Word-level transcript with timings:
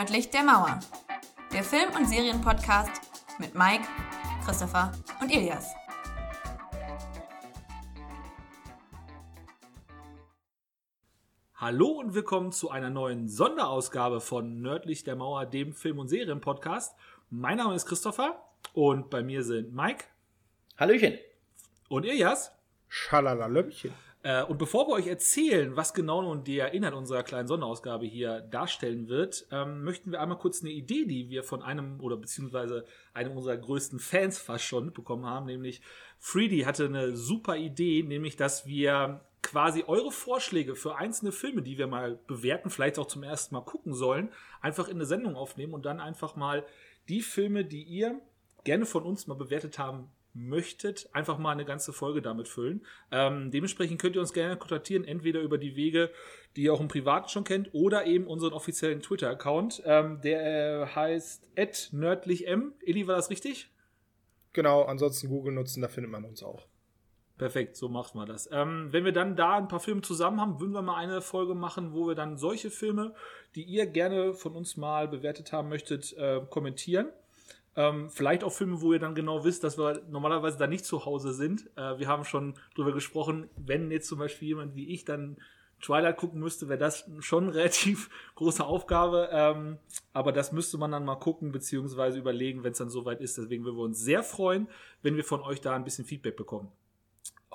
Nördlich 0.00 0.30
der 0.30 0.44
Mauer. 0.44 0.80
Der 1.52 1.62
Film- 1.62 1.94
und 1.94 2.06
Serienpodcast 2.08 3.02
mit 3.38 3.54
Mike, 3.54 3.84
Christopher 4.42 4.92
und 5.20 5.30
Ilias. 5.30 5.74
Hallo 11.54 11.88
und 11.88 12.14
willkommen 12.14 12.50
zu 12.50 12.70
einer 12.70 12.88
neuen 12.88 13.28
Sonderausgabe 13.28 14.22
von 14.22 14.62
Nördlich 14.62 15.04
der 15.04 15.16
Mauer, 15.16 15.44
dem 15.44 15.74
Film- 15.74 15.98
und 15.98 16.08
Serienpodcast. 16.08 16.96
Mein 17.28 17.58
Name 17.58 17.74
ist 17.74 17.84
Christopher 17.84 18.42
und 18.72 19.10
bei 19.10 19.22
mir 19.22 19.44
sind 19.44 19.74
Mike. 19.74 20.06
Hallöchen. 20.78 21.18
Und 21.90 22.06
Ilias. 22.06 22.52
Schalalalömmchen. 22.88 23.92
Äh, 24.22 24.44
und 24.44 24.58
bevor 24.58 24.86
wir 24.86 24.92
euch 24.92 25.06
erzählen, 25.06 25.76
was 25.76 25.94
genau 25.94 26.20
nun 26.20 26.44
der 26.44 26.72
Inhalt 26.72 26.94
unserer 26.94 27.22
kleinen 27.22 27.48
Sonderausgabe 27.48 28.04
hier 28.04 28.40
darstellen 28.42 29.08
wird, 29.08 29.46
ähm, 29.50 29.82
möchten 29.82 30.12
wir 30.12 30.20
einmal 30.20 30.36
kurz 30.36 30.60
eine 30.60 30.70
Idee, 30.70 31.06
die 31.06 31.30
wir 31.30 31.42
von 31.42 31.62
einem 31.62 32.00
oder 32.00 32.16
beziehungsweise 32.18 32.84
einem 33.14 33.36
unserer 33.36 33.56
größten 33.56 33.98
Fans 33.98 34.38
fast 34.38 34.64
schon 34.64 34.86
mitbekommen 34.86 35.24
haben, 35.24 35.46
nämlich 35.46 35.80
Freedy 36.18 36.60
hatte 36.60 36.84
eine 36.84 37.16
super 37.16 37.56
Idee, 37.56 38.02
nämlich 38.02 38.36
dass 38.36 38.66
wir 38.66 39.22
quasi 39.42 39.84
eure 39.86 40.12
Vorschläge 40.12 40.76
für 40.76 40.96
einzelne 40.96 41.32
Filme, 41.32 41.62
die 41.62 41.78
wir 41.78 41.86
mal 41.86 42.18
bewerten, 42.26 42.68
vielleicht 42.68 42.98
auch 42.98 43.06
zum 43.06 43.22
ersten 43.22 43.54
Mal 43.54 43.62
gucken 43.62 43.94
sollen, 43.94 44.28
einfach 44.60 44.88
in 44.88 44.96
eine 44.96 45.06
Sendung 45.06 45.34
aufnehmen 45.34 45.72
und 45.72 45.86
dann 45.86 45.98
einfach 45.98 46.36
mal 46.36 46.66
die 47.08 47.22
Filme, 47.22 47.64
die 47.64 47.82
ihr 47.82 48.20
gerne 48.64 48.84
von 48.84 49.04
uns 49.04 49.26
mal 49.26 49.34
bewertet 49.34 49.78
haben 49.78 50.10
möchtet, 50.34 51.08
einfach 51.12 51.38
mal 51.38 51.52
eine 51.52 51.64
ganze 51.64 51.92
Folge 51.92 52.22
damit 52.22 52.48
füllen. 52.48 52.86
Ähm, 53.10 53.50
dementsprechend 53.50 54.00
könnt 54.00 54.16
ihr 54.16 54.20
uns 54.20 54.32
gerne 54.32 54.56
kontaktieren, 54.56 55.04
entweder 55.04 55.40
über 55.40 55.58
die 55.58 55.76
Wege, 55.76 56.10
die 56.56 56.62
ihr 56.64 56.74
auch 56.74 56.80
im 56.80 56.88
Privaten 56.88 57.28
schon 57.28 57.44
kennt, 57.44 57.70
oder 57.72 58.06
eben 58.06 58.26
unseren 58.26 58.52
offiziellen 58.52 59.00
Twitter-Account. 59.00 59.82
Ähm, 59.84 60.20
der 60.22 60.82
äh, 60.82 60.86
heißt 60.86 61.92
nördlichm. 61.92 62.72
Eli, 62.84 63.06
war 63.06 63.16
das 63.16 63.30
richtig? 63.30 63.70
Genau, 64.52 64.82
ansonsten 64.82 65.28
Google 65.28 65.52
nutzen, 65.52 65.80
da 65.80 65.88
findet 65.88 66.10
man 66.10 66.24
uns 66.24 66.42
auch. 66.42 66.66
Perfekt, 67.40 67.74
so 67.74 67.88
macht 67.88 68.14
man 68.14 68.28
das. 68.28 68.50
Ähm, 68.52 68.88
wenn 68.90 69.06
wir 69.06 69.12
dann 69.12 69.34
da 69.34 69.56
ein 69.56 69.68
paar 69.68 69.80
Filme 69.80 70.02
zusammen 70.02 70.42
haben, 70.42 70.60
würden 70.60 70.72
wir 70.72 70.82
mal 70.82 70.96
eine 70.96 71.22
Folge 71.22 71.54
machen, 71.54 71.94
wo 71.94 72.06
wir 72.06 72.14
dann 72.14 72.36
solche 72.36 72.70
Filme, 72.70 73.14
die 73.54 73.62
ihr 73.62 73.86
gerne 73.86 74.34
von 74.34 74.54
uns 74.54 74.76
mal 74.76 75.08
bewertet 75.08 75.50
haben 75.50 75.70
möchtet, 75.70 76.12
äh, 76.18 76.42
kommentieren. 76.50 77.08
Ähm, 77.76 78.10
vielleicht 78.10 78.42
auch 78.42 78.52
Filme, 78.52 78.80
wo 78.80 78.92
ihr 78.92 78.98
dann 78.98 79.14
genau 79.14 79.44
wisst, 79.44 79.62
dass 79.62 79.78
wir 79.78 80.02
normalerweise 80.08 80.58
da 80.58 80.66
nicht 80.66 80.84
zu 80.84 81.04
Hause 81.04 81.32
sind. 81.32 81.70
Äh, 81.76 81.98
wir 81.98 82.08
haben 82.08 82.24
schon 82.24 82.54
drüber 82.74 82.92
gesprochen, 82.92 83.48
wenn 83.56 83.90
jetzt 83.90 84.08
zum 84.08 84.18
Beispiel 84.18 84.48
jemand 84.48 84.74
wie 84.74 84.92
ich 84.92 85.04
dann 85.04 85.36
Twilight 85.80 86.16
gucken 86.16 86.40
müsste, 86.40 86.68
wäre 86.68 86.78
das 86.78 87.08
schon 87.20 87.44
eine 87.44 87.54
relativ 87.54 88.10
große 88.34 88.64
Aufgabe. 88.64 89.28
Ähm, 89.32 89.78
aber 90.12 90.32
das 90.32 90.52
müsste 90.52 90.78
man 90.78 90.90
dann 90.90 91.04
mal 91.04 91.16
gucken, 91.16 91.52
beziehungsweise 91.52 92.18
überlegen, 92.18 92.64
wenn 92.64 92.72
es 92.72 92.78
dann 92.78 92.90
soweit 92.90 93.20
ist. 93.20 93.38
Deswegen 93.38 93.64
würden 93.64 93.76
wir 93.76 93.84
uns 93.84 94.00
sehr 94.00 94.22
freuen, 94.22 94.68
wenn 95.02 95.16
wir 95.16 95.24
von 95.24 95.40
euch 95.40 95.60
da 95.60 95.74
ein 95.74 95.84
bisschen 95.84 96.04
Feedback 96.04 96.36
bekommen. 96.36 96.70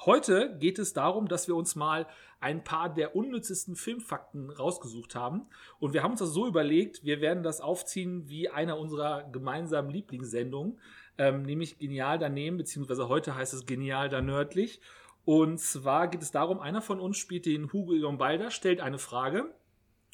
Heute 0.06 0.56
geht 0.60 0.78
es 0.78 0.94
darum, 0.94 1.28
dass 1.28 1.48
wir 1.48 1.56
uns 1.56 1.76
mal 1.76 2.06
ein 2.40 2.64
paar 2.64 2.94
der 2.94 3.16
unnützesten 3.16 3.76
Filmfakten 3.76 4.52
rausgesucht 4.52 5.16
haben. 5.16 5.48
Und 5.80 5.94
wir 5.94 6.04
haben 6.04 6.12
uns 6.12 6.20
das 6.20 6.30
so 6.30 6.46
überlegt, 6.46 7.04
wir 7.04 7.22
werden 7.22 7.42
das 7.42 7.60
aufziehen 7.60 8.30
wie 8.30 8.50
einer 8.50 8.78
unserer 8.78 9.24
gemeinsamen 9.24 9.90
Lieblingssendungen, 9.90 10.80
ähm, 11.18 11.42
nämlich 11.42 11.80
Genial 11.80 12.20
daneben, 12.20 12.58
beziehungsweise 12.58 13.10
heute 13.10 13.34
heißt 13.36 13.56
es 13.56 13.66
Genial 13.66 14.08
da 14.10 14.22
nördlich. 14.22 14.80
Und 15.24 15.60
zwar 15.60 16.08
geht 16.08 16.22
es 16.22 16.30
darum, 16.30 16.60
einer 16.60 16.84
von 16.84 17.00
uns 17.00 17.18
spielt 17.18 17.48
den 17.48 17.74
Hugo 17.74 17.94
Egon 17.94 18.20
Balder, 18.20 18.52
stellt 18.52 18.82
eine 18.82 19.00
Frage 19.00 19.56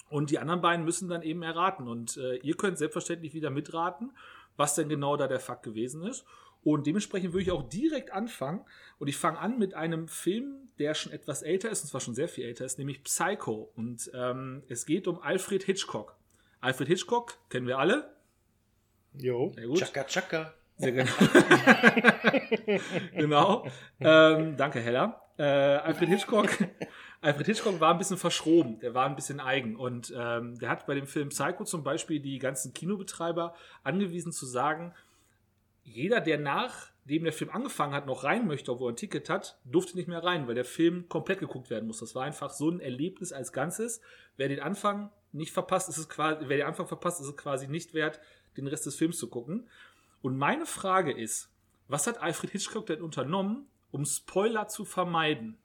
und 0.10 0.32
die 0.32 0.40
anderen 0.40 0.62
beiden 0.62 0.86
müssen 0.86 1.10
dann 1.10 1.22
eben 1.22 1.44
erraten. 1.44 1.90
Und 1.90 2.16
äh, 2.16 2.38
ihr 2.38 2.56
könnt 2.56 2.78
selbstverständlich 2.78 3.34
wieder 3.34 3.50
mitraten, 3.50 4.12
was 4.56 4.76
denn 4.76 4.88
genau 4.88 5.18
da 5.18 5.28
der 5.28 5.42
Fakt 5.42 5.64
gewesen 5.64 6.04
ist. 6.04 6.26
Und 6.64 6.86
dementsprechend 6.86 7.34
würde 7.34 7.44
ich 7.44 7.52
auch 7.52 7.68
direkt 7.68 8.12
anfangen. 8.12 8.62
Und 9.00 9.08
ich 9.08 9.18
fange 9.18 9.40
an 9.40 9.58
mit 9.58 9.74
einem 9.74 10.08
Film, 10.08 10.70
der 10.78 10.94
schon 10.94 11.12
etwas 11.12 11.42
älter 11.42 11.70
ist, 11.70 11.82
und 11.84 11.90
zwar 11.90 12.02
schon 12.02 12.14
sehr 12.14 12.28
viel 12.28 12.46
älter 12.46 12.66
ist, 12.66 12.78
nämlich 12.78 13.04
Psycho. 13.04 13.72
Und 13.76 14.12
ähm, 14.14 14.64
es 14.68 14.86
geht 14.86 15.08
um 15.08 15.22
Alfred 15.22 15.64
Hitchcock. 15.64 16.16
Alfred 16.60 16.88
Hitchcock 16.88 17.38
kennen 17.50 17.68
wir 17.68 17.80
alle. 17.80 18.16
Jo. 19.14 19.52
Sehr 19.56 19.68
gut. 19.68 19.80
Chaka 19.80 20.04
Chaka. 20.04 20.54
Sehr 20.78 20.92
genau. 20.92 21.12
genau. 23.14 23.68
Ähm, 24.00 24.56
danke, 24.58 24.80
Hella. 24.80 25.22
Äh, 25.38 25.44
Alfred 25.44 26.10
Hitchcock. 26.10 26.50
Alfred 27.22 27.46
Hitchcock 27.46 27.80
war 27.80 27.92
ein 27.92 28.00
bisschen 28.00 28.18
verschroben, 28.18 28.80
der 28.80 28.96
war 28.96 29.06
ein 29.06 29.16
bisschen 29.16 29.40
eigen 29.40 29.76
und 29.76 30.12
ähm, 30.18 30.58
der 30.58 30.70
hat 30.70 30.88
bei 30.88 30.96
dem 30.96 31.06
Film 31.06 31.30
Psycho 31.30 31.64
zum 31.66 31.84
Beispiel 31.84 32.20
die 32.20 32.40
ganzen 32.40 32.74
Kinobetreiber 32.74 33.54
angewiesen 33.84 34.32
zu 34.32 34.48
sagen, 34.48 34.94
jeder, 35.92 36.22
der 36.22 36.40
nachdem 36.40 37.24
der 37.24 37.34
Film 37.34 37.50
angefangen 37.52 37.94
hat, 37.94 38.06
noch 38.06 38.24
rein 38.24 38.48
möchte, 38.48 38.72
obwohl 38.72 38.90
er 38.90 38.94
ein 38.94 38.98
Ticket 38.98 39.30
hat, 39.30 39.60
durfte 39.66 39.96
nicht 39.98 40.08
mehr 40.08 40.24
rein, 40.24 40.48
weil 40.48 40.56
der 40.56 40.66
Film 40.66 41.08
komplett 41.10 41.40
geguckt 41.40 41.70
werden 41.70 41.88
muss. 41.88 42.00
Das 42.00 42.16
war 42.16 42.24
einfach 42.24 42.52
so 42.52 42.70
ein 42.70 42.80
Erlebnis 42.80 43.34
als 43.34 43.54
Ganzes. 43.54 44.02
Wer 44.38 44.50
den 44.50 44.60
Anfang 44.60 45.12
nicht 45.32 45.52
verpasst, 45.52 45.90
ist 45.90 45.98
es 45.98 46.10
quasi, 46.10 46.46
wer 46.48 46.58
den 46.58 46.66
Anfang 46.66 46.88
verpasst, 46.88 47.22
ist 47.22 47.28
es 47.28 47.38
quasi 47.38 47.68
nicht 47.68 47.94
wert, 47.94 48.20
den 48.58 48.68
Rest 48.68 48.86
des 48.86 48.96
Films 48.96 49.18
zu 49.18 49.30
gucken. 49.30 49.70
Und 50.22 50.38
meine 50.38 50.66
Frage 50.66 51.12
ist, 51.12 51.50
was 51.88 52.08
hat 52.08 52.22
Alfred 52.22 52.52
Hitchcock 52.52 52.86
denn 52.86 53.02
unternommen, 53.02 53.68
um 53.92 54.06
Spoiler 54.06 54.68
zu 54.68 54.86
vermeiden? 54.86 55.58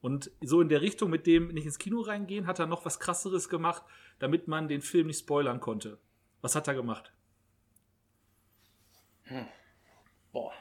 Und 0.00 0.30
so 0.40 0.60
in 0.60 0.68
der 0.68 0.80
Richtung 0.80 1.10
mit 1.10 1.26
dem 1.26 1.48
nicht 1.48 1.66
ins 1.66 1.78
Kino 1.78 2.00
reingehen, 2.00 2.46
hat 2.46 2.58
er 2.58 2.66
noch 2.66 2.84
was 2.84 3.00
krasseres 3.00 3.48
gemacht, 3.48 3.82
damit 4.18 4.46
man 4.46 4.68
den 4.68 4.80
Film 4.80 5.08
nicht 5.08 5.20
spoilern 5.20 5.60
konnte. 5.60 5.98
Was 6.40 6.54
hat 6.54 6.68
er 6.68 6.74
gemacht? 6.74 7.12
Hm. 9.24 9.46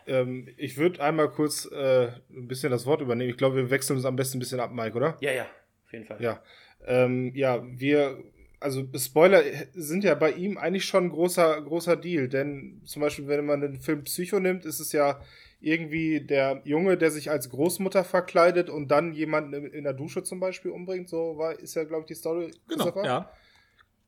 Ähm, 0.06 0.48
ich 0.58 0.78
würde 0.78 1.02
einmal 1.02 1.30
kurz 1.30 1.70
äh, 1.72 2.08
ein 2.30 2.48
bisschen 2.48 2.72
das 2.72 2.86
Wort 2.86 3.02
übernehmen. 3.02 3.30
Ich 3.30 3.38
glaube, 3.38 3.56
wir 3.56 3.70
wechseln 3.70 3.98
uns 3.98 4.06
am 4.06 4.16
besten 4.16 4.38
ein 4.38 4.40
bisschen 4.40 4.60
ab, 4.60 4.72
Mike, 4.72 4.96
oder? 4.96 5.18
Ja, 5.22 5.32
ja, 5.32 5.46
auf 5.86 5.94
jeden 5.94 6.06
Fall. 6.06 6.22
Ja, 6.22 6.42
ähm, 6.86 7.32
ja 7.36 7.64
wir, 7.64 8.24
also 8.60 8.88
Spoiler 8.96 9.44
sind 9.74 10.04
ja 10.04 10.16
bei 10.16 10.32
ihm 10.32 10.58
eigentlich 10.58 10.86
schon 10.86 11.06
ein 11.06 11.10
großer, 11.10 11.62
großer 11.62 11.96
Deal, 11.96 12.28
denn 12.28 12.82
zum 12.86 13.02
Beispiel, 13.02 13.28
wenn 13.28 13.46
man 13.46 13.62
den 13.62 13.80
Film 13.80 14.04
Psycho 14.04 14.40
nimmt, 14.40 14.66
ist 14.66 14.80
es 14.80 14.92
ja 14.92 15.20
irgendwie 15.60 16.22
der 16.22 16.62
Junge, 16.66 16.98
der 16.98 17.12
sich 17.12 17.32
als 17.32 17.50
Großmutter 17.50 18.04
verkleidet 18.04 18.70
und 18.70 18.90
dann 18.90 19.14
jemanden 19.14 19.54
in 19.54 19.84
der 19.84 19.94
Dusche 19.94 20.24
zum 20.24 20.40
Beispiel 20.40 20.72
umbringt. 20.72 21.10
So 21.10 21.38
war, 21.38 21.60
ist 21.60 21.76
ja, 21.76 21.84
glaube 21.84 22.02
ich, 22.02 22.08
die 22.08 22.16
Story. 22.16 22.52
Genau, 22.68 23.04
ja. 23.04 23.32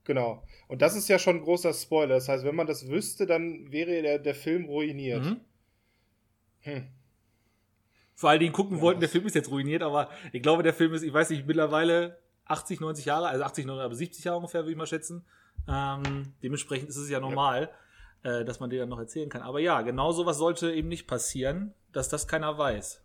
Genau. 0.03 0.43
Und 0.67 0.81
das 0.81 0.95
ist 0.95 1.07
ja 1.07 1.19
schon 1.19 1.37
ein 1.37 1.43
großer 1.43 1.73
Spoiler. 1.73 2.15
Das 2.15 2.29
heißt, 2.29 2.43
wenn 2.43 2.55
man 2.55 2.67
das 2.67 2.87
wüsste, 2.87 3.25
dann 3.25 3.71
wäre 3.71 4.01
der, 4.01 4.19
der 4.19 4.35
Film 4.35 4.65
ruiniert. 4.65 5.23
Mhm. 5.23 5.41
Hm. 6.61 6.87
Vor 8.15 8.29
allen 8.29 8.39
Dingen 8.39 8.53
gucken 8.53 8.77
ja, 8.77 8.81
wollten, 8.81 8.99
der 8.99 9.09
Film 9.09 9.25
ist 9.25 9.35
jetzt 9.35 9.49
ruiniert, 9.49 9.81
aber 9.81 10.09
ich 10.33 10.41
glaube, 10.41 10.61
der 10.61 10.73
Film 10.73 10.93
ist, 10.93 11.03
ich 11.03 11.13
weiß 11.13 11.29
nicht, 11.29 11.47
mittlerweile 11.47 12.17
80, 12.45 12.81
90 12.81 13.05
Jahre, 13.05 13.27
also 13.27 13.43
80, 13.43 13.65
90, 13.65 13.85
aber 13.85 13.95
70 13.95 14.25
Jahre 14.25 14.37
ungefähr, 14.37 14.61
würde 14.61 14.71
ich 14.71 14.77
mal 14.77 14.87
schätzen. 14.87 15.25
Ähm, 15.67 16.33
dementsprechend 16.43 16.89
ist 16.89 16.97
es 16.97 17.09
ja 17.09 17.19
normal, 17.19 17.69
ja. 18.23 18.39
Äh, 18.39 18.45
dass 18.45 18.59
man 18.59 18.69
dir 18.69 18.79
dann 18.79 18.89
noch 18.89 18.99
erzählen 18.99 19.29
kann. 19.29 19.41
Aber 19.41 19.59
ja, 19.59 19.81
genau 19.81 20.11
sowas 20.11 20.37
sollte 20.37 20.73
eben 20.73 20.89
nicht 20.89 21.07
passieren, 21.07 21.73
dass 21.93 22.09
das 22.09 22.27
keiner 22.27 22.57
weiß. 22.57 23.01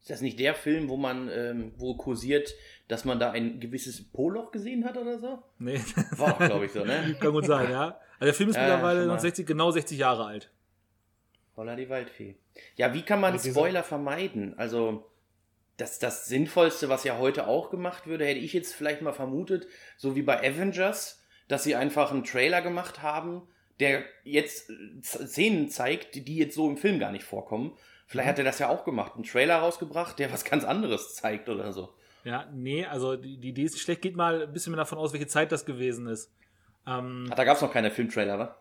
Ist 0.00 0.10
das 0.10 0.20
nicht 0.20 0.38
der 0.38 0.54
Film, 0.54 0.88
wo 0.88 0.96
man, 0.96 1.28
ähm, 1.28 1.72
wo 1.76 1.96
kursiert, 1.96 2.54
dass 2.86 3.04
man 3.04 3.18
da 3.18 3.32
ein 3.32 3.58
gewisses 3.58 4.08
Poloch 4.12 4.52
gesehen 4.52 4.84
hat 4.84 4.96
oder 4.96 5.18
so? 5.18 5.42
Nee. 5.58 5.80
War 6.12 6.38
glaube 6.38 6.66
ich, 6.66 6.72
so, 6.72 6.84
ne? 6.84 7.16
Kann 7.20 7.32
gut 7.32 7.46
sein, 7.46 7.72
ja. 7.72 7.98
Also 8.20 8.26
der 8.26 8.34
Film 8.34 8.50
ist 8.50 8.54
ja, 8.54 8.62
mittlerweile 8.62 9.06
noch 9.06 9.18
60, 9.18 9.44
genau 9.44 9.72
60 9.72 9.98
Jahre 9.98 10.26
alt. 10.26 10.52
Holla 11.56 11.76
die 11.76 11.88
Waldfee. 11.88 12.36
Ja, 12.76 12.92
wie 12.92 13.02
kann 13.02 13.20
man 13.20 13.32
also 13.32 13.50
Spoiler 13.50 13.82
vermeiden? 13.82 14.58
Also, 14.58 15.10
das, 15.76 15.98
das 15.98 16.26
Sinnvollste, 16.26 16.88
was 16.88 17.04
ja 17.04 17.18
heute 17.18 17.46
auch 17.46 17.70
gemacht 17.70 18.06
würde, 18.06 18.26
hätte 18.26 18.40
ich 18.40 18.52
jetzt 18.52 18.74
vielleicht 18.74 19.02
mal 19.02 19.12
vermutet, 19.12 19.66
so 19.96 20.16
wie 20.16 20.22
bei 20.22 20.38
Avengers, 20.38 21.22
dass 21.48 21.64
sie 21.64 21.74
einfach 21.74 22.12
einen 22.12 22.24
Trailer 22.24 22.62
gemacht 22.62 23.02
haben, 23.02 23.42
der 23.80 24.04
jetzt 24.24 24.70
äh, 24.70 24.74
Szenen 25.02 25.68
zeigt, 25.68 26.28
die 26.28 26.36
jetzt 26.36 26.54
so 26.54 26.68
im 26.68 26.76
Film 26.76 26.98
gar 26.98 27.12
nicht 27.12 27.24
vorkommen. 27.24 27.76
Vielleicht 28.06 28.26
mhm. 28.26 28.30
hat 28.30 28.38
er 28.38 28.44
das 28.44 28.58
ja 28.58 28.68
auch 28.68 28.84
gemacht, 28.84 29.14
einen 29.14 29.24
Trailer 29.24 29.56
rausgebracht, 29.56 30.18
der 30.18 30.32
was 30.32 30.44
ganz 30.44 30.64
anderes 30.64 31.14
zeigt 31.14 31.48
oder 31.48 31.72
so. 31.72 31.92
Ja, 32.24 32.50
nee, 32.52 32.84
also 32.84 33.16
die, 33.16 33.38
die 33.38 33.50
Idee 33.50 33.64
ist 33.64 33.78
schlecht. 33.78 34.02
Geht 34.02 34.16
mal 34.16 34.42
ein 34.42 34.52
bisschen 34.52 34.72
mehr 34.72 34.78
davon 34.78 34.98
aus, 34.98 35.12
welche 35.12 35.28
Zeit 35.28 35.52
das 35.52 35.64
gewesen 35.64 36.08
ist. 36.08 36.32
Ähm, 36.86 37.28
Ach, 37.30 37.36
da 37.36 37.44
gab 37.44 37.56
es 37.56 37.62
noch 37.62 37.72
keine 37.72 37.90
Filmtrailer, 37.90 38.38
wa? 38.38 38.56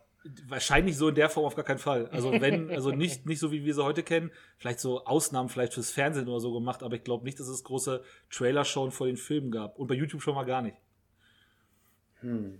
Wahrscheinlich 0.47 0.97
so 0.97 1.09
in 1.09 1.15
der 1.15 1.29
Form 1.29 1.45
auf 1.45 1.55
gar 1.55 1.65
keinen 1.65 1.79
Fall. 1.79 2.07
Also 2.07 2.31
wenn, 2.31 2.71
also 2.71 2.91
nicht, 2.91 3.25
nicht 3.25 3.39
so 3.39 3.51
wie 3.51 3.63
wir 3.63 3.73
sie 3.73 3.83
heute 3.83 4.01
kennen, 4.01 4.31
vielleicht 4.57 4.79
so 4.79 5.05
Ausnahmen 5.05 5.49
vielleicht 5.49 5.73
fürs 5.73 5.91
Fernsehen 5.91 6.27
oder 6.27 6.39
so 6.39 6.53
gemacht, 6.53 6.81
aber 6.81 6.95
ich 6.95 7.03
glaube 7.03 7.25
nicht, 7.25 7.39
dass 7.39 7.47
es 7.47 7.63
große 7.63 8.03
Trailer-Showen 8.31 8.91
vor 8.91 9.07
den 9.07 9.17
Filmen 9.17 9.51
gab. 9.51 9.77
Und 9.77 9.87
bei 9.87 9.93
YouTube 9.93 10.21
schon 10.21 10.35
mal 10.35 10.45
gar 10.45 10.61
nicht. 10.63 10.77
Hm. 12.21 12.59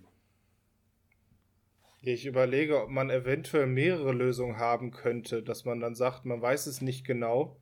Ich 2.01 2.27
überlege, 2.27 2.83
ob 2.83 2.89
man 2.89 3.09
eventuell 3.09 3.65
mehrere 3.65 4.13
Lösungen 4.13 4.57
haben 4.57 4.91
könnte, 4.91 5.41
dass 5.41 5.65
man 5.65 5.79
dann 5.79 5.95
sagt, 5.95 6.23
man 6.23 6.39
weiß 6.39 6.67
es 6.67 6.81
nicht 6.81 7.03
genau, 7.03 7.57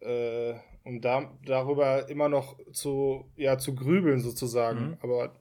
äh, 0.00 0.54
um 0.84 1.02
da, 1.02 1.36
darüber 1.44 2.08
immer 2.08 2.30
noch 2.30 2.58
zu, 2.72 3.30
ja, 3.36 3.58
zu 3.58 3.74
grübeln 3.74 4.20
sozusagen. 4.20 4.80
Mhm. 4.80 4.98
Aber 5.02 5.34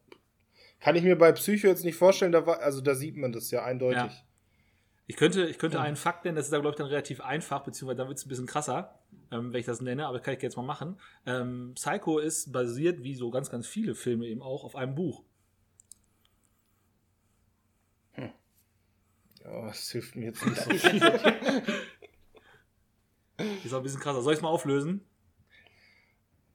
kann 0.80 0.96
ich 0.96 1.04
mir 1.04 1.18
bei 1.18 1.32
Psycho 1.32 1.68
jetzt 1.68 1.84
nicht 1.84 1.96
vorstellen, 1.96 2.32
da 2.32 2.46
war, 2.46 2.60
also 2.60 2.82
da 2.82 2.96
sieht 2.96 3.18
man 3.18 3.32
das 3.32 3.52
ja 3.52 3.64
eindeutig. 3.64 3.98
Ja. 3.98 4.24
Ich 5.10 5.16
könnte, 5.16 5.48
ich 5.48 5.58
könnte 5.58 5.80
einen 5.80 5.96
Fakt 5.96 6.26
nennen, 6.26 6.36
das 6.36 6.48
ist 6.48 6.52
da, 6.52 6.60
glaube 6.60 6.74
ich, 6.74 6.78
dann 6.78 6.88
relativ 6.88 7.22
einfach, 7.22 7.64
beziehungsweise 7.64 7.98
dann 7.98 8.10
wird 8.10 8.18
es 8.18 8.26
ein 8.26 8.30
bisschen 8.30 8.46
krasser, 8.46 9.00
ähm, 9.32 9.54
wenn 9.54 9.60
ich 9.60 9.66
das 9.66 9.82
nenne, 9.82 10.06
aber 10.06 10.18
das 10.18 10.26
kann 10.26 10.36
ich 10.36 10.42
jetzt 10.42 10.58
mal 10.58 10.64
machen. 10.64 11.00
Ähm, 11.26 11.72
Psycho 11.76 12.20
ist 12.20 12.52
basiert, 12.52 13.04
wie 13.04 13.16
so 13.16 13.32
ganz, 13.32 13.50
ganz 13.50 13.68
viele 13.68 13.96
Filme 13.96 14.28
eben 14.28 14.42
auch, 14.42 14.66
auf 14.66 14.76
einem 14.76 14.96
Buch. 14.96 15.24
Hm. 18.14 18.32
Ja, 19.46 19.68
das 19.68 19.90
hilft 19.92 20.18
mir 20.18 20.26
jetzt 20.26 20.46
nicht 20.46 20.62
so 20.62 20.70
viel. 20.72 21.02
ist 23.64 23.74
auch 23.74 23.78
ein 23.78 23.84
bisschen 23.84 24.02
krasser. 24.02 24.22
Soll 24.22 24.34
ich 24.34 24.40
es 24.40 24.44
mal 24.44 24.50
auflösen? 24.50 25.06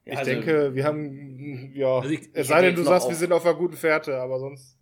Ich 0.05 0.17
also, 0.17 0.31
denke, 0.31 0.75
wir 0.75 0.83
haben, 0.83 1.71
ja, 1.73 1.95
also 1.97 2.09
ich, 2.09 2.29
es 2.33 2.47
sei 2.47 2.61
denn, 2.61 2.75
du 2.75 2.83
sagst, 2.83 3.07
wir 3.07 3.15
sind 3.15 3.31
auf 3.31 3.45
einer 3.45 3.55
guten 3.55 3.75
Fährte, 3.75 4.17
aber 4.17 4.39
sonst. 4.39 4.77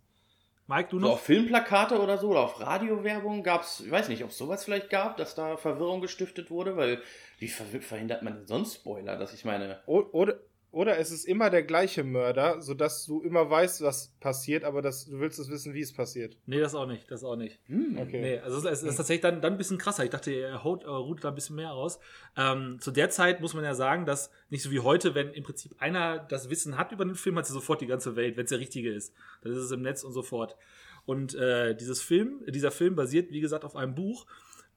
Mike, 0.66 0.88
du 0.90 0.98
noch? 0.98 1.08
So 1.08 1.14
auf 1.14 1.22
Filmplakate 1.22 2.00
oder 2.00 2.18
so 2.18 2.30
oder 2.30 2.40
auf 2.40 2.60
Radiowerbung 2.60 3.42
gab 3.42 3.62
es, 3.62 3.80
ich 3.80 3.90
weiß 3.90 4.08
nicht, 4.08 4.24
ob 4.24 4.30
es 4.30 4.38
sowas 4.38 4.64
vielleicht 4.64 4.90
gab, 4.90 5.16
dass 5.16 5.34
da 5.34 5.56
Verwirrung 5.56 6.00
gestiftet 6.00 6.50
wurde, 6.50 6.76
weil 6.76 7.02
wie 7.38 7.48
verhindert 7.48 8.22
man 8.22 8.34
denn 8.34 8.46
sonst 8.46 8.76
Spoiler, 8.76 9.16
dass 9.16 9.34
ich 9.34 9.44
meine. 9.44 9.80
Oder, 9.86 10.40
oder 10.72 10.98
es 10.98 11.10
ist 11.10 11.26
immer 11.26 11.50
der 11.50 11.62
gleiche 11.62 12.02
Mörder, 12.02 12.62
sodass 12.62 13.04
du 13.04 13.20
immer 13.20 13.48
weißt, 13.48 13.82
was 13.82 14.08
passiert, 14.20 14.64
aber 14.64 14.80
das, 14.80 15.04
du 15.04 15.20
willst 15.20 15.38
es 15.38 15.50
wissen, 15.50 15.74
wie 15.74 15.82
es 15.82 15.92
passiert. 15.92 16.38
Nee, 16.46 16.60
das 16.60 16.74
auch 16.74 16.86
nicht. 16.86 17.10
Das 17.10 17.22
auch 17.24 17.36
nicht. 17.36 17.60
Hm, 17.66 17.98
okay. 17.98 18.20
Nee, 18.22 18.38
also 18.38 18.66
es 18.66 18.82
ist 18.82 18.96
tatsächlich 18.96 19.20
dann, 19.20 19.42
dann 19.42 19.52
ein 19.52 19.58
bisschen 19.58 19.76
krasser. 19.76 20.02
Ich 20.02 20.08
dachte, 20.08 20.32
er 20.32 20.64
haut, 20.64 20.84
äh, 20.84 20.88
ruht 20.88 21.22
da 21.22 21.28
ein 21.28 21.34
bisschen 21.34 21.56
mehr 21.56 21.72
aus. 21.72 22.00
Ähm, 22.38 22.78
zu 22.80 22.90
der 22.90 23.10
Zeit 23.10 23.42
muss 23.42 23.52
man 23.52 23.64
ja 23.64 23.74
sagen, 23.74 24.06
dass 24.06 24.30
nicht 24.48 24.62
so 24.62 24.70
wie 24.70 24.80
heute, 24.80 25.14
wenn 25.14 25.34
im 25.34 25.44
Prinzip 25.44 25.74
einer 25.78 26.18
das 26.18 26.48
Wissen 26.48 26.78
hat 26.78 26.90
über 26.90 27.04
den 27.04 27.16
Film, 27.16 27.36
hat 27.36 27.46
sie 27.46 27.52
sofort 27.52 27.82
die 27.82 27.86
ganze 27.86 28.16
Welt, 28.16 28.38
wenn 28.38 28.44
es 28.44 28.50
der 28.50 28.58
richtige 28.58 28.94
ist. 28.94 29.14
Dann 29.42 29.52
ist 29.52 29.58
es 29.58 29.70
im 29.72 29.82
Netz 29.82 30.04
und 30.04 30.12
so 30.12 30.22
fort. 30.22 30.56
Und 31.04 31.34
äh, 31.34 31.74
dieses 31.74 32.00
Film, 32.00 32.42
dieser 32.48 32.70
Film 32.70 32.94
basiert, 32.94 33.30
wie 33.30 33.40
gesagt, 33.40 33.66
auf 33.66 33.76
einem 33.76 33.94
Buch. 33.94 34.26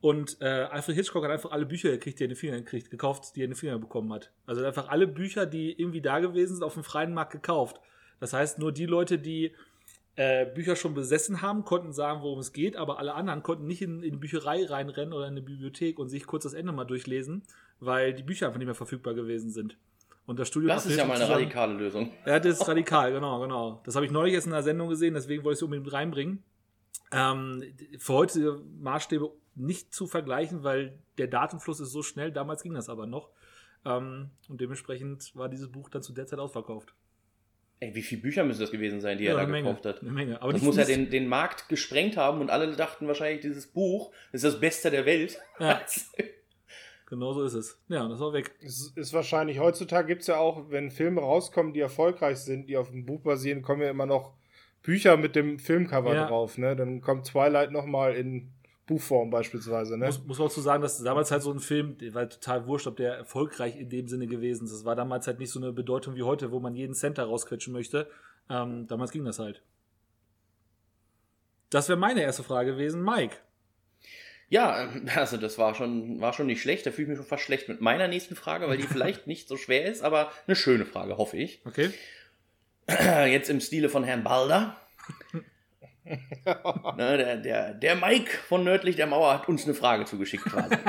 Und 0.05 0.39
äh, 0.39 0.45
Alfred 0.45 0.97
Hitchcock 0.97 1.23
hat 1.23 1.31
einfach 1.31 1.49
alle 1.49 1.65
Bücher 1.65 1.89
gekriegt, 1.89 2.19
die 2.19 2.25
er 2.25 2.25
in 2.25 2.29
den 2.29 2.37
Finger 2.37 2.57
gekriegt, 2.57 2.91
gekauft, 2.91 3.35
die 3.35 3.41
er 3.41 3.45
in 3.45 3.49
den 3.49 3.55
Finger 3.55 3.79
bekommen 3.79 4.13
hat. 4.13 4.31
Also 4.45 4.63
einfach 4.63 4.89
alle 4.89 5.07
Bücher, 5.07 5.47
die 5.47 5.71
irgendwie 5.71 5.99
da 5.99 6.19
gewesen 6.19 6.53
sind, 6.53 6.63
auf 6.63 6.75
dem 6.75 6.83
freien 6.83 7.11
Markt 7.11 7.31
gekauft. 7.31 7.81
Das 8.19 8.31
heißt, 8.31 8.59
nur 8.59 8.71
die 8.71 8.85
Leute, 8.85 9.17
die 9.17 9.55
äh, 10.15 10.45
Bücher 10.45 10.75
schon 10.75 10.93
besessen 10.93 11.41
haben, 11.41 11.65
konnten 11.65 11.91
sagen, 11.91 12.21
worum 12.21 12.37
es 12.37 12.53
geht, 12.53 12.75
aber 12.75 12.99
alle 12.99 13.15
anderen 13.15 13.41
konnten 13.41 13.65
nicht 13.65 13.81
in, 13.81 14.03
in 14.03 14.11
die 14.11 14.17
Bücherei 14.19 14.63
reinrennen 14.63 15.11
oder 15.11 15.25
in 15.25 15.31
eine 15.31 15.41
Bibliothek 15.41 15.97
und 15.97 16.09
sich 16.09 16.27
kurz 16.27 16.43
das 16.43 16.53
Ende 16.53 16.71
mal 16.71 16.85
durchlesen, 16.85 17.41
weil 17.79 18.13
die 18.13 18.21
Bücher 18.21 18.45
einfach 18.45 18.59
nicht 18.59 18.67
mehr 18.67 18.75
verfügbar 18.75 19.15
gewesen 19.15 19.49
sind. 19.49 19.75
Und 20.27 20.37
das 20.37 20.49
Studio 20.49 20.69
Das 20.69 20.85
ist 20.85 20.97
ja 20.97 21.05
mal 21.05 21.19
eine 21.19 21.27
radikale 21.27 21.73
Lösung. 21.73 22.11
Ja, 22.27 22.39
das 22.39 22.59
ist 22.59 22.67
radikal, 22.67 23.11
genau, 23.11 23.39
genau. 23.39 23.81
Das 23.83 23.95
habe 23.95 24.05
ich 24.05 24.11
neulich 24.11 24.35
jetzt 24.35 24.45
in 24.45 24.53
einer 24.53 24.61
Sendung 24.61 24.87
gesehen, 24.87 25.15
deswegen 25.15 25.43
wollte 25.43 25.55
ich 25.55 25.59
es 25.61 25.63
unbedingt 25.63 25.91
reinbringen. 25.91 26.43
Ähm, 27.11 27.63
für 27.97 28.13
heute 28.13 28.61
Maßstäbe 28.81 29.31
nicht 29.55 29.93
zu 29.93 30.07
vergleichen, 30.07 30.63
weil 30.63 30.99
der 31.17 31.27
Datenfluss 31.27 31.79
ist 31.79 31.91
so 31.91 32.03
schnell, 32.03 32.31
damals 32.31 32.63
ging 32.63 32.73
das 32.73 32.89
aber 32.89 33.05
noch. 33.05 33.29
Ähm, 33.85 34.31
und 34.49 34.61
dementsprechend 34.61 35.35
war 35.35 35.49
dieses 35.49 35.71
Buch 35.71 35.89
dann 35.89 36.01
zu 36.01 36.13
der 36.13 36.25
Zeit 36.27 36.39
ausverkauft. 36.39 36.93
Ey, 37.79 37.93
wie 37.93 38.01
viele 38.01 38.21
Bücher 38.21 38.43
müssen 38.43 38.61
das 38.61 38.71
gewesen 38.71 39.01
sein, 39.01 39.17
die 39.17 39.25
ja, 39.25 39.33
er 39.33 39.41
da 39.41 39.47
Menge, 39.47 39.67
gekauft 39.67 39.85
hat? 39.85 40.01
Eine 40.01 40.11
Menge. 40.11 40.41
Aber 40.41 40.53
das 40.53 40.61
muss 40.61 40.77
ja 40.77 40.85
den, 40.85 41.09
den 41.09 41.27
Markt 41.27 41.67
gesprengt 41.67 42.15
haben 42.15 42.39
und 42.39 42.49
alle 42.49 42.73
dachten 42.75 43.07
wahrscheinlich, 43.07 43.41
dieses 43.41 43.67
Buch 43.67 44.11
ist 44.31 44.43
das 44.43 44.59
Beste 44.59 44.91
der 44.91 45.05
Welt. 45.05 45.39
Ja. 45.59 45.81
genau 47.09 47.33
so 47.33 47.43
ist 47.43 47.53
es. 47.53 47.77
Ja, 47.89 48.03
und 48.03 48.11
das 48.11 48.19
war 48.21 48.31
weg. 48.31 48.55
Es 48.61 48.93
ist 48.95 49.13
wahrscheinlich, 49.13 49.59
heutzutage 49.59 50.07
gibt 50.07 50.21
es 50.21 50.27
ja 50.27 50.37
auch, 50.37 50.69
wenn 50.69 50.89
Filme 50.89 51.19
rauskommen, 51.21 51.73
die 51.73 51.81
erfolgreich 51.81 52.37
sind, 52.37 52.69
die 52.69 52.77
auf 52.77 52.91
dem 52.91 53.05
Buch 53.05 53.21
basieren, 53.21 53.61
kommen 53.61 53.81
ja 53.81 53.89
immer 53.89 54.05
noch 54.05 54.33
Bücher 54.81 55.17
mit 55.17 55.35
dem 55.35 55.59
Filmcover 55.59 56.15
ja. 56.15 56.27
drauf. 56.27 56.57
Ne? 56.57 56.77
Dann 56.77 57.01
kommt 57.01 57.25
Twilight 57.25 57.71
nochmal 57.71 58.15
in 58.15 58.53
Buchform 58.85 59.31
beispielsweise. 59.31 59.97
Ne? 59.97 60.05
Muss, 60.05 60.23
muss 60.25 60.37
man 60.37 60.47
auch 60.47 60.51
so 60.51 60.61
sagen, 60.61 60.83
dass 60.83 61.01
damals 61.01 61.31
halt 61.31 61.41
so 61.41 61.51
ein 61.51 61.59
Film, 61.59 61.97
der 61.97 62.13
war 62.13 62.29
total 62.29 62.67
wurscht, 62.67 62.87
ob 62.87 62.97
der 62.97 63.15
erfolgreich 63.15 63.77
in 63.77 63.89
dem 63.89 64.07
Sinne 64.07 64.27
gewesen 64.27 64.65
ist. 64.65 64.73
Das 64.73 64.85
war 64.85 64.95
damals 64.95 65.25
halt 65.27 65.39
nicht 65.39 65.51
so 65.51 65.59
eine 65.59 65.73
Bedeutung 65.73 66.15
wie 66.15 66.23
heute, 66.23 66.51
wo 66.51 66.59
man 66.59 66.75
jeden 66.75 66.93
Center 66.93 67.23
rausquetschen 67.23 67.73
möchte. 67.73 68.07
Ähm, 68.49 68.87
damals 68.87 69.11
ging 69.11 69.25
das 69.25 69.39
halt. 69.39 69.63
Das 71.71 71.89
wäre 71.89 71.97
meine 71.97 72.21
erste 72.21 72.43
Frage 72.43 72.73
gewesen. 72.73 73.03
Mike. 73.03 73.37
Ja, 74.49 74.89
also 75.15 75.37
das 75.37 75.57
war 75.57 75.73
schon, 75.73 76.21
war 76.21 76.33
schon 76.33 76.45
nicht 76.45 76.61
schlecht. 76.61 76.85
Da 76.85 76.91
fühle 76.91 77.03
ich 77.03 77.09
mich 77.09 77.17
schon 77.17 77.25
fast 77.25 77.43
schlecht 77.43 77.67
mit 77.67 77.81
meiner 77.81 78.07
nächsten 78.07 78.35
Frage, 78.35 78.67
weil 78.67 78.77
die 78.77 78.83
vielleicht 78.83 79.25
nicht 79.27 79.47
so 79.47 79.57
schwer 79.57 79.85
ist, 79.85 80.03
aber 80.03 80.31
eine 80.45 80.55
schöne 80.55 80.85
Frage, 80.85 81.17
hoffe 81.17 81.37
ich. 81.37 81.61
Okay. 81.65 81.89
Jetzt 82.87 83.49
im 83.49 83.59
Stile 83.61 83.89
von 83.89 84.03
Herrn 84.03 84.23
Balder. 84.23 84.79
ne, 86.05 87.17
der, 87.17 87.37
der, 87.37 87.73
der 87.73 87.95
Mike 87.95 88.31
von 88.47 88.63
Nördlich 88.63 88.95
der 88.95 89.07
Mauer 89.07 89.33
hat 89.33 89.47
uns 89.47 89.65
eine 89.65 89.73
Frage 89.73 90.05
zugeschickt 90.05 90.45
quasi. 90.45 90.75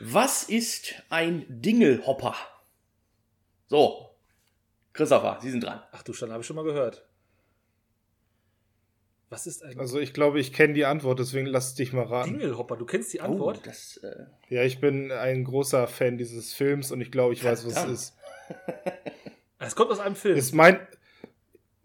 Was 0.00 0.44
ist 0.44 0.94
ein 1.10 1.44
Dingelhopper? 1.48 2.34
So, 3.66 4.10
Christopher, 4.92 5.38
Sie 5.40 5.50
sind 5.50 5.64
dran. 5.64 5.82
Ach 5.92 6.02
du 6.02 6.12
Stand, 6.12 6.32
habe 6.32 6.42
ich 6.42 6.46
schon 6.46 6.56
mal 6.56 6.64
gehört. 6.64 7.08
Was 9.30 9.46
ist 9.46 9.64
ein. 9.64 9.80
Also, 9.80 9.98
ich 9.98 10.12
glaube, 10.12 10.38
ich 10.38 10.52
kenne 10.52 10.74
die 10.74 10.84
Antwort, 10.84 11.18
deswegen 11.18 11.46
lass 11.46 11.74
dich 11.74 11.92
mal 11.92 12.04
raten. 12.04 12.38
Dingelhopper, 12.38 12.76
du 12.76 12.84
kennst 12.84 13.12
die 13.12 13.20
Antwort? 13.20 13.58
Oh, 13.58 13.62
das, 13.64 13.96
äh... 13.96 14.26
Ja, 14.48 14.62
ich 14.62 14.80
bin 14.80 15.10
ein 15.10 15.44
großer 15.44 15.88
Fan 15.88 16.18
dieses 16.18 16.52
Films 16.52 16.92
und 16.92 17.00
ich 17.00 17.10
glaube, 17.10 17.32
ich 17.32 17.42
weiß, 17.42 17.66
was 17.66 17.84
es 17.84 17.90
ist. 17.90 18.16
Es 19.58 19.74
kommt 19.74 19.90
aus 19.90 19.98
einem 19.98 20.14
Film. 20.14 20.36
Ist 20.36 20.52
mein, 20.52 20.86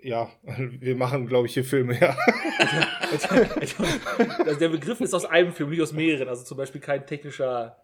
ja, 0.01 0.31
wir 0.43 0.95
machen, 0.95 1.27
glaube 1.27 1.47
ich, 1.47 1.53
hier 1.53 1.63
Filme, 1.63 1.99
ja. 1.99 2.17
also 3.11 4.59
der 4.59 4.69
Begriff 4.69 5.01
ist 5.01 5.13
aus 5.13 5.25
einem 5.25 5.53
Film, 5.53 5.69
nicht 5.69 5.81
aus 5.81 5.93
mehreren. 5.93 6.27
Also 6.27 6.43
zum 6.43 6.57
Beispiel 6.57 6.81
kein 6.81 7.05
technischer, 7.05 7.77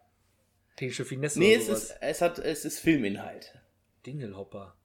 technische 0.76 1.06
Finesse 1.06 1.40
Nee, 1.40 1.56
es 1.56 1.70
ist, 1.70 1.96
es, 2.02 2.22
hat, 2.22 2.40
es 2.40 2.66
ist 2.66 2.80
Filminhalt. 2.80 3.54
Dingelhopper. 4.06 4.76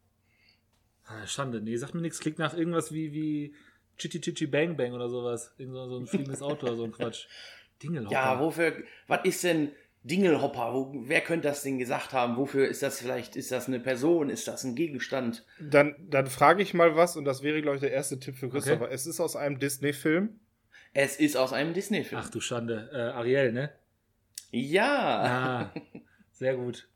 Ah, 1.05 1.27
Schande. 1.27 1.61
Nee, 1.61 1.77
sagt 1.77 1.95
mir 1.95 2.01
nichts. 2.01 2.21
Klingt 2.21 2.39
nach 2.39 2.57
irgendwas 2.57 2.93
wie, 2.93 3.13
wie 3.13 3.55
Chichi 3.99 4.21
Chichi 4.21 4.47
Bang 4.47 4.77
Bang 4.77 4.93
oder 4.93 5.09
sowas. 5.09 5.55
Irgend 5.59 5.75
so 5.75 5.99
ein 5.99 6.07
fliegendes 6.07 6.43
Auto 6.43 6.67
oder 6.67 6.77
so 6.77 6.85
ein 6.85 6.93
Quatsch. 6.93 7.27
Dingelhopper. 7.83 8.13
Ja, 8.13 8.41
wofür, 8.41 8.77
was 9.07 9.25
ist 9.25 9.43
denn 9.45 9.73
Dingelhopper, 10.03 10.73
wo, 10.73 10.93
wer 10.95 11.21
könnte 11.21 11.49
das 11.49 11.63
denn 11.63 11.79
gesagt 11.79 12.13
haben? 12.13 12.37
Wofür 12.37 12.67
ist 12.67 12.83
das 12.83 12.99
vielleicht? 12.99 13.37
Ist 13.37 13.53
das 13.53 13.69
eine 13.69 13.81
Person? 13.81 14.31
Ist 14.31 14.49
das 14.49 14.65
ein 14.65 14.75
Gegenstand? 14.75 15.45
Dann, 15.61 15.95
dann 16.09 16.27
frage 16.27 16.63
ich 16.63 16.73
mal 16.73 16.97
was 16.97 17.17
und 17.17 17.27
das 17.27 17.43
wäre, 17.43 17.61
glaube 17.61 17.77
ich, 17.77 17.81
der 17.81 17.93
erste 17.93 18.19
Tipp 18.19 18.37
für 18.37 18.49
Christopher. 18.49 18.87
Okay. 18.87 18.95
Es 18.95 19.07
ist 19.07 19.21
aus 19.21 19.37
einem 19.37 19.59
Disney-Film. 19.59 20.41
Es 20.95 21.17
ist 21.17 21.37
aus 21.37 21.53
einem 21.53 21.75
Disney-Film. 21.75 22.21
Ach 22.25 22.31
du 22.31 22.41
Schande. 22.41 22.89
Äh, 22.93 23.17
Ariel, 23.17 23.53
ne? 23.53 23.73
Ja. 24.51 25.71
Ah, 25.75 25.81
sehr 26.33 26.57
gut. 26.57 26.89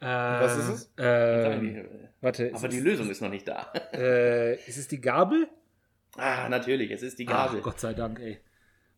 Äh, 0.00 0.06
was 0.06 0.56
ist 0.56 0.68
es? 0.68 0.92
Äh, 0.96 1.84
warte. 2.20 2.52
Aber 2.54 2.68
die 2.68 2.80
Lösung 2.80 3.10
ist 3.10 3.20
noch 3.20 3.28
nicht 3.28 3.46
da. 3.46 3.72
Äh, 3.92 4.54
ist 4.66 4.78
es 4.78 4.88
die 4.88 5.00
Gabel? 5.00 5.48
Ah, 6.16 6.48
natürlich, 6.48 6.90
es 6.90 7.02
ist 7.02 7.18
die 7.18 7.24
Gabel. 7.24 7.58
Ach, 7.60 7.64
Gott 7.64 7.80
sei 7.80 7.94
Dank, 7.94 8.20
ey. 8.20 8.38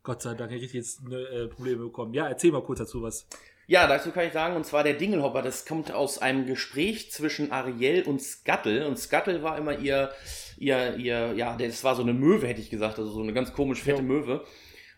Gott 0.02 0.20
sei 0.20 0.34
Dank 0.34 0.50
hätte 0.50 0.64
ich 0.64 0.74
jetzt 0.74 1.00
äh, 1.10 1.48
Probleme 1.48 1.84
bekommen. 1.84 2.12
Ja, 2.12 2.28
erzähl 2.28 2.52
mal 2.52 2.62
kurz 2.62 2.78
dazu 2.78 3.02
was. 3.02 3.26
Ja, 3.66 3.86
dazu 3.86 4.10
kann 4.10 4.26
ich 4.26 4.32
sagen, 4.32 4.56
und 4.56 4.66
zwar 4.66 4.84
der 4.84 4.94
Dingelhopper, 4.94 5.40
das 5.40 5.64
kommt 5.64 5.90
aus 5.90 6.18
einem 6.18 6.46
Gespräch 6.46 7.10
zwischen 7.10 7.50
Ariel 7.50 8.02
und 8.02 8.20
Scuttle. 8.20 8.86
Und 8.86 8.98
Scuttle 8.98 9.42
war 9.42 9.56
immer 9.56 9.78
ihr, 9.78 10.10
ihr, 10.58 10.96
ihr, 10.96 11.32
ja, 11.34 11.56
das 11.56 11.82
war 11.82 11.94
so 11.94 12.02
eine 12.02 12.12
Möwe, 12.12 12.46
hätte 12.46 12.60
ich 12.60 12.70
gesagt, 12.70 12.98
also 12.98 13.10
so 13.10 13.22
eine 13.22 13.32
ganz 13.32 13.52
komisch 13.54 13.82
fette 13.82 13.98
ja. 13.98 14.02
Möwe. 14.02 14.44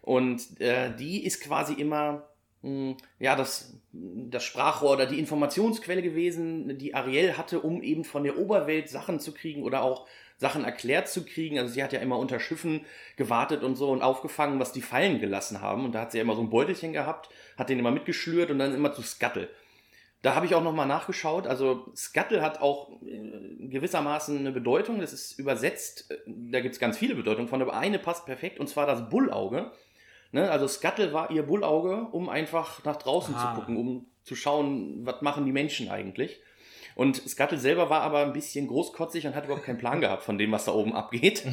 Und 0.02 0.60
äh, 0.60 0.94
die 0.96 1.24
ist 1.24 1.42
quasi 1.42 1.74
immer, 1.74 2.28
mh, 2.62 2.70
hm, 2.70 2.96
ja, 3.20 3.36
das, 3.36 3.78
das 3.92 4.42
Sprachrohr 4.42 4.92
oder 4.92 5.06
die 5.06 5.20
Informationsquelle 5.20 6.02
gewesen, 6.02 6.76
die 6.78 6.94
Ariel 6.94 7.36
hatte, 7.36 7.60
um 7.60 7.82
eben 7.82 8.04
von 8.04 8.24
der 8.24 8.36
Oberwelt 8.38 8.88
Sachen 8.88 9.20
zu 9.20 9.32
kriegen 9.32 9.62
oder 9.62 9.82
auch 9.82 10.06
Sachen 10.36 10.64
erklärt 10.64 11.08
zu 11.08 11.24
kriegen. 11.24 11.58
Also 11.58 11.72
sie 11.72 11.82
hat 11.82 11.92
ja 11.92 12.00
immer 12.00 12.18
unter 12.18 12.40
Schiffen 12.40 12.84
gewartet 13.16 13.62
und 13.62 13.76
so 13.76 13.90
und 13.90 14.02
aufgefangen, 14.02 14.60
was 14.60 14.72
die 14.72 14.82
Fallen 14.82 15.20
gelassen 15.20 15.60
haben. 15.60 15.84
Und 15.84 15.92
da 15.94 16.00
hat 16.00 16.12
sie 16.12 16.18
ja 16.18 16.24
immer 16.24 16.36
so 16.36 16.42
ein 16.42 16.50
Beutelchen 16.50 16.92
gehabt, 16.92 17.30
hat 17.56 17.68
den 17.68 17.78
immer 17.78 17.90
mitgeschlürt 17.90 18.50
und 18.50 18.58
dann 18.58 18.74
immer 18.74 18.92
zu 18.92 19.02
Scuttle. 19.02 19.48
Da 20.22 20.34
habe 20.34 20.46
ich 20.46 20.54
auch 20.54 20.62
nochmal 20.62 20.86
nachgeschaut. 20.86 21.46
Also 21.46 21.92
Scuttle 21.94 22.42
hat 22.42 22.60
auch 22.60 23.00
äh, 23.02 23.68
gewissermaßen 23.68 24.38
eine 24.38 24.52
Bedeutung. 24.52 25.00
Das 25.00 25.12
ist 25.12 25.38
übersetzt, 25.38 26.10
äh, 26.10 26.16
da 26.26 26.60
gibt 26.60 26.74
es 26.74 26.80
ganz 26.80 26.98
viele 26.98 27.14
Bedeutungen 27.14 27.48
von, 27.48 27.62
aber 27.62 27.76
eine 27.76 27.98
passt 27.98 28.26
perfekt 28.26 28.58
und 28.58 28.68
zwar 28.68 28.86
das 28.86 29.08
Bullauge. 29.08 29.70
Ne? 30.32 30.50
Also 30.50 30.66
Scuttle 30.68 31.12
war 31.12 31.30
ihr 31.30 31.44
Bullauge, 31.44 32.08
um 32.12 32.28
einfach 32.28 32.84
nach 32.84 32.96
draußen 32.96 33.34
ah. 33.34 33.54
zu 33.54 33.60
gucken, 33.60 33.76
um 33.76 34.06
zu 34.22 34.34
schauen, 34.34 35.06
was 35.06 35.22
machen 35.22 35.46
die 35.46 35.52
Menschen 35.52 35.88
eigentlich. 35.88 36.40
Und 36.96 37.16
Scuttle 37.28 37.58
selber 37.58 37.90
war 37.90 38.00
aber 38.00 38.22
ein 38.22 38.32
bisschen 38.32 38.66
großkotzig 38.68 39.26
und 39.26 39.34
hat 39.34 39.44
überhaupt 39.44 39.66
keinen 39.66 39.76
Plan 39.76 40.00
gehabt 40.00 40.22
von 40.22 40.38
dem, 40.38 40.50
was 40.50 40.64
da 40.64 40.72
oben 40.72 40.94
abgeht. 40.94 41.44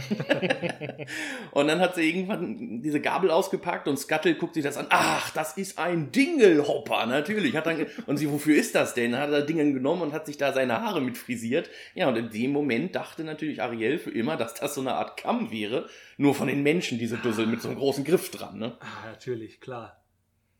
und 1.51 1.67
dann 1.67 1.81
hat 1.81 1.95
sie 1.95 2.09
irgendwann 2.09 2.81
diese 2.81 3.01
Gabel 3.01 3.29
ausgepackt 3.29 3.89
und 3.89 3.99
Scuttle 3.99 4.35
guckt 4.35 4.53
sich 4.53 4.63
das 4.63 4.77
an. 4.77 4.85
Ach, 4.87 5.31
das 5.31 5.57
ist 5.57 5.77
ein 5.77 6.13
Dingelhopper, 6.13 7.05
natürlich. 7.07 7.57
Hat 7.57 7.65
dann, 7.65 7.85
und 8.05 8.15
sie, 8.15 8.31
wofür 8.31 8.55
ist 8.55 8.73
das 8.73 8.93
denn? 8.93 9.11
Dann 9.11 9.19
hat 9.19 9.31
er 9.31 9.41
Dingen 9.41 9.73
genommen 9.73 10.03
und 10.03 10.13
hat 10.13 10.27
sich 10.27 10.37
da 10.37 10.53
seine 10.53 10.79
Haare 10.79 11.01
mit 11.01 11.17
frisiert. 11.17 11.69
Ja, 11.93 12.07
und 12.07 12.15
in 12.15 12.29
dem 12.29 12.51
Moment 12.53 12.95
dachte 12.95 13.25
natürlich 13.25 13.61
Ariel 13.61 13.99
für 13.99 14.11
immer, 14.11 14.37
dass 14.37 14.53
das 14.53 14.73
so 14.75 14.79
eine 14.79 14.93
Art 14.93 15.17
Kamm 15.17 15.51
wäre. 15.51 15.89
Nur 16.15 16.35
von 16.35 16.47
den 16.47 16.63
Menschen, 16.63 16.99
diese 16.99 17.17
Düssel 17.17 17.47
mit 17.47 17.61
so 17.61 17.67
einem 17.67 17.79
großen 17.79 18.05
Griff 18.05 18.31
dran, 18.31 18.59
ne? 18.59 18.77
Ah, 18.79 19.09
natürlich, 19.11 19.59
klar. 19.59 20.01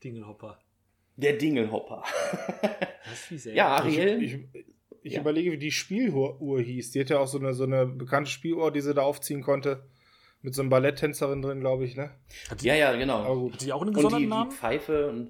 Dingelhopper. 0.03 0.59
Der 1.15 1.33
Dingelhopper. 1.33 2.03
Ja, 3.53 3.67
Ariel. 3.67 4.23
Ich, 4.23 4.33
ich, 4.33 4.72
ich 5.03 5.13
Ja. 5.13 5.21
überlege, 5.21 5.51
wie 5.51 5.57
die 5.57 5.71
Spieluhr 5.71 6.61
hieß. 6.61 6.91
Die 6.91 6.99
hatte 7.01 7.13
ja 7.15 7.19
auch 7.19 7.27
so 7.27 7.37
eine, 7.37 7.53
so 7.53 7.63
eine 7.65 7.85
bekannte 7.85 8.29
Spieluhr, 8.31 8.71
die 8.71 8.81
sie 8.81 8.93
da 8.93 9.01
aufziehen 9.03 9.41
konnte. 9.41 9.83
Mit 10.41 10.53
so 10.55 10.61
einer 10.61 10.69
Balletttänzerin 10.71 11.41
drin, 11.41 11.61
glaube 11.61 11.85
ich, 11.85 11.95
ne? 11.95 12.11
ja, 12.61 12.75
ja, 12.75 12.89
Aber 12.89 12.97
genau. 12.97 13.39
gut. 13.39 13.53
Hat 13.53 13.61
die 13.61 13.71
auch 13.71 13.81
einen 13.81 13.89
Und 13.91 13.95
gesonderten 13.95 14.23
die, 14.23 14.25
die 14.25 14.29
Namen? 14.29 14.51
Pfeife 14.51 15.07
und. 15.09 15.29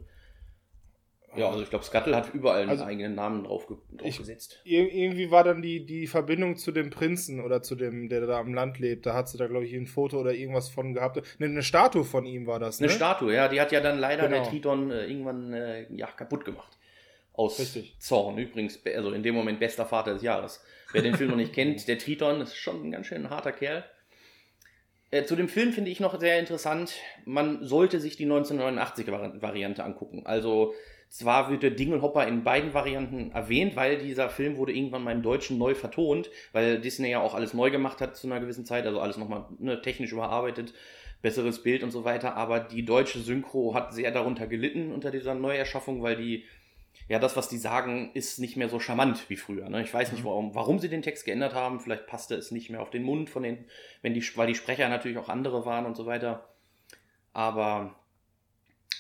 Ja, 1.36 1.50
also 1.50 1.64
ich 1.64 1.70
glaube, 1.72 1.84
Scuttle 1.84 2.16
hat 2.16 2.32
überall 2.36 2.62
einen 2.62 2.70
Also- 2.70 2.84
eigenen 2.84 3.16
Namen 3.16 3.44
drauf, 3.44 3.66
ge- 3.68 3.78
drauf 3.98 4.08
Ich- 4.08 4.18
gesetzt. 4.20 4.60
Ir 4.66 4.92
irgendwie 4.94 5.32
war 5.32 5.44
dann 5.44 5.64
die, 5.64 5.84
die 5.84 6.06
Verbindung 6.06 6.58
zu 6.58 6.72
dem 6.72 6.92
Prinzen 6.92 7.42
oder 7.44 7.64
zu 7.64 7.74
dem, 7.74 8.08
der 8.08 8.22
da 8.28 8.40
am 8.40 8.54
Land 8.54 8.78
lebt. 8.78 9.08
Da 9.08 9.16
hat 9.16 9.30
sie 9.30 9.40
da, 9.40 9.48
glaube 9.48 9.66
ich, 9.66 9.74
ein 9.74 9.88
Foto 9.88 10.20
oder 10.20 10.34
irgendwas 10.34 10.70
von 10.70 10.94
gehabt. 10.94 11.18
Ne, 11.40 11.48
eine 11.48 11.64
Statue 11.64 12.04
von 12.04 12.26
ihm 12.28 12.46
war 12.46 12.60
das, 12.60 12.80
ne? 12.80 12.86
Eine 12.88 12.96
Statue, 12.96 13.34
ja, 13.34 13.48
die 13.48 13.60
hat 13.60 13.72
ja 13.72 13.82
dann 13.82 13.98
leider 13.98 14.28
Genau. 14.28 14.42
der 14.44 14.50
Triton 14.52 14.92
äh, 14.92 15.06
irgendwann 15.08 15.54
äh, 15.54 15.92
ja, 15.96 16.06
kaputt 16.08 16.46
gemacht. 16.46 16.78
Aus 17.34 17.60
Richtig. 17.60 17.96
Zorn. 18.00 18.38
Übrigens, 18.38 18.80
also 18.86 19.12
in 19.12 19.24
dem 19.24 19.36
Moment 19.36 19.60
bester 19.60 19.86
Vater 19.86 20.14
des 20.14 20.22
Jahres. 20.22 20.64
Wer 20.92 21.02
den 21.02 21.16
Film 21.16 21.32
noch 21.32 21.38
nicht 21.38 21.54
kennt, 21.54 21.88
der 21.88 21.98
Triton 21.98 22.42
ist 22.42 22.56
schon 22.56 22.84
ein 22.84 22.92
ganz 22.92 23.08
schön 23.08 23.30
harter 23.30 23.52
Kerl. 23.52 23.84
Äh, 25.14 25.26
zu 25.26 25.36
dem 25.36 25.48
Film 25.48 25.74
finde 25.74 25.92
ich 25.92 26.00
noch 26.00 26.20
sehr 26.20 26.40
interessant, 26.40 26.94
man 27.26 27.64
sollte 27.64 28.00
sich 28.00 28.18
die 28.18 28.26
1989er-Variante 28.26 29.84
angucken. 29.84 30.26
Also 30.26 30.74
zwar 31.10 31.52
wird 31.52 31.62
der 31.62 31.70
Dingelhopper 31.70 32.26
in 32.28 32.44
beiden 32.44 32.74
Varianten 32.74 33.32
erwähnt, 33.32 33.76
weil 33.76 34.00
dieser 34.00 34.30
Film 34.30 34.58
wurde 34.58 34.74
irgendwann 34.74 35.04
mal 35.04 35.12
im 35.12 35.22
Deutschen 35.22 35.60
neu 35.60 35.76
vertont, 35.76 36.32
weil 36.52 36.82
Disney 36.82 37.12
ja 37.12 37.22
auch 37.22 37.36
alles 37.36 37.54
neu 37.54 37.70
gemacht 37.70 38.02
hat 38.02 38.18
zu 38.18 38.26
einer 38.26 38.40
gewissen 38.40 38.66
Zeit, 38.66 38.88
also 38.88 39.00
alles 39.00 39.18
nochmal 39.18 39.46
ne, 39.60 39.80
technisch 39.84 40.12
überarbeitet, 40.12 40.74
besseres 41.22 41.62
Bild 41.62 41.84
und 41.84 41.92
so 41.92 42.04
weiter. 42.04 42.36
Aber 42.36 42.60
die 42.60 42.84
deutsche 42.84 43.20
Synchro 43.20 43.76
hat 43.76 43.94
sehr 43.94 44.10
darunter 44.10 44.48
gelitten 44.48 44.92
unter 44.92 45.12
dieser 45.12 45.36
Neuerschaffung, 45.36 46.02
weil 46.02 46.16
die 46.16 46.46
ja, 47.08 47.20
das, 47.20 47.36
was 47.36 47.50
die 47.50 47.58
sagen, 47.58 48.12
ist 48.14 48.40
nicht 48.40 48.56
mehr 48.56 48.70
so 48.70 48.80
charmant 48.80 49.30
wie 49.30 49.36
früher. 49.36 49.70
Ne? 49.70 49.82
Ich 49.82 49.94
weiß 49.94 50.12
nicht, 50.12 50.24
warum, 50.24 50.56
warum 50.56 50.80
sie 50.80 50.90
den 50.90 51.02
Text 51.02 51.26
geändert 51.26 51.54
haben. 51.54 51.80
Vielleicht 51.80 52.08
passte 52.08 52.36
es 52.36 52.52
nicht 52.52 52.70
mehr 52.70 52.82
auf 52.82 52.92
den 52.92 53.04
Mund 53.04 53.30
von 53.30 53.44
den, 53.44 53.66
wenn 54.02 54.14
die, 54.14 54.24
weil 54.36 54.48
die 54.48 54.56
Sprecher 54.56 54.88
natürlich 54.90 55.18
auch 55.18 55.30
andere 55.30 55.66
waren 55.66 55.86
und 55.86 55.96
so 55.96 56.06
weiter. 56.06 56.50
Aber 57.34 57.96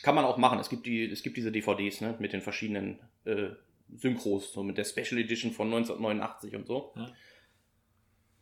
kann 0.01 0.15
man 0.15 0.25
auch 0.25 0.37
machen. 0.37 0.59
Es 0.59 0.69
gibt, 0.69 0.85
die, 0.85 1.09
es 1.09 1.23
gibt 1.23 1.37
diese 1.37 1.51
DVDs 1.51 2.01
ne? 2.01 2.15
mit 2.19 2.33
den 2.33 2.41
verschiedenen 2.41 2.99
äh, 3.25 3.49
Synchros, 3.95 4.51
so 4.51 4.63
mit 4.63 4.77
der 4.77 4.85
Special 4.85 5.19
Edition 5.19 5.51
von 5.51 5.67
1989 5.67 6.55
und 6.55 6.67
so. 6.67 6.93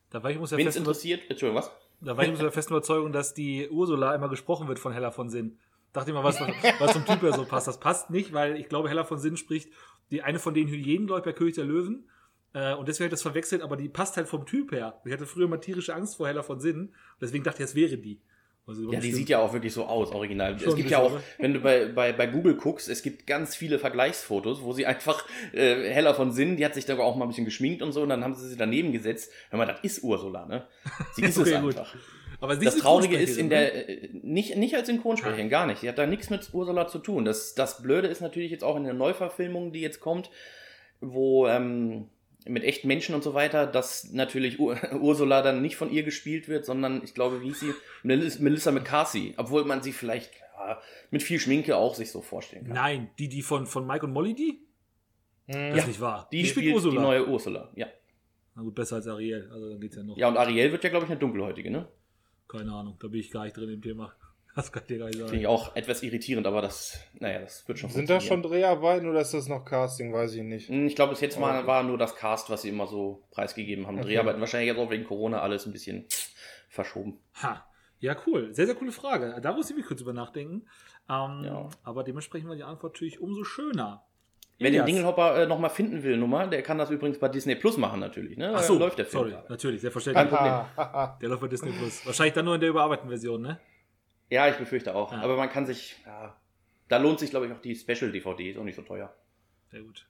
Da 0.09 0.23
war 0.23 0.31
ich 0.31 0.37
uns 0.37 0.49
der 0.49 0.59
Wen 0.59 0.67
es 0.67 0.75
interessiert, 0.75 1.29
Entschuldigung, 1.29 1.61
was? 1.61 1.71
da 2.01 2.17
war 2.17 2.23
ich 2.23 2.29
uns 2.31 2.39
der 2.39 2.51
festen 2.51 2.73
Überzeugung, 2.73 3.11
dass 3.11 3.33
die 3.33 3.69
Ursula 3.69 4.13
immer 4.15 4.27
gesprochen 4.27 4.67
wird 4.67 4.79
von 4.79 4.91
Hella 4.91 5.11
von 5.11 5.29
Sinn. 5.29 5.59
Dachte 5.93 6.11
immer, 6.11 6.23
was, 6.23 6.39
was 6.79 6.93
zum 6.93 7.05
Typ 7.05 7.21
her 7.21 7.33
so 7.33 7.45
passt. 7.45 7.67
Das 7.67 7.79
passt 7.79 8.09
nicht, 8.09 8.31
weil 8.33 8.55
ich 8.57 8.69
glaube, 8.69 8.89
Hella 8.89 9.03
von 9.03 9.19
Sinn 9.19 9.35
spricht 9.37 9.69
die 10.11 10.21
eine 10.21 10.39
von 10.39 10.53
den 10.53 10.67
Hyänen, 10.67 11.07
glaube 11.07 11.19
ich, 11.21 11.25
bei 11.25 11.33
König 11.33 11.55
der 11.55 11.65
Löwen. 11.65 12.07
Äh, 12.53 12.73
und 12.75 12.87
deswegen 12.87 13.05
habe 13.05 13.13
ich 13.15 13.19
das 13.19 13.21
verwechselt, 13.21 13.61
aber 13.61 13.77
die 13.77 13.87
passt 13.89 14.17
halt 14.17 14.27
vom 14.27 14.45
Typ 14.45 14.71
her. 14.71 15.01
Ich 15.05 15.11
hatte 15.13 15.25
früher 15.25 15.47
mal 15.47 15.57
tierische 15.57 15.95
Angst 15.95 16.17
vor 16.17 16.27
Hella 16.27 16.43
von 16.43 16.59
Sinn. 16.59 16.79
Und 16.89 16.91
deswegen 17.21 17.43
dachte 17.43 17.63
ich, 17.63 17.69
es 17.69 17.75
wäre 17.75 17.97
die. 17.97 18.19
Also 18.67 18.83
Ja, 18.83 18.99
die 18.99 19.07
stimmt. 19.07 19.15
sieht 19.15 19.29
ja 19.29 19.39
auch 19.39 19.53
wirklich 19.53 19.73
so 19.73 19.85
aus, 19.85 20.11
original. 20.11 20.59
Schon 20.59 20.69
es 20.69 20.75
gibt 20.75 20.89
ja 20.91 20.99
auch, 20.99 21.11
oder? 21.13 21.23
wenn 21.39 21.53
du 21.53 21.59
bei, 21.61 21.87
bei, 21.87 22.13
bei 22.13 22.27
Google 22.27 22.55
guckst, 22.55 22.89
es 22.89 23.01
gibt 23.03 23.25
ganz 23.25 23.55
viele 23.55 23.79
Vergleichsfotos, 23.79 24.61
wo 24.61 24.73
sie 24.73 24.85
einfach 24.85 25.25
äh, 25.53 25.89
heller 25.91 26.13
von 26.13 26.31
Sinn, 26.31 26.57
die 26.57 26.65
hat 26.65 26.75
sich 26.75 26.85
da 26.85 26.97
auch 26.99 27.15
mal 27.15 27.25
ein 27.25 27.29
bisschen 27.29 27.45
geschminkt 27.45 27.81
und 27.81 27.91
so, 27.91 28.01
und 28.03 28.09
dann 28.09 28.23
haben 28.23 28.35
sie 28.35 28.47
sie 28.49 28.57
daneben 28.57 28.91
gesetzt. 28.91 29.31
Hör 29.49 29.57
mal, 29.57 29.65
das 29.65 29.79
ist 29.81 30.03
Ursula, 30.03 30.45
ne? 30.45 30.67
Sie 31.13 31.23
ist 31.25 31.37
Okay, 31.39 31.53
es 31.53 31.61
gut. 31.61 31.75
Aber 32.41 32.57
sie 32.57 32.65
Das 32.65 32.75
ist 32.75 32.81
Traurige 32.81 33.15
ist 33.17 33.37
in 33.37 33.47
ne? 33.47 33.55
der, 33.55 33.89
äh, 33.89 34.09
nicht, 34.23 34.57
nicht 34.57 34.75
als 34.75 34.87
Synchronsprecherin, 34.87 35.47
gar 35.49 35.65
nicht. 35.67 35.79
Sie 35.81 35.87
hat 35.87 35.97
da 35.97 36.05
nichts 36.05 36.29
mit 36.29 36.49
Ursula 36.53 36.87
zu 36.87 36.99
tun. 36.99 37.23
Das, 37.23 37.55
das 37.55 37.81
Blöde 37.81 38.07
ist 38.09 38.19
natürlich 38.19 38.51
jetzt 38.51 38.63
auch 38.63 38.75
in 38.75 38.83
der 38.83 38.93
Neuverfilmung, 38.95 39.71
die 39.71 39.81
jetzt 39.81 39.99
kommt, 39.99 40.29
wo 40.99 41.47
ähm, 41.47 42.09
mit 42.47 42.63
echten 42.63 42.87
Menschen 42.87 43.13
und 43.15 43.23
so 43.23 43.33
weiter, 43.35 43.67
dass 43.67 44.11
natürlich 44.11 44.59
Ur 44.59 44.75
Ursula 44.99 45.41
dann 45.43 45.61
nicht 45.61 45.75
von 45.77 45.91
ihr 45.91 46.03
gespielt 46.03 46.47
wird, 46.49 46.65
sondern 46.65 47.01
ich 47.03 47.13
glaube, 47.13 47.41
wie 47.41 47.45
hieß 47.49 47.59
sie? 47.59 47.73
Melis- 48.03 48.39
Melissa 48.41 48.71
McCarthy. 48.71 49.35
Obwohl 49.37 49.63
man 49.63 49.83
sie 49.83 49.91
vielleicht 49.93 50.31
ja, 50.57 50.81
mit 51.11 51.21
viel 51.23 51.39
Schminke 51.39 51.77
auch 51.77 51.93
sich 51.95 52.11
so 52.11 52.21
vorstellen 52.21 52.65
kann. 52.65 52.73
Nein, 52.75 53.09
die, 53.19 53.29
die 53.29 53.43
von, 53.43 53.67
von 53.67 53.85
Mike 53.85 54.05
und 54.05 54.13
Molly, 54.13 54.33
die? 54.33 54.59
Das 55.47 55.55
Hm. 55.57 55.75
ist 55.77 55.87
nicht 55.87 56.01
wahr. 56.01 56.29
Die, 56.31 56.45
spielt 56.45 56.65
die 56.85 56.93
neue 56.93 57.27
Ursula. 57.27 57.71
Ja. 57.75 57.87
Na 58.55 58.61
gut, 58.63 58.73
besser 58.75 58.97
als 58.97 59.07
Ariel. 59.07 59.49
Also 59.51 59.69
dann 59.69 59.79
geht's 59.81 59.95
ja 59.95 60.03
noch. 60.03 60.17
ja, 60.17 60.27
und 60.27 60.37
Ariel 60.37 60.71
wird 60.71 60.83
ja, 60.83 60.89
glaube 60.89 61.05
ich, 61.05 61.11
eine 61.11 61.19
dunkelhäutige, 61.19 61.69
ne? 61.69 61.87
Keine 62.51 62.71
Ahnung, 62.73 62.97
da 62.99 63.07
bin 63.07 63.19
ich 63.19 63.31
gar 63.31 63.43
nicht 63.45 63.55
drin 63.55 63.69
im 63.69 63.81
Thema. 63.81 64.13
Das 64.53 64.69
kann 64.69 64.81
ich 64.83 64.87
dir 64.89 64.97
gar 64.97 65.05
nicht 65.05 65.15
Finde 65.15 65.29
sagen. 65.29 65.39
ich 65.39 65.47
auch 65.47 65.77
etwas 65.77 66.03
irritierend, 66.03 66.45
aber 66.45 66.61
das, 66.61 66.99
naja, 67.13 67.39
das 67.39 67.65
wird 67.69 67.79
schon 67.79 67.89
Sind 67.89 68.09
da 68.09 68.19
schon. 68.19 68.43
Dreharbeiten 68.43 69.07
oder 69.07 69.21
ist 69.21 69.33
das 69.33 69.47
noch 69.47 69.63
Casting? 69.63 70.11
Weiß 70.11 70.33
ich 70.35 70.43
nicht. 70.43 70.67
Hm, 70.67 70.87
Ich 70.87 70.95
glaube, 70.97 71.11
bis 71.11 71.21
jetzt 71.21 71.39
mal 71.39 71.59
Okay. 71.59 71.67
war 71.67 71.83
nur 71.83 71.97
das 71.97 72.17
Cast, 72.17 72.49
was 72.49 72.63
sie 72.63 72.67
immer 72.67 72.85
so 72.85 73.23
preisgegeben 73.31 73.87
haben. 73.87 73.95
Okay. 73.99 74.07
Dreharbeiten 74.07 74.41
wahrscheinlich 74.41 74.67
jetzt 74.67 74.77
auch 74.77 74.89
wegen 74.91 75.05
Corona 75.05 75.39
alles 75.39 75.65
ein 75.65 75.71
bisschen 75.71 76.05
verschoben. 76.67 77.19
Ha. 77.41 77.65
Ja, 77.99 78.17
cool. 78.27 78.53
Sehr, 78.53 78.65
sehr 78.65 78.75
coole 78.75 78.91
Frage. 78.91 79.39
Da 79.41 79.53
muss 79.53 79.69
ich 79.69 79.75
mich 79.77 79.85
kurz 79.85 79.99
drüber 80.01 80.11
nachdenken. 80.11 80.67
Ähm, 81.09 81.43
Ja. 81.45 81.69
Aber 81.83 82.03
dementsprechend 82.03 82.49
war 82.49 82.57
die 82.57 82.63
Antwort 82.63 82.93
natürlich 82.95 83.21
umso 83.21 83.45
schöner. 83.45 84.03
Wer 84.61 84.71
den. 84.71 84.85
Dingelhopper 84.85 85.43
äh, 85.43 85.47
nochmal 85.47 85.71
finden 85.71 86.03
will, 86.03 86.17
Nummer, 86.17 86.45
der 86.47 86.61
kann 86.61 86.77
das 86.77 86.91
übrigens 86.91 87.17
bei 87.17 87.27
Disney 87.29 87.55
Plus 87.55 87.77
machen 87.77 87.99
natürlich. 87.99 88.37
Ne? 88.37 88.53
Ach 88.55 88.61
so, 88.61 88.77
läuft 88.77 88.99
der 88.99 89.05
Film 89.05 89.23
sorry, 89.23 89.31
gerade. 89.31 89.49
natürlich, 89.49 89.81
selbstverständlich. 89.81 90.29
Kein 90.29 90.65
Problem. 90.75 91.09
Der 91.21 91.29
läuft 91.29 91.41
bei 91.41 91.47
Disney 91.47 91.71
Plus. 91.71 92.05
Wahrscheinlich 92.05 92.33
dann 92.33 92.45
nur 92.45 92.55
in 92.55 92.61
der 92.61 92.69
überarbeiteten 92.69 93.09
Version, 93.09 93.41
ne? 93.41 93.59
Ja, 94.29 94.47
ich 94.47 94.55
befürchte 94.55 94.95
auch. 94.95 95.11
Ja. 95.11 95.21
Aber 95.21 95.35
man 95.35 95.49
kann 95.49 95.65
sich, 95.65 95.97
ja, 96.05 96.35
da 96.87 96.97
lohnt 96.97 97.19
sich, 97.19 97.31
glaube 97.31 97.47
ich, 97.47 97.51
auch 97.51 97.61
die 97.61 97.75
Special-DVD, 97.75 98.51
ist 98.51 98.57
auch 98.57 98.63
nicht 98.63 98.75
so 98.75 98.83
teuer. 98.83 99.13
Sehr 99.71 99.81
gut. 99.81 100.07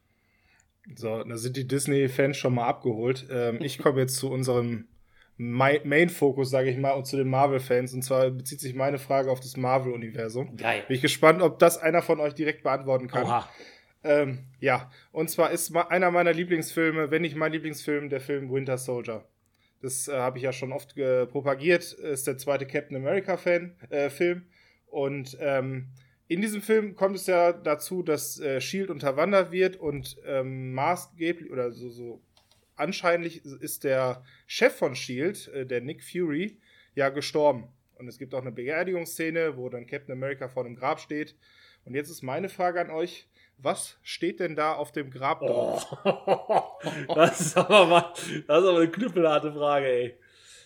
So, 0.96 1.24
da 1.24 1.38
sind 1.38 1.56
die 1.56 1.68
Disney-Fans 1.68 2.38
schon 2.38 2.56
mal 2.56 2.68
abgeholt. 2.68 3.28
Ähm, 3.32 3.62
ich 3.62 3.78
komme 3.78 4.02
jetzt 4.02 4.18
zu 4.18 4.30
unserem 4.30 4.88
Main-Fokus, 5.38 6.50
sage 6.50 6.70
ich 6.70 6.78
mal, 6.78 6.92
und 6.92 7.06
zu 7.06 7.18
den 7.18 7.30
Marvel-Fans. 7.30 7.94
Und 7.94 8.04
zwar 8.04 8.30
bezieht 8.30 8.60
sich 8.60 8.76
meine 8.76 9.00
Frage 9.00 9.32
auf 9.32 9.40
das 9.40 9.58
Marvel-Universum. 9.58 10.58
Geil. 10.58 10.84
Bin 10.88 10.96
ich 10.96 11.02
gespannt, 11.02 11.42
ob 11.42 11.60
das 11.60 11.78
einer 11.78 12.02
von 12.02 12.20
euch 12.20 12.34
direkt 12.34 12.64
beantworten 12.64 13.08
kann. 13.08 13.24
Oha. 13.24 13.50
Ähm, 14.04 14.46
ja, 14.60 14.92
und 15.12 15.30
zwar 15.30 15.52
ist 15.52 15.76
einer 15.76 16.12
meiner 16.12 16.34
Lieblingsfilme, 16.34 17.12
wenn 17.12 17.22
nicht 17.22 17.36
mein 17.36 17.52
Lieblingsfilm, 17.52 18.10
der 18.10 18.22
Film 18.22 18.52
Winter 18.52 18.78
Soldier. 18.78 19.26
Das 19.82 20.08
äh, 20.08 20.14
habe 20.14 20.38
ich 20.38 20.44
ja 20.44 20.54
schon 20.54 20.72
oft 20.72 20.98
äh, 20.98 21.26
propagiert. 21.26 21.94
Ist 21.94 22.28
der 22.28 22.38
zweite 22.38 22.66
Captain 22.66 22.98
America-Fan, 22.98 23.76
äh, 23.90 24.10
Film. 24.10 24.46
Und 24.88 25.38
ähm, 25.40 25.88
in 26.28 26.42
diesem 26.42 26.62
Film 26.62 26.96
kommt 26.96 27.16
es 27.16 27.28
ja 27.28 27.52
dazu, 27.52 28.04
dass 28.04 28.40
äh, 28.40 28.62
Shield 28.62 28.90
unterwandert 28.90 29.52
wird 29.52 29.76
und 29.76 30.18
ähm, 30.26 30.74
maßgeblich 30.74 31.52
oder 31.52 31.72
so, 31.72 31.90
so 31.90 32.22
anscheinend 32.76 33.36
ist 33.36 33.84
der 33.84 34.24
Chef 34.48 34.76
von 34.76 34.96
Shield, 34.96 35.48
äh, 35.50 35.66
der 35.66 35.82
Nick 35.82 36.04
Fury, 36.04 36.60
ja 36.96 37.10
gestorben. 37.10 37.68
Und 37.96 38.08
es 38.08 38.18
gibt 38.18 38.34
auch 38.34 38.42
eine 38.42 38.52
Beerdigungsszene, 38.52 39.58
wo 39.58 39.70
dann 39.70 39.86
Captain 39.86 40.14
America 40.14 40.48
vor 40.48 40.64
dem 40.64 40.76
Grab 40.76 41.00
steht. 41.00 41.36
Und 41.86 41.96
jetzt 41.96 42.10
ist 42.10 42.22
meine 42.22 42.50
Frage 42.50 42.82
an 42.82 42.90
euch: 42.90 43.28
Was 43.62 43.98
steht 44.02 44.40
denn 44.40 44.56
da 44.56 44.74
auf 44.74 44.92
dem 44.92 45.12
Grab 45.12 45.42
drauf? 45.42 45.86
Das 47.16 47.40
ist 47.40 47.58
aber 47.58 47.86
mal, 47.86 48.14
das 48.48 48.64
ist 48.64 48.70
aber 48.70 48.78
eine 48.80 48.90
knüppelharte 48.90 49.52
Frage, 49.54 49.86
ey. 49.86 50.18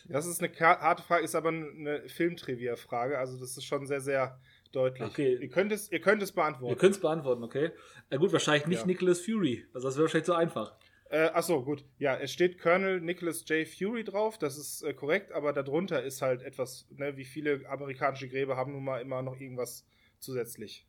Das 0.05 0.25
ist 0.25 0.41
eine 0.41 0.53
harte 0.57 1.03
Frage, 1.03 1.23
ist 1.23 1.35
aber 1.35 1.49
eine 1.49 2.07
Filmtrivia-Frage. 2.07 3.17
Also, 3.17 3.37
das 3.39 3.57
ist 3.57 3.65
schon 3.65 3.85
sehr, 3.85 4.01
sehr 4.01 4.39
deutlich. 4.71 5.07
Okay. 5.09 5.37
Ihr, 5.41 5.49
könnt 5.49 5.71
es, 5.71 5.91
ihr 5.91 5.99
könnt 5.99 6.21
es 6.21 6.31
beantworten. 6.31 6.77
können 6.77 6.91
es 6.91 6.99
beantworten, 6.99 7.43
okay? 7.43 7.71
Na 8.09 8.17
gut, 8.17 8.31
wahrscheinlich 8.31 8.67
nicht 8.67 8.81
Ja. 8.81 8.85
Nicholas 8.85 9.21
Fury. 9.21 9.65
Also 9.73 9.87
das 9.87 9.95
wäre 9.95 10.03
wahrscheinlich 10.03 10.25
zu 10.25 10.33
einfach. 10.33 10.75
Äh, 11.09 11.29
achso, 11.33 11.63
gut. 11.63 11.85
Ja, 11.97 12.17
es 12.17 12.31
steht 12.31 12.59
Colonel 12.59 12.99
Nicholas 12.99 13.45
J. 13.47 13.67
Fury 13.67 14.03
drauf, 14.03 14.37
das 14.37 14.57
ist 14.57 14.81
äh, 14.83 14.93
korrekt, 14.93 15.31
aber 15.31 15.53
darunter 15.53 16.03
ist 16.03 16.21
halt 16.21 16.41
etwas, 16.41 16.87
ne, 16.91 17.15
wie 17.15 17.25
viele 17.25 17.61
amerikanische 17.69 18.27
Gräber 18.27 18.57
haben 18.57 18.71
nun 18.73 18.83
mal 18.83 19.01
immer 19.01 19.21
noch 19.21 19.39
irgendwas 19.39 19.85
zusätzlich. 20.19 20.85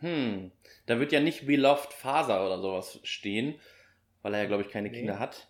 Hm, 0.00 0.52
da 0.86 0.98
wird 1.00 1.12
ja 1.12 1.20
nicht 1.20 1.46
Beloved 1.46 1.92
Faser 1.92 2.44
oder 2.44 2.60
sowas 2.60 3.00
stehen, 3.02 3.58
weil 4.22 4.34
er 4.34 4.42
ja, 4.42 4.46
glaube 4.46 4.62
ich, 4.62 4.68
keine 4.68 4.90
Nee. 4.90 4.98
Kinder 4.98 5.18
hat. 5.18 5.48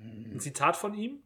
Ein 0.00 0.38
Zitat 0.40 0.76
von 0.76 0.94
ihm? 0.94 1.22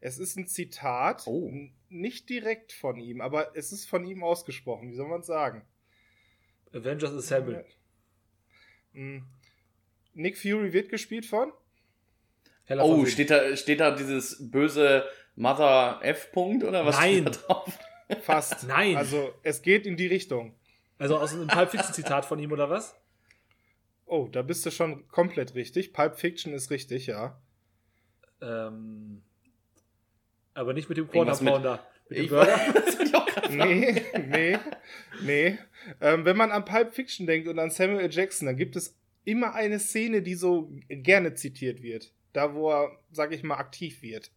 Es 0.00 0.18
ist 0.18 0.36
ein 0.36 0.46
Zitat, 0.46 1.24
Oh. 1.26 1.50
nicht 1.88 2.28
direkt 2.28 2.72
von 2.72 2.98
ihm, 3.00 3.20
aber 3.20 3.56
es 3.56 3.72
ist 3.72 3.86
von 3.88 4.04
ihm 4.06 4.22
ausgesprochen. 4.22 4.90
Wie 4.90 4.94
soll 4.94 5.08
man 5.08 5.20
es 5.20 5.26
sagen? 5.26 5.62
Avengers 6.72 7.12
Assemble. 7.12 7.64
Mm. 8.92 9.18
Nick 10.14 10.38
Fury 10.38 10.72
wird 10.72 10.88
gespielt 10.88 11.26
von? 11.26 11.52
Heller 12.64 12.84
Oh, 12.84 13.04
steht 13.06 13.30
da, 13.30 13.56
steht 13.56 13.80
da 13.80 13.90
dieses 13.94 14.50
böse 14.50 15.06
Mother 15.36 16.00
F-Punkt 16.02 16.64
oder 16.64 16.84
was 16.84 16.96
Nein. 16.96 17.12
steht 17.22 17.26
da 17.26 17.30
drauf? 17.30 17.78
Fast. 18.22 18.64
Nein. 18.66 18.96
Also, 18.96 19.34
es 19.42 19.62
geht 19.62 19.86
in 19.86 19.96
die 19.96 20.06
Richtung. 20.06 20.54
Also 20.98 21.16
aus 21.18 21.32
einem 21.32 21.46
Pulp 21.46 21.70
Fiction 21.70 21.92
Zitat 21.94 22.24
von 22.24 22.38
ihm 22.38 22.52
oder 22.52 22.68
was? 22.70 22.96
Oh, 24.06 24.28
da 24.30 24.42
bist 24.42 24.64
du 24.66 24.70
schon 24.70 25.06
komplett 25.08 25.54
richtig. 25.54 25.92
Pulp 25.92 26.16
Fiction 26.18 26.52
ist 26.52 26.70
richtig, 26.70 27.06
ja. 27.06 27.40
Ähm, 28.40 29.22
aber 30.54 30.72
nicht 30.72 30.88
mit 30.88 30.98
dem 30.98 31.04
mit- 31.04 31.12
Pounder. 31.12 31.86
Mit 32.08 32.18
dem 32.18 32.28
Burger. 32.28 32.58
Nee, 33.50 34.02
nee, 34.28 34.58
nee. 35.22 35.58
Ähm, 36.02 36.26
wenn 36.26 36.36
man 36.36 36.50
an 36.50 36.66
Pulp 36.66 36.92
Fiction 36.92 37.26
denkt 37.26 37.48
und 37.48 37.58
an 37.58 37.70
Samuel 37.70 38.00
L. 38.00 38.10
Jackson, 38.12 38.44
dann 38.44 38.56
gibt 38.58 38.76
es 38.76 38.94
immer 39.24 39.54
eine 39.54 39.78
Szene, 39.78 40.20
die 40.20 40.34
so 40.34 40.70
gerne 40.88 41.32
zitiert 41.32 41.80
wird. 41.82 42.12
Da, 42.34 42.52
wo 42.54 42.70
er, 42.70 42.90
sag 43.10 43.32
ich 43.32 43.42
mal, 43.42 43.56
aktiv 43.56 44.02
wird. 44.02 44.32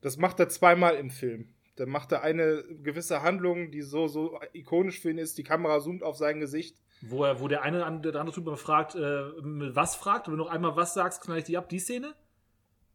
Das 0.00 0.16
macht 0.16 0.40
er 0.40 0.48
zweimal 0.48 0.94
im 0.96 1.10
Film. 1.10 1.52
Da 1.76 1.86
macht 1.86 2.12
er 2.12 2.22
eine 2.22 2.62
gewisse 2.82 3.22
Handlung, 3.22 3.70
die 3.70 3.80
so, 3.82 4.06
so 4.08 4.38
ikonisch 4.52 5.00
für 5.00 5.10
ihn 5.10 5.18
ist. 5.18 5.38
Die 5.38 5.42
Kamera 5.44 5.80
zoomt 5.80 6.02
auf 6.02 6.16
sein 6.16 6.38
Gesicht. 6.40 6.76
Wo, 7.00 7.24
er, 7.24 7.40
wo 7.40 7.48
der 7.48 7.62
eine 7.62 7.84
an- 7.86 8.02
der 8.02 8.14
andere 8.16 8.34
Typ 8.34 8.58
fragt, 8.58 8.94
äh, 8.94 8.98
was 9.00 9.96
fragt, 9.96 10.26
und 10.28 10.32
wenn 10.34 10.38
du 10.38 10.44
noch 10.44 10.50
einmal 10.52 10.76
was 10.76 10.94
sagst, 10.94 11.22
knall 11.22 11.38
ich 11.38 11.44
die 11.44 11.56
ab, 11.56 11.68
die 11.68 11.78
Szene? 11.78 12.14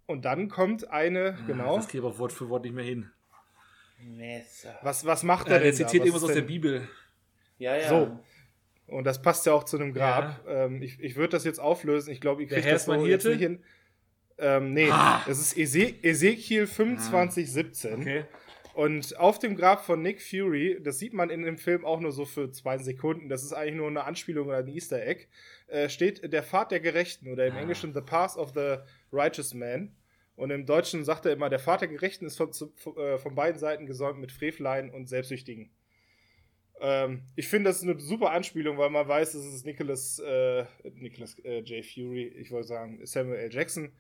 Und 0.06 0.24
dann 0.26 0.48
kommt 0.48 0.90
eine, 0.90 1.38
genau. 1.48 1.76
Das 1.76 1.88
kriege 1.88 1.98
ich 2.00 2.06
aber 2.06 2.18
Wort 2.20 2.32
für 2.32 2.48
Wort 2.50 2.64
nicht 2.64 2.74
mehr 2.76 2.86
hin. 2.86 3.10
Messer. 4.00 4.78
Was, 4.84 5.06
was 5.06 5.24
macht 5.24 5.48
er 5.50 5.58
Äh, 5.58 5.64
der 5.64 5.72
denn 5.72 5.80
da? 5.82 5.88
zitiert 5.88 6.02
Was 6.04 6.08
irgendwas 6.08 6.30
aus 6.30 6.36
der 6.36 6.42
Bibel. 6.44 6.88
Ja, 7.58 7.76
ja. 7.76 7.90
So. 7.90 8.20
Und 8.88 9.04
das 9.04 9.22
passt 9.22 9.46
ja 9.46 9.54
auch 9.54 9.64
zu 9.66 9.78
einem 9.78 9.94
Grab. 9.94 10.46
Ähm, 10.48 10.82
ich 10.82 11.00
ich 11.02 11.16
würde 11.18 11.30
das 11.32 11.44
jetzt 11.44 11.60
auflösen. 11.60 12.12
Ich 12.12 12.22
glaube, 12.22 12.44
kriegt 12.48 12.64
Herr 12.66 12.74
das 12.74 12.86
so 12.86 12.94
jetzt 13.06 13.26
nicht 13.26 13.40
hin. 13.40 13.64
Ähm, 14.38 14.74
nee, 14.74 14.90
Ah. 14.92 15.24
das 15.28 15.40
ist 15.40 15.58
Ese 15.58 15.88
Ezekiel 16.04 16.68
2517. 16.68 18.00
Okay. 18.00 18.26
Und 18.78 19.18
auf 19.18 19.40
dem 19.40 19.56
Grab 19.56 19.84
von 19.84 20.04
Nick 20.04 20.22
Fury, 20.22 20.80
das 20.80 21.00
sieht 21.00 21.12
man 21.12 21.32
in 21.32 21.42
dem 21.42 21.58
Film 21.58 21.84
auch 21.84 22.00
nur 22.00 22.12
so 22.12 22.26
für 22.26 22.52
zwei 22.52 22.78
Sekunden, 22.78 23.28
das 23.28 23.44
ist 23.44 23.52
eigentlich 23.52 23.74
nur 23.74 23.88
eine 23.88 24.04
Anspielung 24.04 24.50
oder 24.50 24.58
ein 24.58 24.68
Easter 24.68 25.04
Egg, 25.04 25.26
äh, 25.66 25.90
steht 25.90 26.32
der 26.32 26.44
Pfad 26.44 26.70
der 26.70 26.80
Gerechten 26.80 27.28
oder 27.28 27.48
im 27.48 27.56
Ah. 27.56 27.62
Englischen 27.62 27.96
The 27.96 28.02
Path 28.02 28.38
of 28.38 28.52
the 28.54 28.76
Righteous 29.12 29.56
Man. 29.56 29.96
Und 30.36 30.52
im 30.52 30.68
Deutschen 30.68 31.04
sagt 31.04 31.26
er 31.26 31.34
immer, 31.34 31.50
der 31.50 31.58
Pfad 31.58 31.82
der 31.82 31.88
Gerechten 31.88 32.28
ist 32.28 32.38
von, 32.38 32.54
zu, 32.54 32.72
von, 32.76 32.96
äh, 32.98 33.18
von 33.18 33.34
beiden 33.34 33.58
Seiten 33.58 33.88
gesäumt 33.88 34.20
mit 34.20 34.32
Frevleien 34.32 34.92
und 34.92 35.10
Selbstsüchtigen. 35.10 35.72
Ähm, 36.80 37.24
ich 37.36 37.48
finde, 37.48 37.72
das 37.72 37.78
ist 37.78 37.90
eine 37.90 38.00
super 38.00 38.30
Anspielung, 38.30 38.78
weil 38.78 38.92
man 38.92 39.08
weiß, 39.08 39.34
es 39.34 39.56
ist 39.56 39.66
Nicholas, 39.66 40.20
äh, 40.20 40.66
Nicholas 40.94 41.36
äh, 41.40 41.62
J. 41.62 41.84
Fury, 41.84 42.28
ich 42.28 42.52
wollte 42.52 42.68
sagen 42.68 43.04
Samuel 43.08 43.40
L. 43.40 43.52
Jackson. 43.52 43.92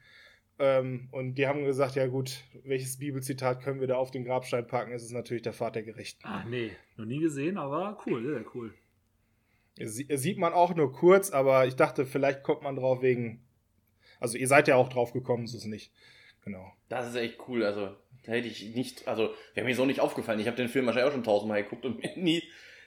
Ähm, 0.59 1.07
und 1.11 1.35
die 1.35 1.47
haben 1.47 1.65
gesagt, 1.65 1.95
ja 1.95 2.07
gut, 2.07 2.43
welches 2.63 2.97
Bibelzitat 2.97 3.61
können 3.61 3.79
wir 3.79 3.87
da 3.87 3.95
auf 3.95 4.09
den 4.11 4.25
Grabstein 4.25 4.65
packen? 4.65 4.91
Es 4.91 5.03
ist 5.03 5.11
natürlich 5.11 5.43
der 5.43 5.53
Vater 5.53 5.83
Gerechten. 5.83 6.25
Ah, 6.25 6.43
nee, 6.49 6.71
noch 6.95 7.05
nie 7.05 7.19
gesehen, 7.19 7.57
aber 7.57 7.97
cool, 8.07 8.23
sehr, 8.23 8.33
sehr 8.33 8.45
cool. 8.55 8.73
Sie- 9.79 10.07
Sieht 10.17 10.39
man 10.39 10.53
auch 10.53 10.73
nur 10.75 10.91
kurz, 10.91 11.29
aber 11.29 11.67
ich 11.67 11.75
dachte, 11.75 12.05
vielleicht 12.07 12.41
kommt 12.43 12.63
man 12.63 12.75
drauf 12.75 13.01
wegen. 13.03 13.43
Also 14.19 14.37
ihr 14.37 14.47
seid 14.47 14.67
ja 14.67 14.75
auch 14.75 14.89
drauf 14.89 15.13
gekommen, 15.13 15.45
so 15.45 15.57
ist 15.57 15.63
es 15.63 15.69
nicht. 15.69 15.91
Genau. 16.43 16.71
Das 16.89 17.07
ist 17.07 17.15
echt 17.15 17.37
cool. 17.47 17.63
Also, 17.63 17.95
da 18.23 18.31
hätte 18.31 18.47
ich 18.47 18.73
nicht, 18.73 19.07
also, 19.07 19.29
wäre 19.53 19.67
mir 19.67 19.75
so 19.75 19.85
nicht 19.85 19.99
aufgefallen. 19.99 20.39
Ich 20.39 20.47
habe 20.47 20.57
den 20.57 20.69
Film 20.69 20.87
wahrscheinlich 20.87 21.09
auch 21.09 21.13
schon 21.13 21.23
tausendmal 21.23 21.61
geguckt 21.61 21.85
und 21.85 21.99
mir 22.01 22.17
nie, 22.17 22.41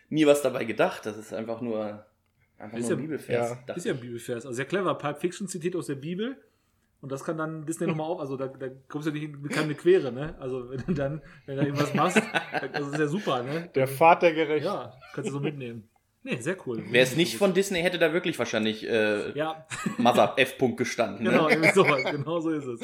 nie 0.08 0.26
was 0.26 0.42
dabei 0.42 0.64
gedacht. 0.64 1.06
Das 1.06 1.16
ist 1.16 1.32
einfach 1.32 1.60
nur, 1.60 2.04
einfach 2.58 2.78
Ist 2.78 2.88
nur 2.88 2.96
ein 2.96 3.00
ja- 3.02 3.02
Bibelvers. 3.06 3.58
ja. 3.68 3.74
Ist 3.74 3.86
ja 3.86 3.92
ein 3.92 4.00
Bibelvers. 4.00 4.46
Also 4.46 4.52
sehr 4.56 4.64
clever. 4.64 4.94
Pulp 4.96 5.18
Fiction 5.20 5.46
zitiert 5.46 5.76
aus 5.76 5.86
der 5.86 5.94
Bibel. 5.94 6.42
Und 7.00 7.10
das 7.10 7.24
kann 7.24 7.38
dann 7.38 7.64
Disney 7.64 7.86
nochmal 7.86 8.06
auf. 8.06 8.20
Also 8.20 8.36
da, 8.36 8.46
da 8.48 8.66
kommst 8.88 9.08
du 9.08 9.12
nicht 9.12 9.22
in 9.24 9.48
keine 9.48 9.74
Quere, 9.74 10.12
ne? 10.12 10.34
Also 10.38 10.68
wenn 10.70 10.82
du 10.86 10.92
dann, 10.92 11.22
wenn 11.46 11.56
du 11.56 11.62
irgendwas 11.64 11.94
machst, 11.94 12.22
das 12.72 12.88
ist 12.88 12.98
ja 12.98 13.06
super, 13.06 13.42
ne? 13.42 13.70
Der 13.74 13.88
Vater 13.88 14.32
Gerechten. 14.32 14.66
Ja, 14.66 14.92
kannst 15.14 15.28
du 15.30 15.34
so 15.34 15.40
mitnehmen. 15.40 15.88
Nee, 16.22 16.36
sehr 16.40 16.56
cool. 16.66 16.82
Wäre 16.90 17.02
es 17.04 17.16
nicht 17.16 17.38
von 17.38 17.54
Disney, 17.54 17.80
hätte 17.80 17.98
da 17.98 18.12
wirklich 18.12 18.38
wahrscheinlich 18.38 18.86
äh, 18.86 19.32
Ja, 19.32 19.66
Mother 19.96 20.34
F-Punkt 20.36 20.76
gestanden. 20.76 21.24
genau, 21.24 21.46
Ne? 21.46 21.52
irgendwie 21.54 21.72
sowas. 21.72 22.04
Genau 22.10 22.40
so 22.40 22.50
ist 22.50 22.66
es. 22.66 22.80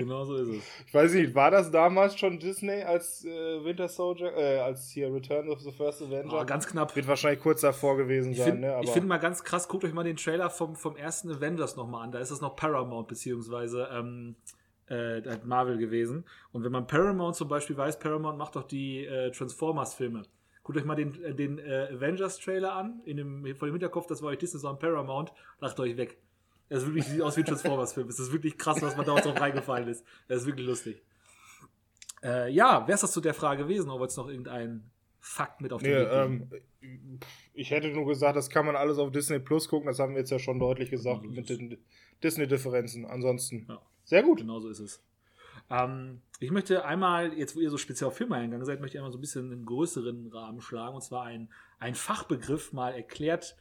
Genau 0.00 0.24
so 0.24 0.36
ist 0.36 0.48
es. 0.48 0.64
Ich 0.86 0.94
weiß 0.94 1.12
nicht, 1.12 1.34
war 1.34 1.50
das 1.50 1.70
damals 1.70 2.18
schon 2.18 2.38
Disney 2.38 2.82
als 2.82 3.22
äh, 3.24 3.62
Winter 3.62 3.86
Soldier, 3.86 4.34
äh, 4.34 4.58
als 4.60 4.88
hier 4.88 5.12
Return 5.12 5.50
of 5.50 5.60
the 5.60 5.70
First 5.70 6.00
Avenger? 6.00 6.40
Oh, 6.40 6.44
ganz 6.46 6.66
knapp. 6.66 6.96
Wird 6.96 7.06
wahrscheinlich 7.06 7.40
kurz 7.40 7.60
davor 7.60 7.98
gewesen 7.98 8.32
Ich 8.32 8.38
sein, 8.38 8.52
finde 8.52 8.68
ne? 8.68 8.76
Aber 8.76 8.86
find 8.86 9.06
mal 9.06 9.18
ganz 9.18 9.44
krass, 9.44 9.68
guckt 9.68 9.84
euch 9.84 9.92
mal 9.92 10.02
den 10.02 10.16
Trailer 10.16 10.48
vom, 10.48 10.74
vom 10.74 10.96
ersten 10.96 11.30
Avengers 11.30 11.76
nochmal 11.76 12.04
an. 12.04 12.12
Da 12.12 12.18
ist 12.18 12.30
das 12.30 12.40
noch 12.40 12.56
Paramount 12.56 13.08
beziehungsweise 13.08 13.90
ähm, 13.92 14.36
äh, 14.86 15.20
halt 15.22 15.44
Marvel 15.44 15.76
gewesen. 15.76 16.24
Und 16.52 16.64
wenn 16.64 16.72
man 16.72 16.86
Paramount 16.86 17.36
zum 17.36 17.48
Beispiel 17.48 17.76
weiß, 17.76 17.98
Paramount 17.98 18.38
macht 18.38 18.56
doch 18.56 18.64
die 18.64 19.04
äh, 19.04 19.30
Transformers-Filme. 19.32 20.22
Guckt 20.62 20.78
euch 20.78 20.84
mal 20.86 20.94
den, 20.94 21.22
äh, 21.22 21.34
den 21.34 21.58
äh, 21.58 21.88
Avengers-Trailer 21.92 22.72
an, 22.72 23.02
in 23.04 23.18
dem, 23.18 23.54
vor 23.54 23.68
dem 23.68 23.72
Hinterkopf, 23.74 24.06
das 24.06 24.22
war 24.22 24.30
euch 24.30 24.38
Disney, 24.38 24.60
sondern 24.60 24.78
Paramount, 24.78 25.32
lacht 25.60 25.78
euch 25.78 25.98
weg. 25.98 26.18
Das 26.70 26.82
ist 26.82 26.86
wirklich, 26.86 27.04
sieht 27.04 27.20
aus 27.20 27.36
wie 27.36 27.40
ein 27.40 27.46
Transformers-Film. 27.46 28.08
Es 28.08 28.18
ist 28.20 28.32
wirklich 28.32 28.56
krass, 28.56 28.80
was 28.80 28.96
man 28.96 29.04
da 29.04 29.12
uns 29.12 29.24
drauf 29.24 29.38
reingefallen 29.38 29.88
ist. 29.88 30.04
Das 30.28 30.42
ist 30.42 30.46
wirklich 30.46 30.66
lustig. 30.66 31.02
Äh, 32.22 32.52
ja, 32.52 32.86
wäre 32.86 32.94
es 32.94 33.00
das 33.00 33.12
zu 33.12 33.20
der 33.20 33.34
Frage 33.34 33.64
gewesen, 33.64 33.90
oder 33.90 33.98
wolltest 34.00 34.16
du 34.18 34.22
noch 34.22 34.28
irgendeinen 34.28 34.90
Fakt 35.18 35.60
mit 35.60 35.72
auf 35.72 35.82
den 35.82 35.90
Nee, 35.90 35.98
ähm, 35.98 36.50
ich 37.52 37.70
hätte 37.70 37.88
nur 37.88 38.06
gesagt, 38.06 38.36
das 38.36 38.48
kann 38.48 38.64
man 38.64 38.76
alles 38.76 38.98
auf 38.98 39.10
Disney 39.10 39.38
Plus 39.38 39.68
gucken. 39.68 39.88
Das 39.88 39.98
haben 39.98 40.12
wir 40.14 40.20
jetzt 40.20 40.30
ja 40.30 40.38
schon 40.38 40.58
deutlich 40.58 40.90
gesagt 40.90 41.24
das 41.24 41.30
mit 41.32 41.48
den 41.50 41.76
Disney-Differenzen. 42.22 43.04
Ansonsten 43.04 43.66
Ja. 43.68 43.82
sehr 44.04 44.22
gut. 44.22 44.38
Genau 44.38 44.60
so 44.60 44.68
ist 44.68 44.78
es. 44.80 45.02
Ähm, 45.68 46.22
ich 46.38 46.50
möchte 46.52 46.84
einmal, 46.84 47.34
jetzt 47.34 47.56
wo 47.56 47.60
ihr 47.60 47.70
so 47.70 47.78
speziell 47.78 48.08
auf 48.08 48.16
Filme 48.16 48.36
eingegangen 48.36 48.64
seid, 48.64 48.80
möchte 48.80 48.96
ich 48.96 49.00
einmal 49.00 49.12
so 49.12 49.18
ein 49.18 49.20
bisschen 49.20 49.52
einen 49.52 49.66
größeren 49.66 50.28
Rahmen 50.28 50.60
schlagen. 50.60 50.94
Und 50.94 51.02
zwar 51.02 51.24
ein, 51.24 51.50
ein 51.78 51.94
Fachbegriff 51.94 52.72
mal 52.72 52.94
erklärt 52.94 53.56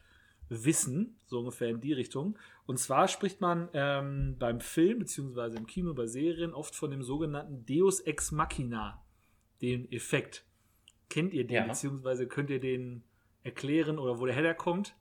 wissen, 0.50 1.16
so 1.28 1.40
ungefähr 1.40 1.70
in 1.70 1.80
die 1.80 1.94
Richtung. 1.94 2.38
Und 2.66 2.78
zwar 2.80 3.08
spricht 3.08 3.40
man 3.42 3.70
ähm, 3.74 4.36
beim 4.40 4.60
Film, 4.60 5.00
beziehungsweise 5.00 5.58
im 5.58 5.68
Kino, 5.68 5.94
bei 5.94 6.08
Serien, 6.08 6.54
oft 6.54 6.76
von 6.76 6.92
dem 6.92 7.04
sogenannten 7.04 7.66
Deus 7.66 8.00
Ex 8.02 8.32
Machina, 8.32 9.02
den 9.62 9.92
Effekt. 9.92 10.46
Kennt 11.10 11.34
ihr 11.34 11.46
den, 11.46 11.56
Ja. 11.56 11.66
beziehungsweise 11.68 12.28
könnt 12.28 12.50
ihr 12.50 12.60
den 12.60 13.04
erklären 13.44 13.98
oder 14.00 14.20
wo 14.20 14.26
der 14.26 14.36
herkommt? 14.36 14.96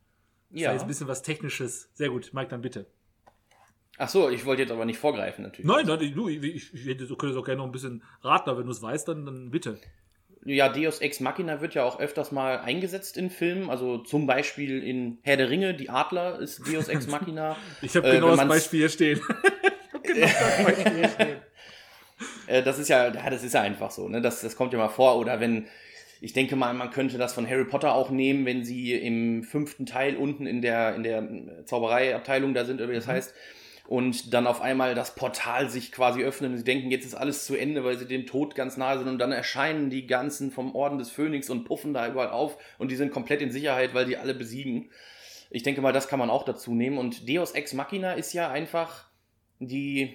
Das 0.51 0.61
Ja. 0.63 0.69
ist 0.71 0.75
jetzt 0.75 0.83
ein 0.83 0.89
bisschen 0.89 1.09
was 1.09 1.23
Technisches. 1.23 1.91
Sehr 1.95 2.09
gut, 2.11 2.33
Mike, 2.33 2.49
dann 2.51 2.63
bitte. 2.63 2.87
Ach 4.01 4.09
so, 4.09 4.31
ich 4.31 4.45
wollte 4.47 4.63
jetzt 4.63 4.71
aber 4.71 4.85
nicht 4.85 4.99
vorgreifen, 4.99 5.43
natürlich. 5.43 5.67
Nein, 5.67 5.85
nein, 5.87 6.15
du, 6.15 6.29
ich, 6.29 6.41
ich, 6.43 6.73
ich 6.75 6.85
könntest 7.19 7.37
auch 7.37 7.45
gerne 7.45 7.59
noch 7.59 7.65
ein 7.67 7.73
bisschen 7.73 8.03
raten, 8.23 8.49
aber 8.49 8.61
wenn 8.61 8.67
du 8.67 8.73
es 8.73 8.81
weißt, 8.81 9.09
dann, 9.09 9.27
dann 9.27 9.51
bitte. 9.51 9.81
Ja, 10.45 10.69
Deus 10.69 11.01
Ex 11.01 11.21
Machina 11.21 11.61
wird 11.61 11.75
ja 11.75 11.85
auch 11.85 11.99
öfters 12.01 12.33
mal 12.33 12.59
eingesetzt 12.61 13.17
in 13.17 13.29
Filmen. 13.31 13.69
Also 13.71 13.99
zum 13.99 14.27
Beispiel 14.27 14.83
in 14.83 15.19
Herr 15.23 15.37
der 15.37 15.51
Ringe, 15.51 15.75
die 15.75 15.91
Adler 15.91 16.39
ist 16.39 16.63
Deus 16.67 16.89
Ex 16.89 17.07
Machina. 17.09 17.57
Ich 17.83 17.97
habe 17.97 18.09
Äh, 18.09 18.13
genau 18.15 18.29
wenn 18.29 18.37
das 18.39 18.47
man's- 18.47 18.49
Beispiel 20.05 20.95
hier 20.95 21.09
stehen. 21.09 21.37
Äh, 22.47 22.63
das 22.63 22.79
ist 22.79 22.89
ja, 22.89 23.13
ja, 23.13 23.31
das 23.31 23.45
ist 23.45 23.55
ja 23.55 23.63
einfach 23.63 23.91
so, 23.91 24.09
ne? 24.09 24.21
Das, 24.23 24.41
das 24.41 24.57
kommt 24.57 24.73
ja 24.73 24.79
mal 24.79 24.89
vor. 24.89 25.19
Oder 25.19 25.41
wenn, 25.41 25.67
ich 26.21 26.33
denke 26.33 26.57
mal, 26.57 26.73
man 26.75 26.91
könnte 26.91 27.19
das 27.19 27.33
von 27.35 27.49
Harry 27.49 27.65
Potter 27.65 27.95
auch 27.95 28.11
nehmen, 28.11 28.47
wenn 28.47 28.65
sie 28.65 28.95
im 28.95 29.43
fünften 29.45 29.87
Teil 29.87 30.17
unten 30.17 30.47
in 30.47 30.63
der, 30.63 30.95
in 30.95 31.03
der 31.03 31.65
Zaubereiabteilung 31.67 32.55
da 32.55 32.65
sind, 32.65 32.81
oder 32.81 32.91
wie 32.91 32.95
das 32.95 33.07
heißt, 33.07 33.35
und 33.89 34.35
dann 34.35 34.47
auf 34.47 34.61
einmal 34.61 34.95
das 34.95 35.15
Portal 35.15 35.71
sich 35.71 35.93
quasi 35.93 36.23
öffnet 36.23 36.51
und 36.51 36.59
sie 36.59 36.65
denken, 36.65 36.91
jetzt 36.91 37.07
ist 37.07 37.15
alles 37.15 37.47
zu 37.47 37.57
Ende, 37.57 37.85
weil 37.85 37.97
sie 37.97 38.07
dem 38.07 38.27
Tod 38.27 38.55
ganz 38.55 38.77
nahe 38.77 38.99
sind 38.99 39.09
und 39.09 39.19
dann 39.19 39.33
erscheinen 39.33 39.89
die 39.89 40.07
ganzen 40.07 40.51
vom 40.51 40.75
Orden 40.75 40.99
des 40.99 41.11
Phönix 41.11 41.49
und 41.49 41.65
puffen 41.65 41.95
da 41.95 42.07
überall 42.07 42.29
auf 42.29 42.59
und 42.77 42.91
die 42.91 42.97
sind 42.97 43.13
komplett 43.13 43.41
in 43.41 43.51
Sicherheit, 43.51 43.95
weil 43.95 44.05
die 44.05 44.19
alle 44.19 44.35
besiegen. 44.35 44.91
Ich 45.49 45.63
denke 45.63 45.81
mal, 45.81 45.95
das 45.95 46.07
kann 46.07 46.19
man 46.19 46.29
auch 46.29 46.45
dazu 46.45 46.75
nehmen 46.75 46.99
und 46.99 47.27
Deus 47.27 47.53
Ex 47.53 47.73
Machina 47.73 48.13
ist 48.13 48.35
ja 48.35 48.51
einfach 48.51 49.09
die, 49.59 50.15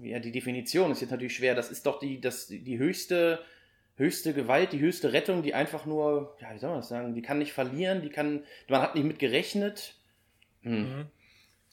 ja, 0.00 0.18
die 0.18 0.32
Definition 0.32 0.90
ist 0.90 1.00
jetzt 1.00 1.10
natürlich 1.10 1.36
schwer. 1.36 1.54
Das 1.54 1.70
ist 1.70 1.86
doch 1.86 2.00
die, 2.00 2.20
das, 2.20 2.48
die 2.48 2.76
höchste, 2.76 3.38
höchste 3.94 4.34
Gewalt, 4.34 4.72
die 4.72 4.80
höchste 4.80 5.12
Rettung, 5.12 5.44
die 5.44 5.54
einfach 5.54 5.86
nur, 5.86 6.36
ja, 6.40 6.52
wie 6.52 6.58
soll 6.58 6.70
man 6.70 6.80
das 6.80 6.88
sagen, 6.88 7.14
die 7.14 7.22
kann 7.22 7.38
nicht 7.38 7.52
verlieren, 7.52 8.02
die 8.02 8.10
kann, 8.10 8.42
man 8.68 8.82
hat 8.82 8.96
nicht 8.96 9.04
mit 9.04 9.20
gerechnet. 9.20 9.94
Hm. 10.62 11.06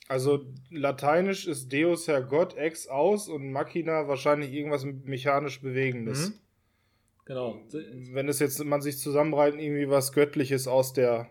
Also 0.08 0.46
lateinisch 0.70 1.48
ist 1.48 1.72
Deus 1.72 2.08
Herr 2.08 2.22
Gott, 2.22 2.56
Ex 2.56 2.88
aus 2.88 3.28
und 3.28 3.52
Machina 3.52 4.08
wahrscheinlich 4.08 4.54
irgendwas 4.54 4.86
mechanisch 4.86 5.62
Bewegendes. 5.62 6.30
Mhm. 6.30 6.34
Genau. 7.26 7.62
Wenn 7.72 8.30
es 8.30 8.40
jetzt 8.40 8.64
man 8.64 8.82
sich 8.82 9.00
zusammenreitet, 9.00 9.60
irgendwie 9.60 9.90
was 9.90 10.14
Göttliches 10.14 10.68
aus 10.68 10.94
der. 10.94 11.30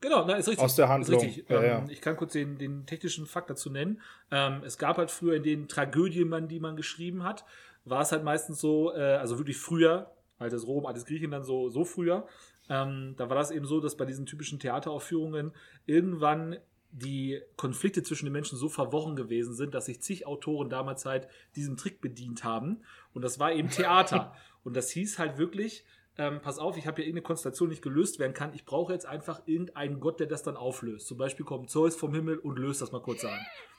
Genau, 0.00 0.24
na, 0.24 0.34
ist 0.34 0.46
richtig. 0.46 0.64
Aus 0.64 0.76
der 0.76 0.88
Handlung. 0.88 1.18
Ist 1.18 1.26
richtig. 1.26 1.48
Ja, 1.48 1.60
ähm, 1.60 1.66
ja. 1.66 1.84
Ich 1.88 2.00
kann 2.00 2.16
kurz 2.16 2.34
den, 2.34 2.56
den 2.56 2.86
technischen 2.86 3.26
Fakt 3.26 3.50
dazu 3.50 3.68
nennen. 3.68 4.00
Ähm, 4.30 4.62
es 4.64 4.78
gab 4.78 4.98
halt 4.98 5.10
früher 5.10 5.34
in 5.34 5.42
den 5.42 5.66
Tragödien, 5.66 6.48
die 6.48 6.60
man 6.60 6.76
geschrieben 6.76 7.24
hat, 7.24 7.44
war 7.84 8.02
es 8.02 8.12
halt 8.12 8.22
meistens 8.22 8.60
so, 8.60 8.92
äh, 8.94 9.16
also 9.16 9.38
wirklich 9.38 9.56
früher, 9.56 10.12
altes 10.38 10.66
Rom, 10.68 10.86
altes 10.86 11.04
Griechenland, 11.04 11.44
so, 11.44 11.68
so 11.68 11.84
früher, 11.84 12.28
ähm, 12.68 13.14
da 13.16 13.28
war 13.28 13.36
das 13.36 13.50
eben 13.50 13.64
so, 13.64 13.80
dass 13.80 13.96
bei 13.96 14.04
diesen 14.04 14.26
typischen 14.26 14.58
Theateraufführungen 14.58 15.52
irgendwann 15.86 16.58
die 16.90 17.40
Konflikte 17.56 18.02
zwischen 18.02 18.26
den 18.26 18.32
Menschen 18.32 18.56
so 18.56 18.68
verworren 18.68 19.16
gewesen 19.16 19.54
sind, 19.54 19.74
dass 19.74 19.86
sich 19.86 20.00
zig 20.00 20.26
Autoren 20.26 20.70
damals 20.70 21.04
halt 21.04 21.28
diesen 21.54 21.76
Trick 21.76 22.00
bedient 22.00 22.44
haben. 22.44 22.82
Und 23.12 23.22
das 23.22 23.38
war 23.38 23.52
eben 23.52 23.70
Theater. 23.70 24.34
und 24.64 24.76
das 24.76 24.90
hieß 24.90 25.18
halt 25.18 25.38
wirklich, 25.38 25.84
ähm, 26.18 26.40
pass 26.40 26.58
auf, 26.58 26.76
ich 26.76 26.86
habe 26.86 26.96
hier 26.96 27.04
irgendeine 27.04 27.26
Konstellation 27.26 27.68
nicht 27.68 27.82
gelöst 27.82 28.18
werden 28.18 28.32
kann. 28.32 28.54
Ich 28.54 28.64
brauche 28.64 28.92
jetzt 28.92 29.06
einfach 29.06 29.42
irgendeinen 29.46 30.00
Gott, 30.00 30.20
der 30.20 30.26
das 30.26 30.42
dann 30.42 30.56
auflöst. 30.56 31.06
Zum 31.06 31.18
Beispiel 31.18 31.44
kommt 31.44 31.70
Zeus 31.70 31.96
vom 31.96 32.14
Himmel 32.14 32.38
und 32.38 32.58
löst 32.58 32.80
das 32.80 32.92
mal 32.92 33.02
kurz 33.02 33.24
an. 33.24 33.38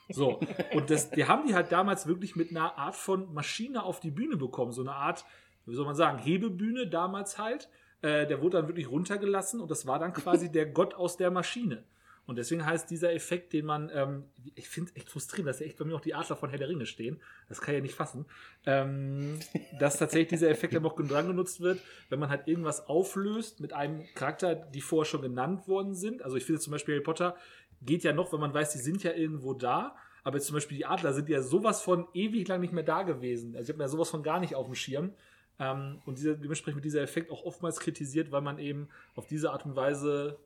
So, 0.10 0.40
und 0.74 0.90
das, 0.90 1.10
die 1.10 1.26
haben 1.26 1.48
die 1.48 1.56
halt 1.56 1.72
damals 1.72 2.08
wirklich 2.08 2.36
mit 2.36 2.52
einer 2.52 2.78
Art 2.78 2.96
von 2.96 3.34
Maschine 3.34 3.84
auf 3.84 4.00
die 4.00 4.12
Bühne 4.12 4.38
bekommen. 4.38 4.72
So 4.72 4.82
eine 4.82 4.94
Art, 4.94 5.26
wie 5.66 5.76
soll 5.76 5.86
man 5.86 5.96
sagen, 5.96 6.20
Hebebühne 6.20 6.88
damals 6.88 7.38
halt. 7.38 7.70
Äh, 8.02 8.28
der 8.28 8.42
wurde 8.42 8.58
dann 8.58 8.68
wirklich 8.68 8.90
runtergelassen 8.90 9.60
und 9.60 9.72
das 9.72 9.88
war 9.88 10.00
dann 10.00 10.14
quasi 10.14 10.52
der 10.52 10.68
Gott 10.68 10.94
aus 10.94 11.18
der 11.18 11.32
Maschine. 11.32 11.84
Und 12.28 12.36
deswegen 12.36 12.66
heißt 12.66 12.90
dieser 12.92 13.14
Effekt, 13.14 13.54
den 13.54 13.66
man, 13.66 13.90
ähm, 13.94 14.26
ich 14.54 14.68
finde 14.68 14.92
es 14.92 14.98
echt 14.98 15.10
frustrierend, 15.10 15.48
dass 15.48 15.62
ja 15.62 15.66
echt 15.66 15.78
bei 15.78 15.86
mir 15.86 15.96
auch 15.96 16.02
die 16.02 16.14
Adler 16.14 16.36
von 16.36 16.50
Herr 16.50 16.60
der 16.60 16.68
Ringe 16.68 16.86
stehen. 16.86 17.22
Das 17.48 17.62
kann 17.62 17.74
ich 17.74 17.80
ja 17.80 17.82
nicht 17.82 17.96
fassen. 17.96 18.26
Ähm, 18.66 19.40
dass 19.80 19.98
tatsächlich 19.98 20.28
dieser 20.28 20.50
Effekt 20.50 20.74
ja 20.74 20.82
noch 20.82 20.96
dran 20.96 21.28
genutzt 21.28 21.62
wird, 21.62 21.80
wenn 22.10 22.20
man 22.20 22.30
halt 22.30 22.48
irgendwas 22.48 22.88
auflöst 22.88 23.62
mit 23.62 23.72
einem 23.72 24.06
Charakter, 24.14 24.56
die 24.56 24.82
vorher 24.82 25.10
schon 25.10 25.22
genannt 25.22 25.70
worden 25.70 25.96
sind. 25.96 26.22
Also 26.22 26.36
ich 26.36 26.44
finde 26.44 26.60
zum 26.60 26.72
Beispiel 26.72 26.96
Harry 26.96 27.04
Potter 27.04 27.38
geht 27.82 28.04
ja 28.04 28.12
noch, 28.12 28.34
wenn 28.34 28.42
man 28.42 28.54
weiß, 28.54 28.74
die 28.74 28.80
sind 28.80 29.04
ja 29.04 29.14
irgendwo 29.14 29.54
da. 29.54 29.96
Aber 30.24 30.36
jetzt 30.36 30.48
zum 30.48 30.56
Beispiel 30.56 30.78
die 30.78 30.86
Adler 30.86 31.14
sind 31.14 31.30
ja 31.30 31.42
sowas 31.42 31.82
von 31.82 32.08
ewig 32.14 32.46
lang 32.50 32.60
nicht 32.60 32.74
mehr 32.74 32.84
da 32.84 33.04
gewesen. 33.04 33.56
Also 33.56 33.64
ich 33.64 33.70
habe 33.70 33.78
mir 33.78 33.86
ja 33.86 33.90
sowas 33.90 34.10
von 34.10 34.24
gar 34.24 34.42
nicht 34.42 34.56
auf 34.56 34.66
dem 34.66 34.76
Schirm. 34.76 35.14
Ähm, 35.60 36.02
und 36.06 36.18
dieser, 36.18 36.36
dementsprechend 36.36 36.76
wird 36.76 36.86
dieser 36.86 37.02
Effekt 37.02 37.32
auch 37.32 37.46
oftmals 37.46 37.80
kritisiert, 37.80 38.34
weil 38.34 38.42
man 38.42 38.60
eben 38.60 38.90
auf 39.16 39.28
diese 39.28 39.52
Art 39.52 39.66
und 39.66 39.78
Weise 39.78 40.38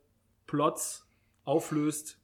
Plots 0.46 1.08
auflöst, 1.44 2.18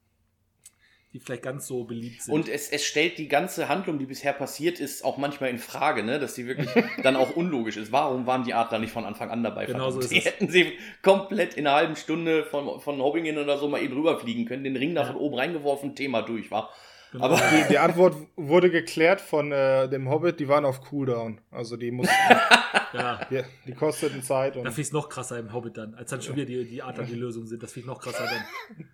die 1.14 1.20
vielleicht 1.20 1.44
ganz 1.44 1.66
so 1.68 1.86
beliebt 1.86 2.22
sind. 2.24 2.34
Und 2.34 2.50
es, 2.50 2.70
es 2.70 2.84
stellt 2.86 3.18
die 3.18 3.28
ganze 3.28 3.70
Handlung, 3.70 3.98
die 3.98 4.06
bisher 4.06 4.34
passiert 4.34 4.80
ist, 4.80 5.04
auch 5.06 5.18
manchmal 5.18 5.50
in 5.50 5.58
Frage, 5.58 6.04
ne? 6.04 6.20
dass 6.20 6.36
die 6.36 6.46
wirklich 6.48 6.70
dann 7.04 7.16
auch 7.16 7.36
unlogisch 7.36 7.78
ist. 7.78 7.92
Warum 7.92 8.28
waren 8.28 8.44
die 8.44 8.54
Adler 8.54 8.80
nicht 8.80 8.92
von 8.92 9.06
Anfang 9.06 9.32
an 9.32 9.42
dabei? 9.42 9.66
Genau 9.66 9.90
so 9.90 10.00
ist 10.02 10.12
die 10.12 10.20
es. 10.20 10.26
hätten 10.26 10.50
sie 10.50 10.74
komplett 11.02 11.54
in 11.56 11.66
einer 11.66 11.76
halben 11.78 11.96
Stunde 11.96 12.44
von, 12.44 12.80
von 12.82 13.02
Hobbingen 13.02 13.38
oder 13.38 13.58
so 13.58 13.68
mal 13.70 13.82
eben 13.82 13.94
rüberfliegen 13.96 14.46
können, 14.46 14.64
den 14.64 14.76
Ring 14.76 14.94
da 14.96 15.02
Ja. 15.02 15.08
von 15.08 15.16
oben 15.16 15.36
reingeworfen, 15.36 15.96
Thema 15.96 16.22
durch 16.24 16.52
war. 16.52 16.70
Genau. 17.14 17.24
Aber 17.24 17.38
Die, 17.38 17.70
die 17.70 17.78
Antwort 17.80 18.16
wurde 18.36 18.70
geklärt 18.70 19.22
von 19.22 19.54
äh, 19.54 19.88
dem 19.88 20.10
Hobbit, 20.10 20.42
die 20.42 20.50
waren 20.50 20.66
auf 20.66 20.82
Cooldown. 20.82 21.40
Also 21.52 21.78
die 21.78 21.90
mussten, 21.90 22.14
ja. 22.94 23.22
die, 23.32 23.44
die 23.66 23.72
kosteten 23.74 24.22
Zeit. 24.22 24.56
Da 24.56 24.60
Und 24.60 24.66
finde 24.66 24.82
ich 24.82 24.88
es 24.88 24.94
noch 24.94 25.08
krasser 25.08 25.40
im 25.40 25.54
Hobbit 25.54 25.78
dann, 25.78 25.96
als 25.96 26.10
dann 26.10 26.22
schon 26.22 26.36
wieder 26.36 26.46
die, 26.46 26.66
die 26.66 26.84
Adler 26.84 27.06
die 27.06 27.16
Lösung 27.16 27.48
sind. 27.48 27.64
Das 27.64 27.72
finde 27.72 27.86
ich 27.86 27.94
noch 27.94 28.02
krasser 28.02 28.26
dann. 28.26 28.86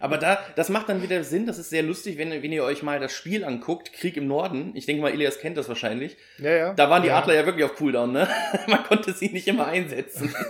Aber 0.00 0.18
da, 0.18 0.38
das 0.56 0.68
macht 0.68 0.88
dann 0.88 1.02
wieder 1.02 1.22
Sinn, 1.24 1.46
das 1.46 1.58
ist 1.58 1.70
sehr 1.70 1.82
lustig, 1.82 2.18
wenn, 2.18 2.30
wenn 2.30 2.52
ihr 2.52 2.64
euch 2.64 2.82
mal 2.82 3.00
das 3.00 3.12
Spiel 3.12 3.44
anguckt, 3.44 3.92
Krieg 3.92 4.16
im 4.16 4.26
Norden. 4.26 4.72
Ich 4.74 4.86
denke 4.86 5.02
mal, 5.02 5.10
Elias 5.10 5.38
kennt 5.38 5.56
das 5.56 5.68
wahrscheinlich. 5.68 6.16
ja, 6.38 6.50
ja. 6.50 6.74
Da 6.74 6.90
waren 6.90 7.02
die 7.02 7.08
ja. 7.08 7.18
Adler 7.18 7.34
ja 7.34 7.46
wirklich 7.46 7.64
auf 7.64 7.74
Cooldown, 7.76 8.12
ne? 8.12 8.28
Man 8.68 8.84
konnte 8.84 9.12
sie 9.12 9.30
nicht 9.30 9.48
immer 9.48 9.66
einsetzen. 9.66 10.34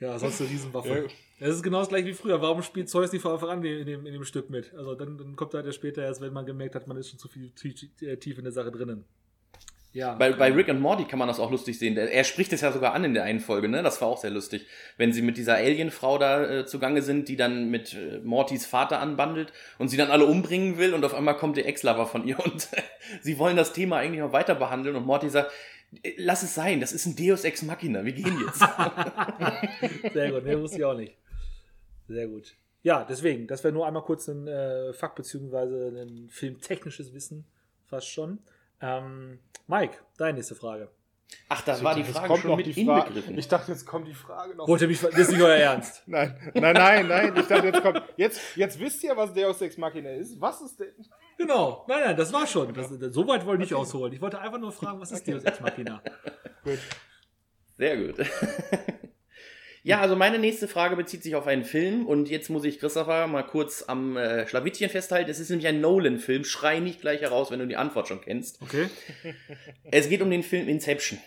Ja, 0.00 0.18
sonst 0.18 0.40
eine 0.40 0.50
Riesenwaffe. 0.50 0.88
Ja. 0.88 1.46
Das 1.46 1.56
ist 1.56 1.62
genau 1.62 1.80
das 1.80 1.88
gleiche 1.88 2.06
wie 2.06 2.14
früher. 2.14 2.40
Warum 2.40 2.62
spielt 2.62 2.88
Zeus 2.88 3.12
nicht 3.12 3.22
von 3.22 3.32
Anfang 3.32 3.50
an 3.50 3.64
in 3.64 3.86
dem, 3.86 4.06
in 4.06 4.12
dem 4.12 4.24
Stück 4.24 4.48
mit? 4.48 4.72
Also 4.74 4.94
dann, 4.94 5.18
dann 5.18 5.34
kommt 5.34 5.54
er 5.54 5.58
halt 5.58 5.66
erst 5.66 5.78
später 5.78 6.02
erst, 6.02 6.20
wenn 6.20 6.32
man 6.32 6.46
gemerkt 6.46 6.74
hat, 6.74 6.86
man 6.86 6.96
ist 6.96 7.10
schon 7.10 7.18
zu 7.18 7.28
viel 7.28 7.50
tief, 7.50 7.74
tief 8.20 8.38
in 8.38 8.44
der 8.44 8.52
Sache 8.52 8.70
drinnen. 8.70 9.04
Ja. 9.92 10.14
Bei, 10.14 10.32
bei 10.32 10.52
Rick 10.52 10.68
und 10.68 10.80
Morty 10.80 11.04
kann 11.04 11.18
man 11.18 11.28
das 11.28 11.40
auch 11.40 11.50
lustig 11.50 11.78
sehen. 11.78 11.96
Er 11.96 12.24
spricht 12.24 12.52
es 12.52 12.60
ja 12.60 12.72
sogar 12.72 12.92
an 12.92 13.04
in 13.04 13.14
der 13.14 13.24
einen 13.24 13.40
Folge, 13.40 13.68
ne? 13.68 13.82
Das 13.82 14.00
war 14.00 14.08
auch 14.08 14.18
sehr 14.18 14.30
lustig. 14.30 14.66
Wenn 14.98 15.12
sie 15.12 15.22
mit 15.22 15.38
dieser 15.38 15.54
Alienfrau 15.54 16.18
da 16.18 16.44
äh, 16.44 16.66
zugange 16.66 17.00
sind, 17.00 17.28
die 17.28 17.36
dann 17.36 17.70
mit 17.70 17.94
äh, 17.94 18.18
Mortys 18.22 18.66
Vater 18.66 19.00
anbandelt 19.00 19.52
und 19.78 19.88
sie 19.88 19.96
dann 19.96 20.10
alle 20.10 20.26
umbringen 20.26 20.76
will 20.76 20.92
und 20.92 21.04
auf 21.04 21.14
einmal 21.14 21.36
kommt 21.36 21.56
der 21.56 21.66
Ex-Lover 21.66 22.06
von 22.06 22.26
ihr 22.26 22.38
und 22.38 22.68
sie 23.22 23.38
wollen 23.38 23.56
das 23.56 23.72
Thema 23.72 23.96
eigentlich 23.96 24.20
noch 24.20 24.32
weiter 24.32 24.54
behandeln 24.54 24.94
und 24.94 25.06
Morty 25.06 25.30
sagt, 25.30 25.52
"Äh, 26.02 26.12
lass 26.18 26.42
es 26.42 26.54
sein, 26.54 26.80
das 26.80 26.92
ist 26.92 27.06
ein 27.06 27.16
Deus 27.16 27.44
Ex 27.44 27.62
Machina, 27.62 28.04
wir 28.04 28.12
gehen 28.12 28.38
jetzt. 28.46 28.60
Sehr 30.12 30.32
gut, 30.32 30.44
ne, 30.44 30.60
wusste 30.60 30.78
ich 30.78 30.84
auch 30.84 30.96
nicht. 30.96 31.16
Sehr 32.08 32.28
gut. 32.28 32.54
Ja, 32.82 33.04
deswegen, 33.08 33.46
das 33.46 33.64
wäre 33.64 33.72
nur 33.72 33.86
einmal 33.86 34.02
kurz 34.02 34.28
ein 34.28 34.46
äh, 34.46 34.92
Fakt 34.92 35.16
beziehungsweise 35.16 35.88
ein 35.88 36.28
filmtechnisches 36.30 37.14
Wissen, 37.14 37.46
fast 37.86 38.08
schon. 38.08 38.38
Ähm, 38.80 39.40
Mike, 39.66 39.98
deine 40.16 40.34
nächste 40.34 40.54
Frage. 40.54 40.90
Ach, 41.50 41.60
das 41.62 41.84
war 41.84 41.94
die 41.94 42.00
Jetzt 42.00 42.12
Frage 42.12 42.28
kommt 42.28 42.40
schon 42.40 42.50
noch 42.50 42.56
mit 42.56 42.66
die 42.66 42.84
Frage. 42.86 43.08
inbegriffen. 43.08 43.38
Ich 43.38 43.48
dachte, 43.48 43.70
jetzt 43.72 43.84
kommt 43.84 44.08
die 44.08 44.14
Frage 44.14 44.54
noch. 44.54 44.66
Wollte 44.66 44.86
mich, 44.86 45.00
das 45.00 45.14
ist 45.14 45.30
nicht 45.32 45.42
euer 45.42 45.56
Ernst. 45.56 46.02
Nein, 46.06 46.34
nein, 46.54 46.72
nein, 46.74 47.06
nein. 47.06 47.36
Ich 47.36 47.46
dachte, 47.46 47.66
jetzt 47.66 47.82
kommt. 47.82 48.02
Jetzt, 48.16 48.40
jetzt 48.56 48.80
wisst 48.80 49.04
ihr, 49.04 49.14
was 49.16 49.34
Deus 49.34 49.60
Ex 49.60 49.76
Machina 49.76 50.10
ist. 50.10 50.40
Was 50.40 50.62
ist 50.62 50.80
denn? 50.80 50.94
Genau, 51.36 51.84
nein, 51.86 52.00
nein, 52.04 52.16
das 52.16 52.32
war 52.32 52.46
schon. 52.46 52.72
Das, 52.72 52.98
das, 52.98 53.12
so 53.12 53.26
weit 53.28 53.44
wollte 53.44 53.62
ich 53.62 53.70
nicht 53.70 53.78
ausholen. 53.78 54.12
Ich 54.12 54.20
wollte 54.22 54.40
einfach 54.40 54.58
nur 54.58 54.72
fragen, 54.72 55.00
was 55.00 55.12
ist 55.12 55.28
Deus 55.28 55.44
Ex 55.44 55.60
Machina? 55.60 56.02
Gut. 56.64 56.78
Sehr 57.76 57.96
gut. 57.96 58.16
ja, 59.88 60.02
also 60.02 60.16
meine 60.16 60.38
nächste 60.38 60.68
Frage 60.68 60.96
bezieht 60.96 61.22
sich 61.22 61.34
auf 61.34 61.46
einen 61.46 61.64
Film 61.64 62.04
und 62.04 62.28
jetzt 62.28 62.50
muss 62.50 62.64
ich 62.64 62.78
Christopher 62.78 63.26
mal 63.26 63.42
kurz 63.42 63.84
am 63.86 64.18
äh, 64.18 64.46
Schlawittchen 64.46 64.90
festhalten. 64.90 65.30
Es 65.30 65.40
ist 65.40 65.48
nämlich 65.48 65.66
ein 65.66 65.80
Nolan-Film. 65.80 66.44
Schrei 66.44 66.78
nicht 66.78 67.00
gleich 67.00 67.22
heraus, 67.22 67.50
wenn 67.50 67.58
du 67.58 67.66
die 67.66 67.78
Antwort 67.78 68.06
schon 68.06 68.20
kennst. 68.20 68.60
Okay. 68.60 68.90
Es 69.90 70.10
geht 70.10 70.20
um 70.20 70.30
den 70.30 70.42
Film 70.42 70.68
Inception. 70.68 71.18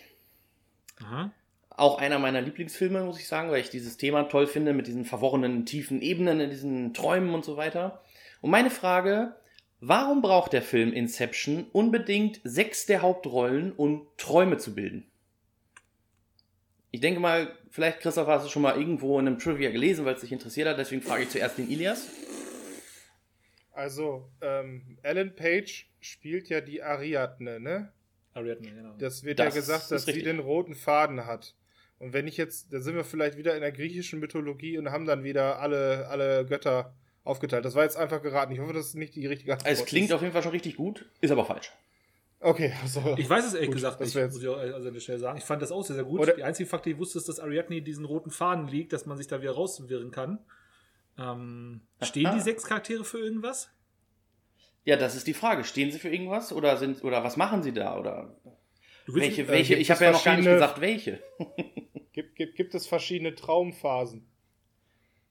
Aha. 1.00 1.32
Auch 1.70 1.98
einer 1.98 2.20
meiner 2.20 2.40
Lieblingsfilme, 2.40 3.02
muss 3.02 3.18
ich 3.18 3.26
sagen, 3.26 3.50
weil 3.50 3.62
ich 3.62 3.70
dieses 3.70 3.96
Thema 3.96 4.22
toll 4.28 4.46
finde 4.46 4.74
mit 4.74 4.86
diesen 4.86 5.06
verworrenen, 5.06 5.66
tiefen 5.66 6.00
Ebenen, 6.00 6.38
in 6.38 6.50
diesen 6.50 6.94
Träumen 6.94 7.34
und 7.34 7.44
so 7.44 7.56
weiter. 7.56 8.00
Und 8.42 8.52
meine 8.52 8.70
Frage, 8.70 9.34
warum 9.80 10.22
braucht 10.22 10.52
der 10.52 10.62
Film 10.62 10.92
Inception 10.92 11.66
unbedingt 11.72 12.40
sechs 12.44 12.86
der 12.86 13.02
Hauptrollen, 13.02 13.72
um 13.72 14.06
Träume 14.18 14.58
zu 14.58 14.72
bilden? 14.76 15.10
Ich 16.92 17.00
denke 17.00 17.18
mal, 17.20 17.50
vielleicht, 17.70 18.00
Christoph, 18.00 18.28
hast 18.28 18.44
du 18.46 18.50
schon 18.50 18.62
mal 18.62 18.76
irgendwo 18.76 19.18
in 19.18 19.26
einem 19.26 19.38
Trivia 19.38 19.70
gelesen, 19.70 20.04
weil 20.04 20.14
es 20.14 20.20
dich 20.20 20.30
interessiert 20.30 20.68
hat, 20.68 20.78
deswegen 20.78 21.02
frage 21.02 21.24
ich 21.24 21.30
zuerst 21.30 21.58
den 21.58 21.68
Ilias. 21.70 22.06
Also, 23.72 24.28
ähm, 24.42 24.98
Alan 25.02 25.34
Page 25.34 25.88
spielt 26.00 26.48
ja 26.48 26.60
die 26.60 26.82
Ariadne, 26.82 27.58
ne? 27.60 27.92
Ariadne, 28.34 28.70
genau. 28.70 28.94
Das 28.98 29.24
wird 29.24 29.38
Das 29.38 29.54
ja 29.54 29.60
gesagt, 29.60 29.90
dass 29.90 30.04
sie 30.04 30.10
richtig. 30.12 30.24
den 30.24 30.38
roten 30.38 30.74
Faden 30.74 31.26
hat. 31.26 31.54
Und 31.98 32.12
wenn 32.12 32.26
ich 32.26 32.36
jetzt, 32.36 32.72
da 32.72 32.80
sind 32.80 32.94
wir 32.96 33.04
vielleicht 33.04 33.38
wieder 33.38 33.54
in 33.54 33.60
der 33.62 33.72
griechischen 33.72 34.20
Mythologie 34.20 34.76
und 34.76 34.90
haben 34.90 35.06
dann 35.06 35.24
wieder 35.24 35.60
alle, 35.60 36.08
alle 36.08 36.44
Götter 36.44 36.94
aufgeteilt. 37.24 37.64
Das 37.64 37.74
war 37.74 37.84
jetzt 37.84 37.96
einfach 37.96 38.20
geraten. 38.20 38.52
Ich 38.52 38.58
hoffe, 38.58 38.72
das 38.72 38.88
ist 38.88 38.94
nicht 38.96 39.14
die 39.14 39.26
richtige 39.26 39.52
Antwort. 39.52 39.70
Es 39.72 39.84
klingt 39.86 40.08
ist. 40.08 40.12
auf 40.12 40.20
jeden 40.20 40.32
Fall 40.32 40.42
schon 40.42 40.50
richtig 40.52 40.76
gut, 40.76 41.06
ist 41.20 41.30
aber 41.30 41.44
falsch. 41.44 41.72
Okay, 42.42 42.72
also. 42.82 43.14
Ich 43.16 43.30
weiß 43.30 43.46
es 43.46 43.54
ehrlich 43.54 43.68
Gut, 43.68 43.76
gesagt 43.76 44.00
das 44.00 44.14
nicht, 44.14 44.24
muss 44.32 44.42
ich 44.42 44.48
auch 44.48 44.56
also 44.58 44.88
an 44.88 44.94
der 44.94 45.00
Stelle 45.00 45.18
sagen. 45.18 45.38
Ich 45.38 45.44
fand 45.44 45.62
das 45.62 45.70
auch 45.70 45.82
sehr, 45.84 45.94
sehr 45.96 46.04
gut. 46.04 46.20
Oder- 46.20 46.34
die 46.34 46.42
einzige 46.42 46.68
Faktor, 46.68 46.84
die 46.86 46.90
ich 46.94 46.98
wusste, 46.98 47.18
ist, 47.18 47.28
dass 47.28 47.38
Ariadne 47.38 47.82
diesen 47.82 48.04
roten 48.04 48.30
Faden 48.30 48.66
liegt, 48.66 48.92
dass 48.92 49.06
man 49.06 49.16
sich 49.16 49.28
da 49.28 49.40
wieder 49.40 49.52
rauswirren 49.52 50.10
kann. 50.10 50.38
Ähm, 51.18 51.82
stehen 52.02 52.32
die 52.34 52.40
sechs 52.40 52.64
Charaktere 52.64 53.04
für 53.04 53.18
irgendwas? 53.18 53.70
Ja, 54.84 54.96
das 54.96 55.14
ist 55.14 55.26
die 55.28 55.34
Frage. 55.34 55.62
Stehen 55.62 55.92
sie 55.92 55.98
für 56.00 56.08
irgendwas 56.08 56.52
oder 56.52 56.76
sind 56.76 57.04
oder 57.04 57.22
was 57.22 57.36
machen 57.36 57.62
sie 57.62 57.72
da 57.72 57.96
oder 57.98 58.34
Du 59.06 59.14
willst 59.14 59.28
welche 59.28 59.48
welche? 59.48 59.68
gibt 59.74 59.82
Ich 59.82 59.90
habe 59.90 60.04
ja 60.04 60.10
noch 60.12 60.24
gar 60.24 60.36
nicht 60.36 60.46
gesagt 60.46 60.80
welche. 60.80 61.22
Gibt, 62.12 62.36
gibt, 62.36 62.56
gibt 62.56 62.74
es 62.74 62.86
verschiedene 62.86 63.34
Traumphasen? 63.34 64.26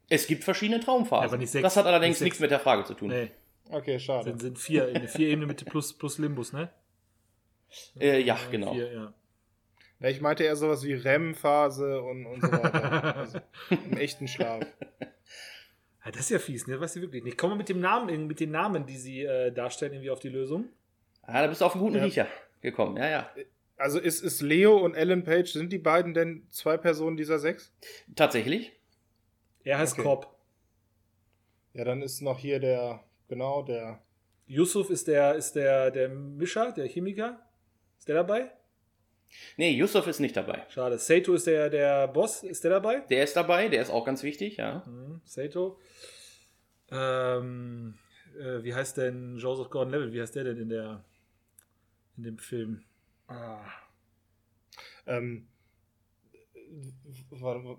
Es 0.09 0.25
gibt 0.25 0.43
verschiedene 0.43 0.79
Traumphasen. 0.79 1.21
Ja, 1.21 1.27
aber 1.27 1.37
nicht 1.37 1.51
sechs. 1.51 1.61
das 1.61 1.77
hat 1.77 1.85
allerdings 1.85 2.19
Nicht 2.19 2.25
nichts 2.25 2.39
mit 2.39 2.49
der 2.49 2.59
Frage 2.59 2.85
zu 2.85 2.95
tun. 2.95 3.09
Nee, 3.09 3.29
Okay, 3.69 3.99
schade. 3.99 4.23
sind, 4.31 4.41
sind 4.41 4.57
vier, 4.57 5.07
vier 5.07 5.27
Ebenen 5.29 5.47
mit 5.47 5.63
plus, 5.65 5.93
plus 5.93 6.17
Limbus, 6.17 6.53
ne? 6.53 6.71
Äh, 7.99 8.21
ja, 8.21 8.37
genau. 8.49 8.73
Vier, 8.73 8.91
ja. 8.93 9.13
Ja, 9.99 10.09
ich 10.09 10.19
meinte 10.19 10.43
eher 10.43 10.55
sowas 10.55 10.83
wie 10.83 10.93
REM-Phase 10.93 12.01
und, 12.01 12.25
und 12.25 12.41
so 12.41 12.51
weiter. 12.51 13.15
also, 13.17 13.39
Im 13.69 13.97
echten 13.97 14.27
Schlaf. 14.27 14.65
Ja, 16.03 16.11
das 16.11 16.21
ist 16.21 16.29
ja 16.31 16.39
fies, 16.39 16.65
ne? 16.65 16.79
Weiß 16.79 16.95
ich 16.95 17.01
wirklich 17.03 17.23
nicht. 17.23 17.37
Kommen 17.37 17.53
wir 17.53 17.57
mit 17.57 17.69
dem 17.69 17.79
Namen, 17.79 18.25
mit 18.25 18.39
den 18.39 18.49
Namen, 18.51 18.87
die 18.87 18.97
sie 18.97 19.21
äh, 19.23 19.51
darstellen, 19.51 19.93
irgendwie 19.93 20.09
auf 20.09 20.19
die 20.19 20.29
Lösung? 20.29 20.69
Ah, 21.21 21.41
da 21.43 21.47
bist 21.47 21.61
du 21.61 21.65
auf 21.65 21.75
einen 21.75 21.83
guten 21.83 21.97
Ja. 21.97 22.03
Riecher 22.03 22.27
gekommen. 22.61 22.97
Ja, 22.97 23.09
ja. 23.09 23.29
Also 23.77 23.99
ist, 23.99 24.21
ist 24.21 24.41
Leo 24.41 24.77
und 24.77 24.95
Ellen 24.95 25.23
Page, 25.23 25.51
sind 25.51 25.71
die 25.71 25.77
beiden 25.77 26.13
denn 26.15 26.47
zwei 26.49 26.77
Personen 26.77 27.15
dieser 27.17 27.37
sechs? 27.37 27.71
Tatsächlich. 28.15 28.71
Er 29.63 29.77
heißt 29.77 29.93
Okay. 29.93 30.03
Cobb. 30.03 30.35
Ja, 31.73 31.83
dann 31.85 32.01
ist 32.01 32.21
noch 32.21 32.39
hier 32.39 32.59
der, 32.59 33.03
genau, 33.27 33.61
der. 33.61 34.01
Yusuf 34.47 34.89
ist 34.89 35.07
der, 35.07 35.35
ist 35.35 35.53
der, 35.53 35.91
der 35.91 36.09
Mischer, 36.09 36.71
der 36.71 36.87
Chemiker. 36.87 37.39
Ist 38.01 38.07
der 38.07 38.15
dabei? 38.15 38.49
Nee, 39.57 39.73
Yusuf 39.73 40.07
ist 40.07 40.19
nicht 40.19 40.35
dabei. 40.35 40.65
Schade. 40.69 40.97
Sato 40.97 41.35
ist 41.35 41.45
der, 41.45 41.69
der 41.69 42.07
Boss. 42.07 42.41
Ist 42.41 42.63
der 42.63 42.71
dabei? 42.71 43.01
Der 43.11 43.23
ist 43.23 43.35
dabei, 43.35 43.67
der 43.67 43.79
ist 43.79 43.91
auch 43.91 44.03
ganz 44.03 44.23
wichtig, 44.23 44.57
ja. 44.57 44.83
Mhm, 44.87 45.21
Sato. 45.23 45.79
Ähm, 46.89 47.93
äh, 48.39 48.63
wie 48.63 48.73
heißt 48.73 48.97
denn 48.97 49.37
Joseph 49.37 49.69
Gordon-Levitt? 49.69 50.13
Wie 50.13 50.19
heißt 50.19 50.33
der 50.33 50.45
denn 50.45 50.57
in 50.57 50.69
der 50.69 51.05
in 52.17 52.23
dem 52.23 52.39
Film? 52.39 52.83
Ah. 53.27 53.69
Ähm, 55.05 55.47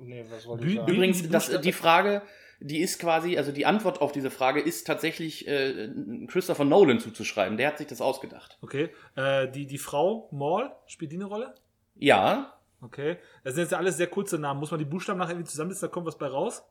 nee, 0.01 0.25
was 0.31 0.47
wollte 0.47 0.67
ich 0.67 0.77
sagen? 0.77 0.93
Übrigens, 0.93 1.29
das, 1.29 1.61
die 1.61 1.73
Frage, 1.73 2.23
die 2.61 2.81
ist 2.81 2.99
quasi, 2.99 3.37
also 3.39 3.53
die 3.53 3.67
Antwort 3.67 4.01
auf 4.01 4.13
diese 4.13 4.31
Frage 4.31 4.61
ist 4.61 4.87
tatsächlich 4.87 5.47
äh, 5.49 5.91
Christopher 6.29 6.65
Nolan 6.65 7.01
zuzuschreiben. 7.01 7.57
Der 7.57 7.69
hat 7.69 7.79
sich 7.79 7.87
das 7.87 8.01
ausgedacht. 8.01 8.59
Okay. 8.63 8.91
Äh, 9.17 9.49
die, 9.51 9.67
die 9.67 9.79
Frau 9.79 10.29
Maul, 10.33 10.71
spielt 10.87 11.13
die 11.13 11.17
eine 11.17 11.25
Rolle? 11.27 11.55
Ja, 11.97 12.59
Okay. 12.85 13.17
Das 13.45 13.55
sind 13.55 13.63
jetzt 13.63 13.71
ja 13.71 13.79
alles 13.79 13.97
sehr 13.97 14.09
kurze 14.09 14.41
Namen. 14.41 14.59
Muss 14.59 14.73
man 14.73 14.81
die 14.81 14.85
Buchstaben 14.85 15.17
nachher 15.21 15.35
irgendwie 15.35 15.49
zusammensetzen, 15.49 15.89
da 15.89 15.93
kommt 15.93 16.05
was 16.07 16.19
bei 16.19 16.27
raus? 16.27 16.65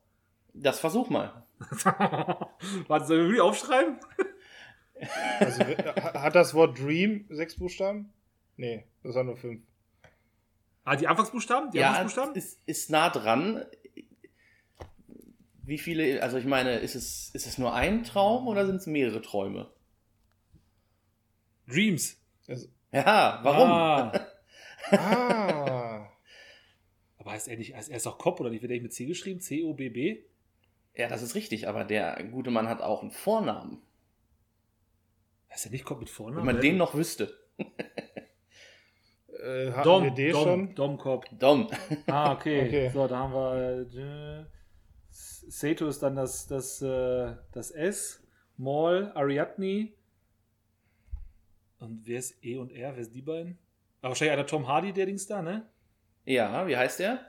das 0.53 0.77
versuch 0.81 1.09
mal. 1.09 1.45
Warte, 2.87 3.05
sollen 3.05 3.19
wir 3.21 3.25
wirklich 3.27 3.39
aufschreiben? 3.39 3.95
Also, 5.39 5.61
ha- 5.63 6.21
hat 6.21 6.35
das 6.35 6.53
Wort 6.53 6.77
Dream 6.77 7.25
sechs 7.29 7.55
Buchstaben? 7.55 8.11
Nee, 8.57 8.83
das 9.03 9.15
waren 9.15 9.27
nur 9.27 9.37
fünf. 9.37 9.61
Ah, 10.83 10.95
die 10.95 11.07
Anfangsbuchstaben? 11.07 11.71
Die 11.71 11.77
ja, 11.77 11.89
Anfangsbuchstaben? 11.89 12.35
ist, 12.35 12.59
ist 12.65 12.89
nah 12.89 13.09
dran. 13.09 13.63
Wie 15.63 15.77
viele, 15.77 16.21
also 16.23 16.37
ich 16.37 16.45
meine, 16.45 16.79
ist 16.79 16.95
es, 16.95 17.29
ist 17.33 17.45
es 17.45 17.57
nur 17.57 17.73
ein 17.73 18.03
Traum 18.03 18.47
oder 18.47 18.65
sind 18.65 18.77
es 18.77 18.87
mehrere 18.87 19.21
Träume? 19.21 19.71
Dreams. 21.67 22.19
Also, 22.47 22.67
Ja, 22.91 23.39
warum? 23.43 23.69
Ah. 23.69 24.27
ah. 24.91 26.11
Aber 27.17 27.31
heißt 27.31 27.47
er 27.47 27.57
nicht, 27.57 27.75
heißt 27.75 27.89
er 27.89 27.97
ist 27.97 28.05
doch 28.07 28.17
Cop 28.17 28.39
oder 28.39 28.49
nicht? 28.49 28.63
Wird 28.63 28.71
er 28.71 28.75
nicht 28.75 28.83
mit 28.83 28.93
C 28.93 29.05
geschrieben? 29.05 29.39
C-O-B-B? 29.39 30.23
Ja, 30.95 31.07
das 31.07 31.21
ist 31.21 31.35
richtig, 31.35 31.67
aber 31.67 31.85
der 31.85 32.21
gute 32.31 32.51
Mann 32.51 32.67
hat 32.67 32.81
auch 32.81 33.01
einen 33.01 33.11
Vornamen. 33.11 33.81
Heißt 35.51 35.65
er 35.65 35.71
nicht 35.71 35.85
Cop 35.85 35.99
mit 35.99 36.09
Vornamen? 36.09 36.47
Wenn 36.47 36.55
man 36.55 36.61
den 36.61 36.77
noch 36.77 36.95
wüsste. 36.95 37.37
Äh, 39.41 39.71
hatten 39.71 39.83
Dom, 39.83 40.03
wir 40.03 40.11
den 40.11 40.31
Dom, 40.31 40.43
schon? 40.43 40.75
Dom 40.75 40.97
Cop. 40.97 41.25
Dom. 41.39 41.67
Ah, 42.07 42.33
okay. 42.33 42.61
Okay. 42.67 42.89
So, 42.93 43.07
da 43.07 43.17
haben 43.17 43.33
wir. 43.33 43.87
Äh, 43.97 44.45
Seto 45.11 45.87
ist 45.87 46.01
dann 46.03 46.15
das, 46.15 46.47
das, 46.47 46.81
äh, 46.81 47.33
das 47.51 47.71
S. 47.71 48.23
Maul, 48.57 49.11
Ariadne. 49.15 49.89
Und 51.79 52.05
wer 52.05 52.19
ist 52.19 52.43
E 52.43 52.57
und 52.57 52.71
R? 52.71 52.93
Wer 52.95 53.01
ist 53.01 53.13
die 53.15 53.21
beiden? 53.23 53.57
Ah, 54.01 54.09
wahrscheinlich 54.09 54.33
einer 54.33 54.45
Tom 54.45 54.67
Hardy, 54.67 54.93
der 54.93 55.07
Dings 55.07 55.25
da, 55.27 55.41
ne? 55.41 55.65
Ja, 56.25 56.67
wie 56.67 56.77
heißt 56.77 56.99
der? 56.99 57.19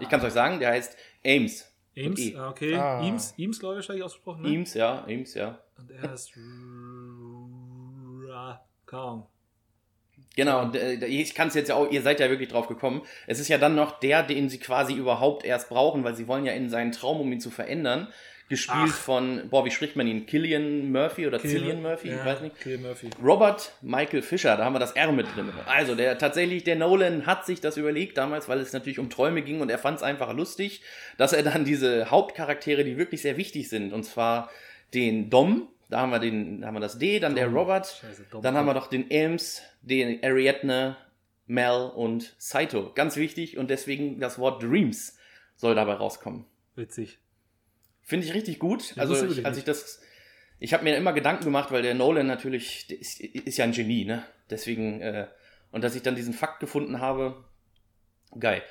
Ich 0.00 0.08
kann 0.08 0.20
es 0.20 0.26
euch 0.26 0.32
sagen, 0.32 0.58
der 0.58 0.70
heißt 0.70 0.96
Ames. 1.24 1.66
Eames, 1.94 2.20
E. 2.20 2.36
ah, 2.36 2.50
okay. 2.50 2.74
Ah. 2.76 3.02
Eames, 3.04 3.34
Eames, 3.38 3.58
glaube 3.60 3.74
ich, 3.74 3.78
wahrscheinlich 3.78 4.04
ausgesprochen, 4.04 4.42
ne? 4.42 4.48
Eames, 4.48 4.74
ja, 4.74 5.06
Eames, 5.06 5.34
ja. 5.34 5.60
Und 5.78 5.90
er 5.90 6.12
ist. 6.12 6.32
Ra- 8.28 8.64
Kaum. 8.86 9.26
Genau, 10.36 10.70
äh, 10.72 11.04
ich 11.04 11.34
kann 11.34 11.48
es 11.48 11.54
jetzt 11.54 11.68
ja 11.68 11.74
auch, 11.74 11.90
ihr 11.90 12.02
seid 12.02 12.20
ja 12.20 12.30
wirklich 12.30 12.48
drauf 12.48 12.68
gekommen. 12.68 13.02
Es 13.26 13.40
ist 13.40 13.48
ja 13.48 13.58
dann 13.58 13.74
noch 13.74 13.98
der, 14.00 14.22
den 14.22 14.48
sie 14.48 14.58
quasi 14.58 14.94
überhaupt 14.94 15.44
erst 15.44 15.68
brauchen, 15.68 16.04
weil 16.04 16.14
sie 16.14 16.28
wollen 16.28 16.44
ja 16.44 16.52
in 16.52 16.70
seinen 16.70 16.92
Traum, 16.92 17.20
um 17.20 17.32
ihn 17.32 17.40
zu 17.40 17.50
verändern, 17.50 18.08
gespielt 18.50 18.90
Ach. 18.90 18.94
von, 18.94 19.48
boah, 19.48 19.64
wie 19.64 19.70
spricht 19.70 19.94
man 19.94 20.08
ihn? 20.08 20.26
Killian 20.26 20.90
Murphy 20.90 21.26
oder 21.26 21.38
Cillian 21.38 21.80
Murphy? 21.82 22.08
Ja, 22.08 22.16
Ich 22.18 22.24
weiß 22.24 22.40
nicht. 22.40 22.58
Cillian 22.58 22.82
Murphy. 22.82 23.08
Robert 23.22 23.72
Michael 23.80 24.22
Fischer, 24.22 24.56
da 24.56 24.64
haben 24.64 24.74
wir 24.74 24.80
das 24.80 24.92
R 24.92 25.12
mit 25.12 25.26
drin. 25.34 25.52
Also 25.66 25.94
der 25.94 26.18
tatsächlich, 26.18 26.64
der 26.64 26.74
Nolan 26.74 27.26
hat 27.26 27.46
sich 27.46 27.60
das 27.60 27.76
überlegt 27.76 28.18
damals, 28.18 28.48
weil 28.48 28.58
es 28.58 28.72
natürlich 28.72 28.98
um 28.98 29.08
Träume 29.08 29.42
ging 29.42 29.60
und 29.60 29.70
er 29.70 29.78
fand 29.78 29.98
es 29.98 30.02
einfach 30.02 30.34
lustig, 30.34 30.82
dass 31.16 31.32
er 31.32 31.44
dann 31.44 31.64
diese 31.64 32.10
Hauptcharaktere, 32.10 32.82
die 32.82 32.96
wirklich 32.96 33.22
sehr 33.22 33.36
wichtig 33.36 33.68
sind, 33.68 33.92
und 33.92 34.02
zwar 34.02 34.50
den 34.94 35.30
Dom, 35.30 35.68
da 35.90 36.00
haben 36.00 36.10
wir 36.10 36.20
den, 36.20 36.64
haben 36.64 36.74
wir 36.74 36.80
das 36.80 36.98
D, 36.98 37.18
dann 37.18 37.34
der 37.34 37.46
Dom. 37.46 37.56
Robert, 37.56 37.86
Scheiße, 37.86 38.26
dann 38.42 38.56
haben 38.56 38.66
wir 38.66 38.74
doch 38.74 38.86
den 38.86 39.06
Ames, 39.10 39.62
den 39.82 40.22
Ariadne, 40.22 40.96
Mel 41.46 41.90
und 41.94 42.34
Saito. 42.38 42.92
Ganz 42.94 43.16
wichtig 43.16 43.58
und 43.58 43.68
deswegen 43.68 44.20
das 44.20 44.38
Wort 44.38 44.62
Dreams 44.62 45.18
soll 45.56 45.74
dabei 45.74 45.94
rauskommen. 45.94 46.46
Witzig. 46.76 47.18
Finde 48.02 48.26
ich 48.26 48.34
richtig 48.34 48.58
gut. 48.58 48.94
Ja, 48.96 49.02
also 49.02 49.26
ich, 49.26 49.44
als 49.44 49.58
ich 49.58 49.64
das, 49.64 50.00
ich 50.58 50.72
habe 50.72 50.84
mir 50.84 50.96
immer 50.96 51.12
Gedanken 51.12 51.44
gemacht, 51.44 51.72
weil 51.72 51.82
der 51.82 51.94
Nolan 51.94 52.26
natürlich 52.26 52.86
der 52.86 53.00
ist, 53.00 53.20
ist 53.20 53.58
ja 53.58 53.64
ein 53.64 53.72
Genie, 53.72 54.04
ne? 54.04 54.24
Deswegen 54.48 55.00
äh, 55.00 55.26
und 55.72 55.82
dass 55.82 55.94
ich 55.94 56.02
dann 56.02 56.16
diesen 56.16 56.34
Fakt 56.34 56.60
gefunden 56.60 57.00
habe, 57.00 57.44
geil. 58.38 58.62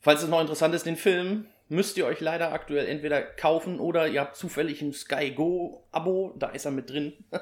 Falls 0.00 0.22
es 0.22 0.28
noch 0.28 0.40
interessant 0.40 0.74
ist, 0.74 0.86
den 0.86 0.96
Film 0.96 1.46
müsst 1.70 1.96
ihr 1.96 2.04
euch 2.04 2.20
leider 2.20 2.52
aktuell 2.52 2.86
entweder 2.86 3.22
kaufen 3.22 3.80
oder 3.80 4.06
ihr 4.08 4.20
habt 4.20 4.36
zufällig 4.36 4.82
ein 4.82 4.92
Sky 4.92 5.30
Go 5.30 5.86
Abo, 5.92 6.34
da 6.38 6.48
ist 6.50 6.66
er 6.66 6.70
mit 6.72 6.90
drin. 6.90 7.12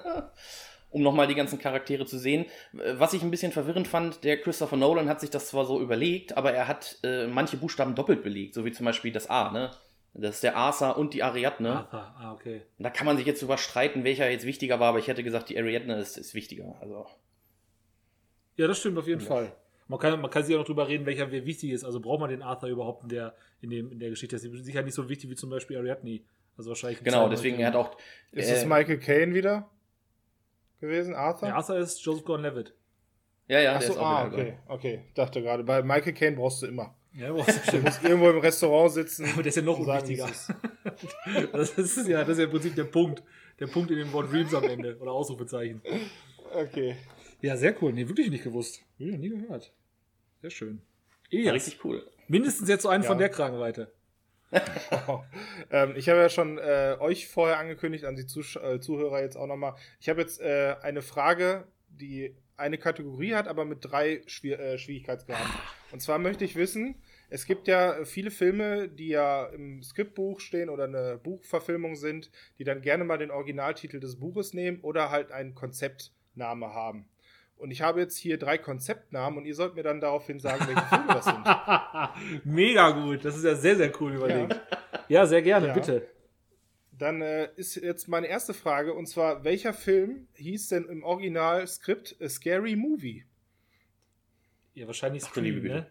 um 0.91 1.03
nochmal 1.03 1.27
die 1.27 1.35
ganzen 1.35 1.59
Charaktere 1.59 2.07
zu 2.07 2.19
sehen. 2.19 2.47
Äh, 2.73 2.95
Was 2.99 3.13
ich 3.13 3.23
ein 3.23 3.31
bisschen 3.31 3.53
verwirrend 3.53 3.89
fand, 3.89 4.25
der 4.25 4.41
Christopher 4.41 4.77
Nolan 4.77 5.09
hat 5.09 5.21
sich 5.21 5.31
das 5.31 5.49
zwar 5.49 5.65
so 5.65 5.81
überlegt, 5.81 6.37
aber 6.37 6.53
er 6.53 6.69
hat 6.69 6.99
äh, 7.03 7.27
manche 7.27 7.57
Buchstaben 7.57 7.95
doppelt 7.95 8.23
belegt, 8.23 8.55
so 8.55 8.65
wie 8.65 8.73
zum 8.73 8.87
Beispiel 8.87 9.13
das 9.13 9.29
A, 9.29 9.51
ne? 9.51 9.71
Das 10.15 10.37
ist 10.37 10.43
der 10.43 10.57
Arthur 10.57 10.97
und 10.97 11.15
die 11.15 11.23
Ariadne. 11.23 11.87
Ah, 11.93 12.15
ah, 12.19 12.33
okay. 12.33 12.63
Und 12.79 12.85
Da 12.85 12.91
kann 12.91 13.07
man 13.07 13.17
sich 13.19 13.27
jetzt 13.27 13.43
überstreiten, 13.43 14.03
welcher 14.03 14.29
jetzt 14.29 14.47
wichtiger 14.47 14.81
war, 14.81 14.89
aber 14.89 14.99
ich 14.99 15.07
hätte 15.07 15.23
gesagt, 15.23 15.49
die 15.51 15.59
Ariadne 15.59 15.97
ist, 15.99 16.17
ist 16.17 16.35
wichtiger. 16.35 16.77
Also, 16.81 17.07
Ja, 18.57 18.67
das 18.67 18.79
stimmt 18.79 18.99
auf 18.99 19.07
jeden 19.07 19.21
Fall. 19.21 19.53
Man 19.89 19.99
kann, 19.99 20.21
man 20.21 20.31
kann 20.31 20.45
sich 20.45 20.55
auch 20.55 20.61
noch 20.61 20.67
drüber 20.67 20.87
reden, 20.87 21.07
welcher 21.07 21.31
wer 21.31 21.47
wichtig 21.47 21.71
ist. 21.71 21.85
Also 21.85 22.01
braucht 22.01 22.21
man 22.21 22.31
den 22.31 22.43
Arthur 22.43 22.69
überhaupt 22.69 23.05
in 23.05 23.09
der, 23.09 23.35
in 23.61 23.71
dem, 23.71 23.91
in 23.91 23.99
der 23.99 24.11
Geschichte? 24.11 24.37
Das 24.37 24.45
ist 24.45 24.65
sicher 24.65 24.83
nicht 24.83 24.95
so 24.95 25.09
wichtig 25.09 25.31
wie 25.31 25.35
zum 25.35 25.51
Beispiel 25.51 25.79
Ariadne. 25.79 26.21
Also 26.57 26.71
wahrscheinlich. 26.71 27.03
genau, 27.03 27.29
deswegen, 27.29 27.59
er 27.59 27.69
hat 27.69 27.77
auch. 27.77 27.97
Ist 28.33 28.51
äh, 28.51 28.55
es 28.55 28.67
Michael 28.67 28.99
Caine 28.99 29.35
wieder 29.35 29.71
gewesen? 30.81 31.15
Arthur? 31.15 31.49
Der 31.49 31.57
Arthur 31.57 31.79
ist 31.79 32.05
Joseph 32.05 32.25
Gordon-Levitt. 32.25 32.75
Ja, 33.47 33.61
ja, 33.61 33.71
der 33.71 33.77
Achso, 33.77 33.93
ist 33.93 33.99
auch 33.99 34.07
ah, 34.07 34.27
okay, 34.27 34.59
okay. 34.67 35.05
Dachte 35.15 35.41
gerade, 35.41 35.65
bei 35.65 35.83
Michael 35.83 36.13
Caine 36.13 36.37
brauchst 36.37 36.63
du 36.63 36.67
immer. 36.67 36.95
Ja, 37.15 37.33
das 37.33 37.63
Du 37.67 37.79
musst 37.79 38.05
irgendwo 38.05 38.29
im 38.31 38.39
Restaurant 38.39 38.93
sitzen. 38.93 39.25
Aber 39.25 39.37
der 39.43 39.47
ist 39.47 39.57
ja 39.57 39.63
noch 39.63 39.79
unwichtiger. 39.79 40.29
ist. 40.29 40.53
Das 41.53 41.71
ist 41.79 42.09
ja, 42.09 42.21
das 42.21 42.31
ist 42.31 42.39
ja 42.39 42.45
im 42.45 42.51
Prinzip 42.51 42.75
der 42.75 42.85
Punkt. 42.85 43.23
Der 43.59 43.67
Punkt 43.67 43.91
in 43.91 43.99
dem 43.99 44.13
Wort 44.13 44.33
Dreams 44.33 44.55
am 44.55 44.65
Ende. 44.65 44.97
Oder 44.99 45.13
Ausrufezeichen. 45.13 45.81
Okay. 46.53 46.97
Ja, 47.41 47.57
sehr 47.57 47.75
cool. 47.83 47.93
Nee, 47.93 48.09
wirklich 48.09 48.31
nicht 48.31 48.45
gewusst. 48.45 48.81
Hab 48.95 49.01
ich 49.01 49.13
noch 49.13 49.19
nie 49.19 49.29
gehört. 49.31 49.73
Sehr 50.41 50.51
schön. 50.51 50.83
Ja, 51.31 51.53
richtig 51.53 51.85
cool. 51.85 52.07
mindestens 52.29 52.69
jetzt 52.69 52.83
so 52.83 52.89
einen 52.89 53.03
Ja. 53.03 53.09
von 53.09 53.19
der 53.19 53.29
Kragenweite. 53.29 53.93
ähm, 55.71 55.95
ich 55.97 56.09
habe 56.09 56.21
ja 56.21 56.29
schon 56.31 56.59
äh, 56.59 56.97
euch 57.01 57.29
vorher 57.29 57.59
angekündigt, 57.59 58.05
an 58.05 58.17
die 58.17 58.25
Zusch 58.27 58.57
äh, 58.57 58.81
Zuhörer 58.81 59.21
jetzt 59.21 59.37
auch 59.37 59.47
nochmal. 59.47 59.75
Ich 60.01 60.09
habe 60.09 60.21
jetzt 60.21 60.41
äh, 60.41 60.77
eine 60.81 61.03
Frage, 61.03 61.67
die 61.91 62.35
eine 62.57 62.79
Kategorie 62.79 63.35
hat, 63.35 63.47
aber 63.47 63.65
mit 63.65 63.79
drei 63.83 64.23
Schwier 64.27 64.59
äh, 64.59 64.79
Schwierigkeitsgraden. 64.79 65.47
Und 65.93 66.01
zwar 66.01 66.19
möchte 66.19 66.45
ich 66.45 66.57
wissen, 66.57 66.97
es 67.31 67.45
gibt 67.45 67.69
ja 67.69 68.05
viele 68.05 68.31
Filme, 68.31 68.89
die 68.89 69.09
ja 69.09 69.47
im 69.47 69.83
Skriptbuch 69.83 70.41
stehen 70.41 70.71
oder 70.71 70.85
eine 70.85 71.19
Buchverfilmung 71.23 71.95
sind, 71.97 72.31
die 72.59 72.65
dann 72.65 72.81
gerne 72.81 73.05
mal 73.05 73.19
den 73.19 73.31
Originaltitel 73.31 74.01
des 74.01 74.19
Buches 74.19 74.55
nehmen 74.55 74.81
oder 74.81 75.11
halt 75.11 75.31
einen 75.31 75.55
Konzeptname 75.55 76.73
haben. 76.73 77.07
Und 77.59 77.71
ich 77.73 77.83
habe 77.83 78.01
jetzt 78.01 78.17
hier 78.17 78.39
drei 78.39 78.57
Konzeptnamen 78.57 79.39
und 79.39 79.45
ihr 79.45 79.55
sollt 79.55 79.75
mir 79.75 79.83
dann 79.83 80.01
daraufhin 80.01 80.39
sagen, 80.41 80.65
welche 80.69 80.83
Filme 80.83 81.07
das 81.09 81.25
sind. 81.25 82.45
Mega 82.55 82.91
gut. 82.91 83.25
Das 83.25 83.37
ist 83.37 83.45
ja 83.45 83.55
sehr, 83.57 83.77
sehr 83.77 83.93
cool 84.01 84.15
überlegt. 84.15 84.61
Ja, 85.09 85.27
sehr 85.27 85.43
gerne, 85.43 85.69
Ja. 85.69 85.75
bitte. 85.75 86.07
Dann 86.93 87.21
äh, 87.23 87.49
ist 87.57 87.77
jetzt 87.77 88.09
meine 88.09 88.27
erste 88.27 88.55
Frage 88.55 88.93
und 88.93 89.07
zwar: 89.07 89.45
Welcher 89.45 89.73
Film 89.73 90.27
hieß 90.35 90.69
denn 90.69 90.85
im 90.87 91.03
Originalskript 91.05 92.17
A 92.21 92.29
Scary 92.29 92.75
Movie? 92.77 93.25
Ja, 94.75 94.87
wahrscheinlich 94.87 95.23
Ach 95.25 95.31
Scream, 95.31 95.61
Güte. 95.63 95.69
ne? 95.75 95.91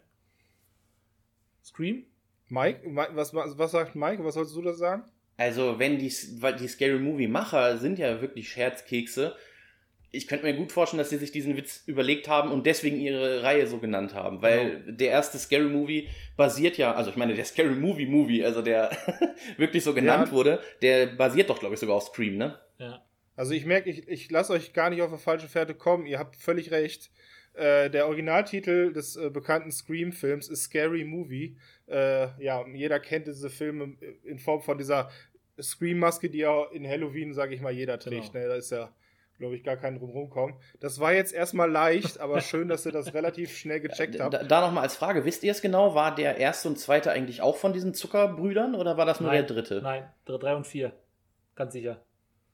Scream? 1.64 2.06
Mike, 2.50 2.88
Mi- 2.88 3.14
was, 3.16 3.34
was, 3.34 3.72
sagt 3.72 3.96
Mike? 3.96 4.24
Was 4.24 4.36
sollst 4.36 4.56
du 4.56 4.62
da 4.62 4.74
sagen? 4.74 5.04
Also, 5.36 5.80
wenn 5.80 5.98
die, 6.00 6.08
die 6.10 6.68
Scary 6.68 7.00
Movie 7.00 7.28
Macher 7.28 7.78
sind 7.78 8.00
ja 8.00 8.22
wirklich 8.22 8.50
Scherzkekse. 8.50 9.36
Ich 10.12 10.28
könnte 10.28 10.46
mir 10.46 10.54
gut 10.54 10.72
vorstellen, 10.72 11.00
dass 11.00 11.10
sie 11.10 11.18
sich 11.18 11.32
diesen 11.32 11.58
Witz 11.58 11.84
überlegt 11.86 12.28
haben 12.28 12.52
und 12.52 12.66
deswegen 12.66 13.00
ihre 13.00 13.44
Reihe 13.44 13.68
so 13.68 13.78
genannt 13.78 14.14
haben. 14.14 14.42
Weil 14.42 14.82
der 14.88 15.10
erste 15.10 15.38
Scary 15.38 15.68
Movie 15.70 16.08
basiert 16.38 16.78
ja, 16.78 16.94
also 16.94 17.10
ich 17.10 17.18
meine, 17.18 17.34
der 17.36 17.46
Scary 17.46 17.76
Movie 17.76 18.06
Movie, 18.06 18.44
also 18.46 18.62
der 18.62 18.92
wirklich 19.58 19.84
so 19.84 19.94
genannt 19.94 20.28
Ja. 20.28 20.32
wurde, 20.34 20.62
der 20.82 21.08
basiert 21.08 21.50
doch, 21.50 21.60
glaube 21.60 21.74
ich, 21.76 21.80
sogar 21.80 21.96
auf 21.98 22.04
Scream, 22.04 22.38
ne? 22.38 22.58
Ja. 22.78 23.04
Also, 23.36 23.54
ich 23.54 23.66
merke, 23.66 23.90
ich, 23.90 24.08
ich 24.08 24.32
lasse 24.32 24.52
euch 24.54 24.74
gar 24.74 24.90
nicht 24.90 25.02
auf 25.04 25.10
eine 25.10 25.20
falsche 25.20 25.48
Fährte 25.48 25.76
kommen. 25.76 26.08
Ihr 26.08 26.18
habt 26.18 26.36
völlig 26.38 26.72
recht. 26.72 27.12
Äh, 27.54 27.90
der 27.92 28.08
Originaltitel 28.08 28.92
des 28.94 29.16
äh, 29.16 29.30
bekannten 29.30 29.72
Scream-Films 29.72 30.48
ist 30.50 30.64
Scary 30.64 31.04
Movie. 31.04 31.56
Äh, 31.88 32.30
ja, 32.44 32.66
jeder 32.74 33.00
kennt 33.00 33.28
diese 33.28 33.50
Filme 33.52 33.94
in 34.24 34.40
Form 34.40 34.62
von 34.62 34.78
dieser 34.80 35.12
Scream-Maske, 35.62 36.30
die 36.30 36.40
ja 36.40 36.66
in 36.72 36.88
Halloween, 36.88 37.34
sage 37.34 37.54
ich 37.56 37.62
mal, 37.62 37.72
jeder 37.74 38.00
trägt. 38.00 38.32
Genau. 38.34 38.44
Ne? 38.46 38.50
Da 38.50 38.56
ist 38.56 38.72
ja, 38.72 38.92
glaube 39.38 39.56
ich, 39.56 39.64
gar 39.64 39.78
kein 39.78 39.98
drumherum 39.98 40.30
kommen. 40.30 40.56
Das 40.80 41.00
war 41.00 41.14
jetzt 41.14 41.34
erstmal 41.34 41.70
leicht, 41.70 42.20
aber 42.20 42.42
schön, 42.42 42.68
dass 42.68 42.86
ihr 42.86 42.92
das 42.92 43.14
relativ 43.14 43.56
schnell 43.58 43.80
gecheckt 43.80 44.20
habt. 44.20 44.34
Da, 44.34 44.44
da 44.44 44.62
nochmal 44.62 44.84
als 44.84 44.96
Frage, 44.96 45.26
wisst 45.26 45.44
ihr 45.44 45.52
es 45.52 45.62
genau? 45.62 45.96
War 45.96 46.14
der 46.16 46.38
erste 46.38 46.68
und 46.70 46.78
zweite 46.80 47.12
eigentlich 47.12 47.42
auch 47.42 47.56
von 47.58 47.74
diesen 47.74 47.94
Zuckerbrüdern 47.94 48.76
oder 48.76 48.98
war 48.98 49.06
das 49.06 49.20
nur 49.22 49.30
Nein, 49.32 49.46
der 49.46 49.56
dritte? 49.56 49.82
Nein, 49.82 50.10
dr- 50.26 50.40
drei 50.40 50.56
und 50.56 50.66
vier. 50.68 50.92
Ganz 51.56 51.74
sicher. 51.74 52.02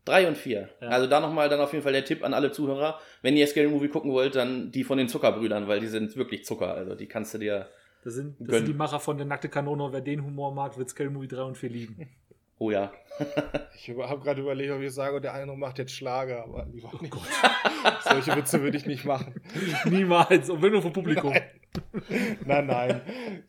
Drei 0.06 0.28
und 0.28 0.38
vier. 0.38 0.67
Ja. 0.82 0.89
Also 0.89 1.08
da 1.08 1.22
nochmal 1.22 1.48
dann 1.48 1.62
auf 1.62 1.72
jeden 1.72 1.84
Fall 1.84 1.93
der 1.93 2.04
Tipp 2.04 2.24
an 2.26 2.34
alle 2.34 2.52
Zuhörer. 2.52 3.00
Wenn 3.22 3.38
ihr 3.38 3.48
Scary 3.48 3.67
Movie 3.69 3.88
gucken 3.88 4.12
wollt, 4.12 4.36
dann 4.36 4.69
die 4.72 4.84
von 4.84 4.98
den 4.98 5.08
Zuckerbrüdern, 5.08 5.67
weil 5.69 5.80
die 5.80 5.88
sind 5.88 6.17
wirklich 6.17 6.43
Zucker. 6.43 6.74
Also 6.74 6.96
die 6.96 7.08
kannst 7.08 7.34
du 7.34 7.38
dir 7.38 7.69
Das 8.04 8.15
sind, 8.15 8.36
das 8.39 8.58
sind 8.58 8.67
die 8.67 8.74
Macher 8.74 9.00
von 9.00 9.15
der 9.15 9.26
nackte 9.26 9.48
Kanone. 9.48 9.82
Und 9.86 9.93
wer 9.93 10.02
den 10.02 10.22
Humor 10.26 10.54
mag, 10.54 10.78
wird 10.78 10.89
Scary 10.89 11.10
Movie 11.10 11.30
3 11.30 11.41
und 11.43 11.58
4 11.58 11.69
lieben. 11.69 12.10
Oh 12.63 12.71
ja. 12.71 12.93
Ich 13.76 13.89
habe 13.89 14.23
gerade 14.23 14.39
überlegt, 14.39 14.71
ob 14.71 14.80
ich 14.80 14.93
sage, 14.93 15.19
der 15.19 15.34
eine 15.34 15.54
macht 15.58 15.78
jetzt 15.78 15.91
Schlager, 15.91 16.45
aber 16.45 16.65
lieber 16.71 16.89
nicht. 17.02 17.13
Solche 18.02 18.34
Witze 18.38 18.62
würde 18.62 18.78
ich 18.78 18.86
nicht 18.86 19.04
machen. 19.04 19.41
Niemals. 19.86 20.49
Und 20.49 20.62
wenn 20.62 20.71
nur 20.71 20.82
vom 20.82 20.93
Publikum. 20.93 21.34
Nein, 22.45 22.65
nein. 22.67 23.02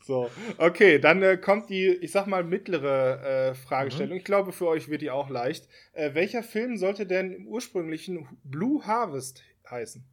So, 0.03 0.29
okay, 0.59 0.99
dann 0.99 1.23
äh, 1.23 1.37
kommt 1.37 1.71
die, 1.71 1.87
ich 1.87 2.11
sag 2.11 2.27
mal, 2.27 2.43
mittlere 2.43 3.51
äh, 3.51 3.55
Fragestellung. 3.55 4.19
Ich 4.19 4.25
glaube, 4.25 4.51
für 4.51 4.67
euch 4.67 4.89
wird 4.89 5.03
die 5.03 5.13
auch 5.13 5.31
leicht. 5.31 5.69
Äh, 5.93 6.15
welcher 6.15 6.43
Film 6.43 6.77
sollte 6.77 7.07
denn 7.07 7.31
im 7.31 7.47
ursprünglichen 7.47 8.27
Blue 8.43 8.85
Harvest 8.85 9.45
heißen? 9.71 10.05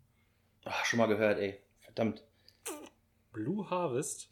Ach, 0.66 0.86
schon 0.86 1.00
mal 1.00 1.08
gehört, 1.08 1.40
ey. 1.40 1.60
Verdammt. 1.80 2.24
Blue 3.34 3.68
Harvest. 3.68 4.30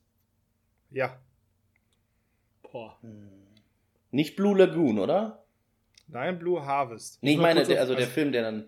Ja, 0.91 1.19
Boah. 2.71 2.97
Nicht 4.11 4.35
Blue 4.35 4.57
Lagoon, 4.57 4.99
oder? 4.99 5.43
nein, 6.11 6.39
Blue 6.39 6.65
Harvest. 6.65 7.21
Nee, 7.21 7.31
ich 7.33 7.37
mal 7.37 7.53
meine, 7.53 7.63
der, 7.67 7.79
also 7.81 7.93
der 7.93 8.05
also- 8.05 8.13
Film, 8.13 8.31
der 8.31 8.41
dann. 8.41 8.67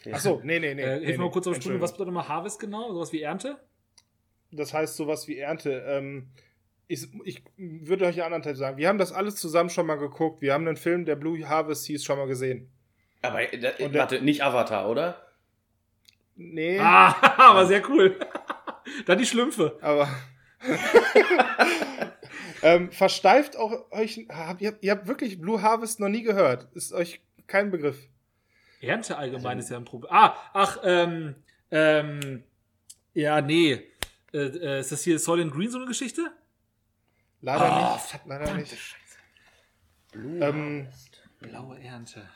Okay. 0.00 0.12
Achso, 0.12 0.40
nee, 0.44 0.58
nee, 0.60 0.74
nee. 0.74 0.82
äh, 0.82 0.98
nee, 1.00 1.06
hilf 1.06 1.18
mal 1.18 1.24
nee. 1.26 1.30
kurz 1.30 1.46
auf 1.46 1.56
Sprünge. 1.56 1.80
Was 1.80 1.92
bedeutet 1.92 2.14
mal 2.14 2.28
Harvest 2.28 2.58
genau? 2.60 2.92
Sowas 2.92 3.12
wie 3.12 3.20
Ernte? 3.22 3.58
Das 4.50 4.72
heißt 4.72 4.96
sowas 4.96 5.26
wie 5.28 5.38
Ernte. 5.38 5.84
Ähm, 5.86 6.28
ich, 6.86 7.06
ich 7.24 7.42
würde 7.56 8.06
euch 8.06 8.14
einen 8.16 8.24
anderen 8.24 8.42
Teil 8.42 8.56
sagen. 8.56 8.76
Wir 8.78 8.88
haben 8.88 8.96
das 8.98 9.12
alles 9.12 9.36
zusammen 9.36 9.68
schon 9.70 9.86
mal 9.86 9.96
geguckt. 9.96 10.40
Wir 10.40 10.54
haben 10.54 10.66
einen 10.66 10.76
Film, 10.78 11.04
der 11.04 11.16
Blue 11.16 11.46
Harvest 11.48 11.84
hieß, 11.86 12.02
schon 12.04 12.16
mal 12.18 12.26
gesehen. 12.26 12.70
Aber, 13.20 13.42
äh, 13.52 13.58
da, 13.58 13.70
Und 13.84 13.92
der- 13.94 14.00
warte, 14.02 14.22
nicht 14.22 14.42
Avatar, 14.42 14.88
oder? 14.88 15.26
Nee, 16.36 16.78
Ah, 16.78 17.14
aber 17.36 17.66
sehr 17.66 17.86
cool. 17.90 18.18
Dann 19.06 19.18
die 19.18 19.26
Schlümpfe. 19.26 19.78
aber. 19.82 20.08
ähm, 22.62 22.90
versteift 22.92 23.56
auch 23.56 23.90
euch. 23.92 24.26
Habt, 24.30 24.60
ihr, 24.60 24.76
ihr 24.80 24.92
habt 24.92 25.06
wirklich 25.06 25.40
Blue 25.40 25.62
Harvest 25.62 26.00
noch 26.00 26.08
nie 26.08 26.22
gehört. 26.22 26.68
Ist 26.74 26.92
euch 26.92 27.20
kein 27.46 27.70
Begriff. 27.70 28.08
Ernte 28.80 29.16
allgemein 29.16 29.56
Also- 29.58 29.66
ist 29.66 29.70
ja 29.70 29.76
ein 29.76 29.84
Problem. 29.84 30.12
Ah, 30.12 30.36
ach, 30.52 30.78
ähm, 30.84 31.34
ähm, 31.70 32.42
ja, 33.14 33.40
nee. 33.40 33.82
Äh, 34.32 34.38
äh, 34.38 34.80
ist 34.80 34.92
das 34.92 35.02
hier 35.02 35.18
Soylent 35.18 35.52
Green 35.52 35.70
so 35.70 35.78
eine 35.78 35.86
Geschichte? 35.86 36.30
Leider 37.40 37.64
Ah, 37.72 37.94
nicht. 37.94 38.20
Leider 38.26 38.54
nicht. 38.54 38.76
Blue 40.12 40.38
Ähm, 40.44 40.84
Harvest. 40.86 41.22
Blaue 41.40 41.78
Ernte. 41.80 42.28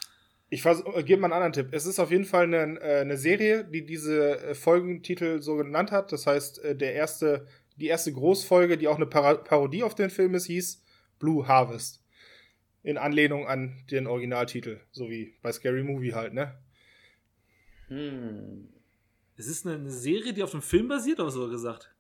Ich 0.49 0.63
gebe 0.63 1.17
mal 1.21 1.27
einen 1.27 1.33
anderen 1.33 1.53
Tipp. 1.55 1.69
Es 1.73 1.87
ist 1.87 1.99
auf 1.99 2.11
jeden 2.11 2.25
Fall 2.27 2.45
eine, 2.45 2.79
äh, 2.81 3.01
eine 3.01 3.17
Serie, 3.17 3.65
die 3.65 3.85
diese 3.87 4.39
äh, 4.39 4.55
Folgentitel 4.55 5.41
so 5.41 5.57
genannt 5.57 5.91
hat. 5.91 6.13
Das 6.13 6.27
heißt, 6.27 6.63
äh, 6.63 6.77
der 6.77 6.93
erste, 6.95 7.47
die 7.77 7.87
erste 7.87 8.13
Großfolge, 8.13 8.79
die 8.79 8.89
auch 8.89 8.97
eine 8.97 9.07
Parodie 9.07 9.83
auf 9.83 9.95
den 9.95 10.11
Film 10.11 10.35
ist, 10.35 10.47
hieß 10.47 10.83
Blue 11.19 11.47
Harvest. 11.47 12.03
In 12.83 12.99
Anlehnung 12.99 13.47
an 13.47 13.85
den 13.91 14.07
Originaltitel, 14.07 14.81
so 14.91 15.09
wie 15.09 15.37
bei 15.41 15.53
Scary 15.53 15.85
Movie 15.85 16.15
halt, 16.15 16.35
ne? 16.35 16.59
Hm. 17.89 18.69
Es 19.37 19.47
ist 19.47 19.67
eine, 19.67 19.77
eine 19.77 19.91
Serie, 19.91 20.33
die 20.33 20.43
auf 20.43 20.53
einem 20.53 20.63
Film 20.63 20.89
basiert, 20.89 21.21
oder 21.21 21.31
so 21.31 21.49
gesagt? 21.49 21.95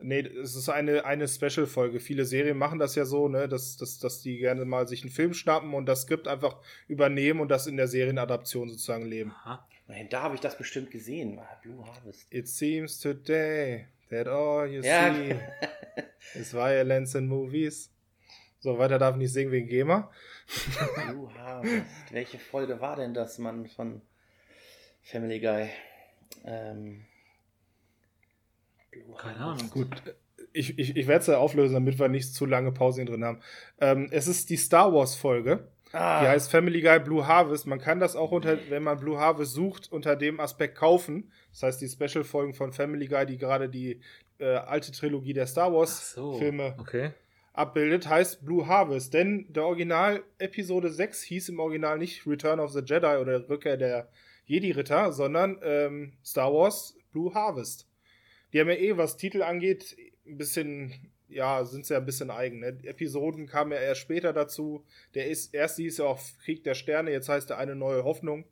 Nee, 0.00 0.20
es 0.20 0.54
ist 0.54 0.68
eine, 0.68 1.04
eine 1.04 1.26
Special-Folge. 1.26 1.98
Viele 2.00 2.24
Serien 2.24 2.56
machen 2.56 2.78
das 2.78 2.94
ja 2.94 3.04
so, 3.04 3.28
ne, 3.28 3.48
dass, 3.48 3.76
dass, 3.76 3.98
dass 3.98 4.22
die 4.22 4.38
gerne 4.38 4.64
mal 4.64 4.86
sich 4.86 5.02
einen 5.02 5.10
Film 5.10 5.34
schnappen 5.34 5.74
und 5.74 5.86
das 5.86 6.02
Skript 6.02 6.28
einfach 6.28 6.60
übernehmen 6.86 7.40
und 7.40 7.48
das 7.48 7.66
in 7.66 7.76
der 7.76 7.88
Serienadaption 7.88 8.68
sozusagen 8.68 9.06
leben. 9.06 9.32
Aha. 9.44 9.66
Nein, 9.88 10.08
da 10.10 10.22
habe 10.22 10.34
ich 10.34 10.40
das 10.40 10.58
bestimmt 10.58 10.90
gesehen. 10.90 11.40
Blue 11.62 11.84
Harvest. 11.86 12.32
It 12.32 12.46
seems 12.46 13.00
today 13.00 13.86
that 14.10 14.26
all 14.28 14.66
you 14.66 14.82
Ja. 14.82 15.12
see 15.14 15.34
is 16.34 16.52
violence 16.52 17.14
in 17.16 17.26
movies. 17.28 17.90
So, 18.60 18.78
weiter 18.78 18.98
darf 18.98 19.14
ich 19.14 19.18
nicht 19.18 19.32
singen 19.32 19.52
wegen 19.52 19.68
GEMA. 19.68 20.10
Harvest. 21.38 21.84
Welche 22.10 22.38
Folge 22.38 22.80
war 22.80 22.96
denn 22.96 23.14
das, 23.14 23.38
Mann, 23.38 23.66
von 23.68 24.02
Family 25.02 25.40
Guy? 25.40 25.68
Ähm. 26.44 27.04
Blue 28.90 29.16
Keine. 29.16 29.36
Ahnung. 29.38 29.70
Gut, 29.70 30.02
ich, 30.52 30.78
ich, 30.78 30.96
ich 30.96 31.06
werde 31.06 31.20
es 31.20 31.26
ja 31.28 31.38
auflösen, 31.38 31.74
damit 31.74 31.98
wir 31.98 32.08
nicht 32.08 32.34
zu 32.34 32.46
lange 32.46 32.72
Pausen 32.72 33.06
drin 33.06 33.24
haben. 33.24 33.40
Ähm, 33.80 34.08
es 34.10 34.26
ist 34.26 34.50
die 34.50 34.56
Star 34.56 34.92
Wars-Folge. 34.92 35.68
Ah, 35.92 36.20
Die 36.22 36.28
heißt 36.28 36.50
Family 36.50 36.80
Guy 36.82 37.00
Blue 37.00 37.26
Harvest. 37.26 37.66
Man 37.66 37.78
kann 37.80 37.98
das 38.00 38.14
auch 38.16 38.30
unter, 38.30 38.58
wenn 38.70 38.82
man 38.82 38.98
Blue 38.98 39.18
Harvest 39.18 39.52
sucht, 39.54 39.90
unter 39.90 40.16
dem 40.16 40.38
Aspekt 40.40 40.76
kaufen. 40.76 41.32
Das 41.52 41.62
heißt, 41.62 41.80
die 41.80 41.88
Special-Folgen 41.88 42.54
von 42.54 42.72
Family 42.72 43.06
Guy, 43.06 43.24
die 43.26 43.38
gerade 43.38 43.68
die 43.68 44.00
äh, 44.38 44.46
alte 44.56 44.92
Trilogie 44.92 45.32
der 45.32 45.46
Star 45.46 45.68
Ach 45.68 45.86
so. 45.86 46.32
Wars-Filme 46.32 46.74
Okay. 46.78 47.10
abbildet, 47.54 48.08
heißt 48.08 48.44
Blue 48.44 48.66
Harvest. 48.66 49.14
Denn 49.14 49.46
der 49.52 49.64
Original 49.64 50.22
Episode 50.38 50.90
6 50.90 51.22
hieß 51.22 51.48
im 51.48 51.58
Original 51.58 51.98
nicht 51.98 52.26
Return 52.26 52.60
of 52.60 52.70
the 52.72 52.80
Jedi 52.84 53.16
oder 53.16 53.48
Rückkehr 53.48 53.76
der 53.76 54.08
Jedi-Ritter, 54.46 55.12
sondern 55.12 55.58
ähm, 55.62 56.12
Star 56.24 56.52
Wars 56.52 56.96
Blue 57.12 57.32
Harvest. 57.34 57.86
Die 58.52 58.60
haben 58.60 58.68
ja 58.68 58.76
eh, 58.76 58.96
was 58.96 59.16
Titel 59.16 59.42
angeht, 59.42 59.96
ein 60.26 60.38
bisschen, 60.38 60.94
ja, 61.28 61.64
sind 61.64 61.86
sie 61.86 61.94
ja 61.94 62.00
ein 62.00 62.06
bisschen 62.06 62.30
eigen. 62.30 62.60
Ne? 62.60 62.78
Episoden 62.84 63.46
kamen 63.46 63.72
ja 63.72 63.78
erst 63.78 64.00
später 64.00 64.32
dazu. 64.32 64.84
Der 65.14 65.26
ist, 65.28 65.54
erste 65.54 65.82
hieß 65.82 65.98
ja 65.98 66.04
auch 66.06 66.20
Krieg 66.44 66.64
der 66.64 66.74
Sterne, 66.74 67.10
jetzt 67.10 67.28
heißt 67.28 67.50
er 67.50 67.58
eine 67.58 67.76
neue 67.76 68.04
Hoffnung. 68.04 68.44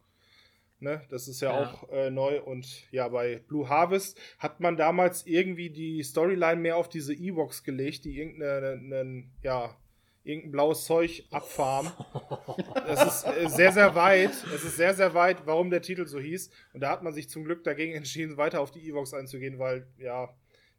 Ne? 0.78 1.00
Das 1.08 1.26
ist 1.26 1.40
ja, 1.40 1.52
Ja. 1.58 1.70
auch 1.72 1.88
äh, 1.90 2.10
neu. 2.10 2.40
Und 2.42 2.90
ja, 2.92 3.08
bei 3.08 3.36
Blue 3.48 3.68
Harvest 3.68 4.20
hat 4.38 4.60
man 4.60 4.76
damals 4.76 5.26
irgendwie 5.26 5.70
die 5.70 6.02
Storyline 6.02 6.60
mehr 6.60 6.76
auf 6.76 6.88
diese 6.88 7.14
Ewoks 7.14 7.64
gelegt, 7.64 8.04
die 8.04 8.18
irgendein, 8.18 9.30
ja, 9.42 9.74
irgendein 10.22 10.52
blaues 10.52 10.84
Zeug 10.84 11.24
abfarmen. 11.30 11.90
Es 12.88 13.02
ist 13.02 13.24
äh, 13.26 13.48
sehr, 13.48 13.72
sehr 13.72 13.94
weit. 13.94 14.32
Es 14.54 14.64
ist 14.64 14.76
sehr, 14.76 14.92
sehr 14.92 15.14
weit, 15.14 15.46
warum 15.46 15.70
der 15.70 15.80
Titel 15.82 16.04
so 16.06 16.18
hieß. 16.20 16.50
Und 16.74 16.80
da 16.80 16.90
hat 16.90 17.02
man 17.02 17.14
sich 17.14 17.30
zum 17.30 17.44
Glück 17.44 17.64
dagegen 17.64 17.94
entschieden, 17.94 18.36
weiter 18.36 18.60
auf 18.60 18.70
die 18.70 18.86
Ewoks 18.86 19.14
einzugehen, 19.14 19.58
weil, 19.58 19.86
ja, 19.98 20.28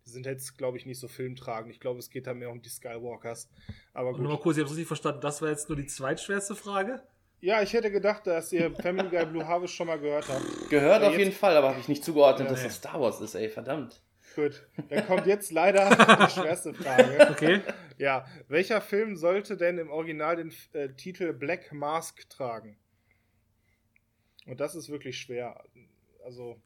sind 0.08 0.26
jetzt, 0.26 0.58
glaube 0.58 0.78
ich, 0.78 0.86
nicht 0.86 1.00
so 1.00 1.08
filmtragend. 1.08 1.72
Ich 1.74 1.80
glaube, 1.80 2.00
es 2.00 2.10
geht 2.10 2.28
da 2.28 2.34
mehr 2.34 2.50
um 2.50 2.62
die 2.62 2.70
Skywalkers. 2.70 3.50
Aber 3.94 4.10
Und 4.10 4.20
nur 4.20 4.30
mal 4.30 4.36
gut. 4.36 4.44
kurz, 4.44 4.58
ich 4.58 4.62
habe 4.64 4.72
richtig 4.72 4.88
verstanden, 4.88 5.22
das 5.22 5.42
war 5.42 5.50
jetzt 5.50 5.70
nur 5.70 5.76
die 5.76 5.86
zweitschwerste 5.88 6.56
Frage. 6.56 7.02
Ja, 7.40 7.62
ich 7.62 7.74
hätte 7.74 7.92
gedacht, 7.92 8.26
dass 8.26 8.52
ihr 8.52 8.74
Family 8.76 9.10
Guy 9.10 9.26
Blue 9.28 9.48
Harvest 9.48 9.74
schon 9.76 9.88
mal 9.88 10.00
gehört 10.00 10.28
habt. 10.28 10.70
Gehört 10.70 11.02
Ja, 11.02 11.08
auf 11.08 11.14
jetzt- 11.14 11.20
jeden 11.26 11.32
Fall, 11.36 11.56
aber 11.56 11.70
habe 11.70 11.80
ich 11.80 11.88
nicht 11.88 12.04
zugeordnet, 12.04 12.48
Ja, 12.48 12.52
dass 12.54 12.62
nee. 12.62 12.68
das 12.68 12.78
Star 12.78 13.00
Wars 13.00 13.22
ist, 13.22 13.36
ey, 13.36 13.48
verdammt. 13.50 14.02
Gut. 14.36 14.68
Dann 14.90 15.06
kommt 15.08 15.26
jetzt 15.28 15.52
leider 15.52 15.90
die 15.90 16.32
schwerste 16.32 16.74
Frage. 16.74 17.28
Okay. 17.32 17.62
Ja, 17.98 18.26
welcher 18.48 18.82
Film 18.82 19.16
sollte 19.16 19.56
denn 19.58 19.78
im 19.78 19.90
Original 19.90 20.36
den 20.36 20.54
äh, 20.74 20.90
Titel 20.94 21.34
Black 21.34 21.72
Mask 21.74 22.28
tragen? 22.30 22.78
Und 24.46 24.60
das 24.60 24.76
ist 24.76 24.90
wirklich 24.90 25.18
schwer. 25.20 25.64
Also, 26.24 26.62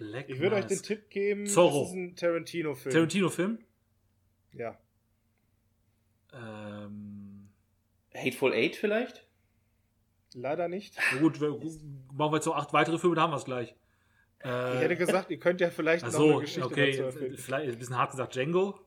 Black 0.00 0.28
ich 0.30 0.40
würde 0.40 0.56
euch 0.56 0.64
den 0.66 0.80
Tipp 0.82 1.10
geben, 1.10 1.46
Zorro. 1.46 1.82
es 1.82 1.88
ist 1.90 1.94
ein 1.94 2.16
Tarantino-Film. 2.16 2.92
Tarantino-Film? 2.92 3.58
ja. 4.54 4.76
Ähm, 6.32 7.48
Hateful 8.14 8.52
Eight 8.52 8.76
vielleicht? 8.76 9.26
Leider 10.34 10.68
nicht. 10.68 10.96
na 11.12 11.18
gut, 11.20 11.40
wir, 11.40 11.50
machen 11.50 12.32
wir 12.32 12.36
jetzt 12.36 12.46
noch 12.46 12.56
acht 12.56 12.72
weitere 12.72 12.98
Filme, 12.98 13.16
da 13.16 13.22
haben 13.22 13.32
wir 13.32 13.36
es 13.36 13.44
gleich. 13.44 13.74
Äh, 14.44 14.74
Ich 14.76 14.80
hätte 14.80 14.96
gesagt, 14.96 15.30
ihr 15.30 15.38
könnt 15.38 15.60
ja 15.60 15.70
vielleicht 15.70 16.04
noch 16.04 16.12
Achso, 16.12 16.30
eine 16.32 16.40
Geschichte 16.40 16.64
okay, 16.64 16.90
dazu 16.92 17.02
erfinden. 17.02 17.36
vielleicht 17.36 17.72
ein 17.72 17.78
bisschen 17.78 17.98
hart 17.98 18.12
gesagt, 18.12 18.34
Django. 18.34 18.78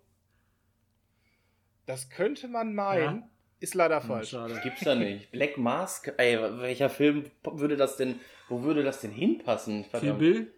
Das 1.86 2.10
könnte 2.10 2.48
man 2.48 2.74
meinen, 2.74 3.30
ist 3.60 3.76
leider 3.76 4.00
Hm, 4.02 4.08
falsch. 4.08 4.30
Schade. 4.30 4.60
Gibt's 4.64 4.82
da 4.86 4.96
nicht. 4.96 5.30
Black 5.32 5.58
Mask? 5.58 6.14
Ey, 6.18 6.40
welcher 6.62 6.90
Film 6.90 7.30
würde 7.44 7.76
das 7.76 7.98
denn, 7.98 8.20
wo 8.48 8.64
würde 8.64 8.84
das 8.84 9.02
denn 9.02 9.12
hinpassen? 9.12 9.82
Kill 9.82 9.90
Verdammt. 9.90 10.20
Bill? 10.20 10.54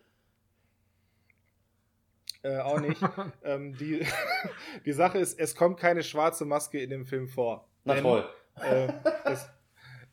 Äh, 2.45 2.59
auch 2.59 2.79
nicht. 2.79 3.01
ähm, 3.43 3.75
die, 3.77 4.05
die 4.85 4.93
Sache 4.93 5.17
ist, 5.17 5.39
es 5.39 5.55
kommt 5.55 5.79
keine 5.79 6.03
schwarze 6.03 6.45
Maske 6.45 6.79
in 6.79 6.91
dem 6.91 7.05
Film 7.05 7.27
vor. 7.27 7.67
Na 7.83 7.95
Denn, 7.95 8.03
toll. 8.03 8.29
Äh, 8.61 8.87
es, 9.25 9.49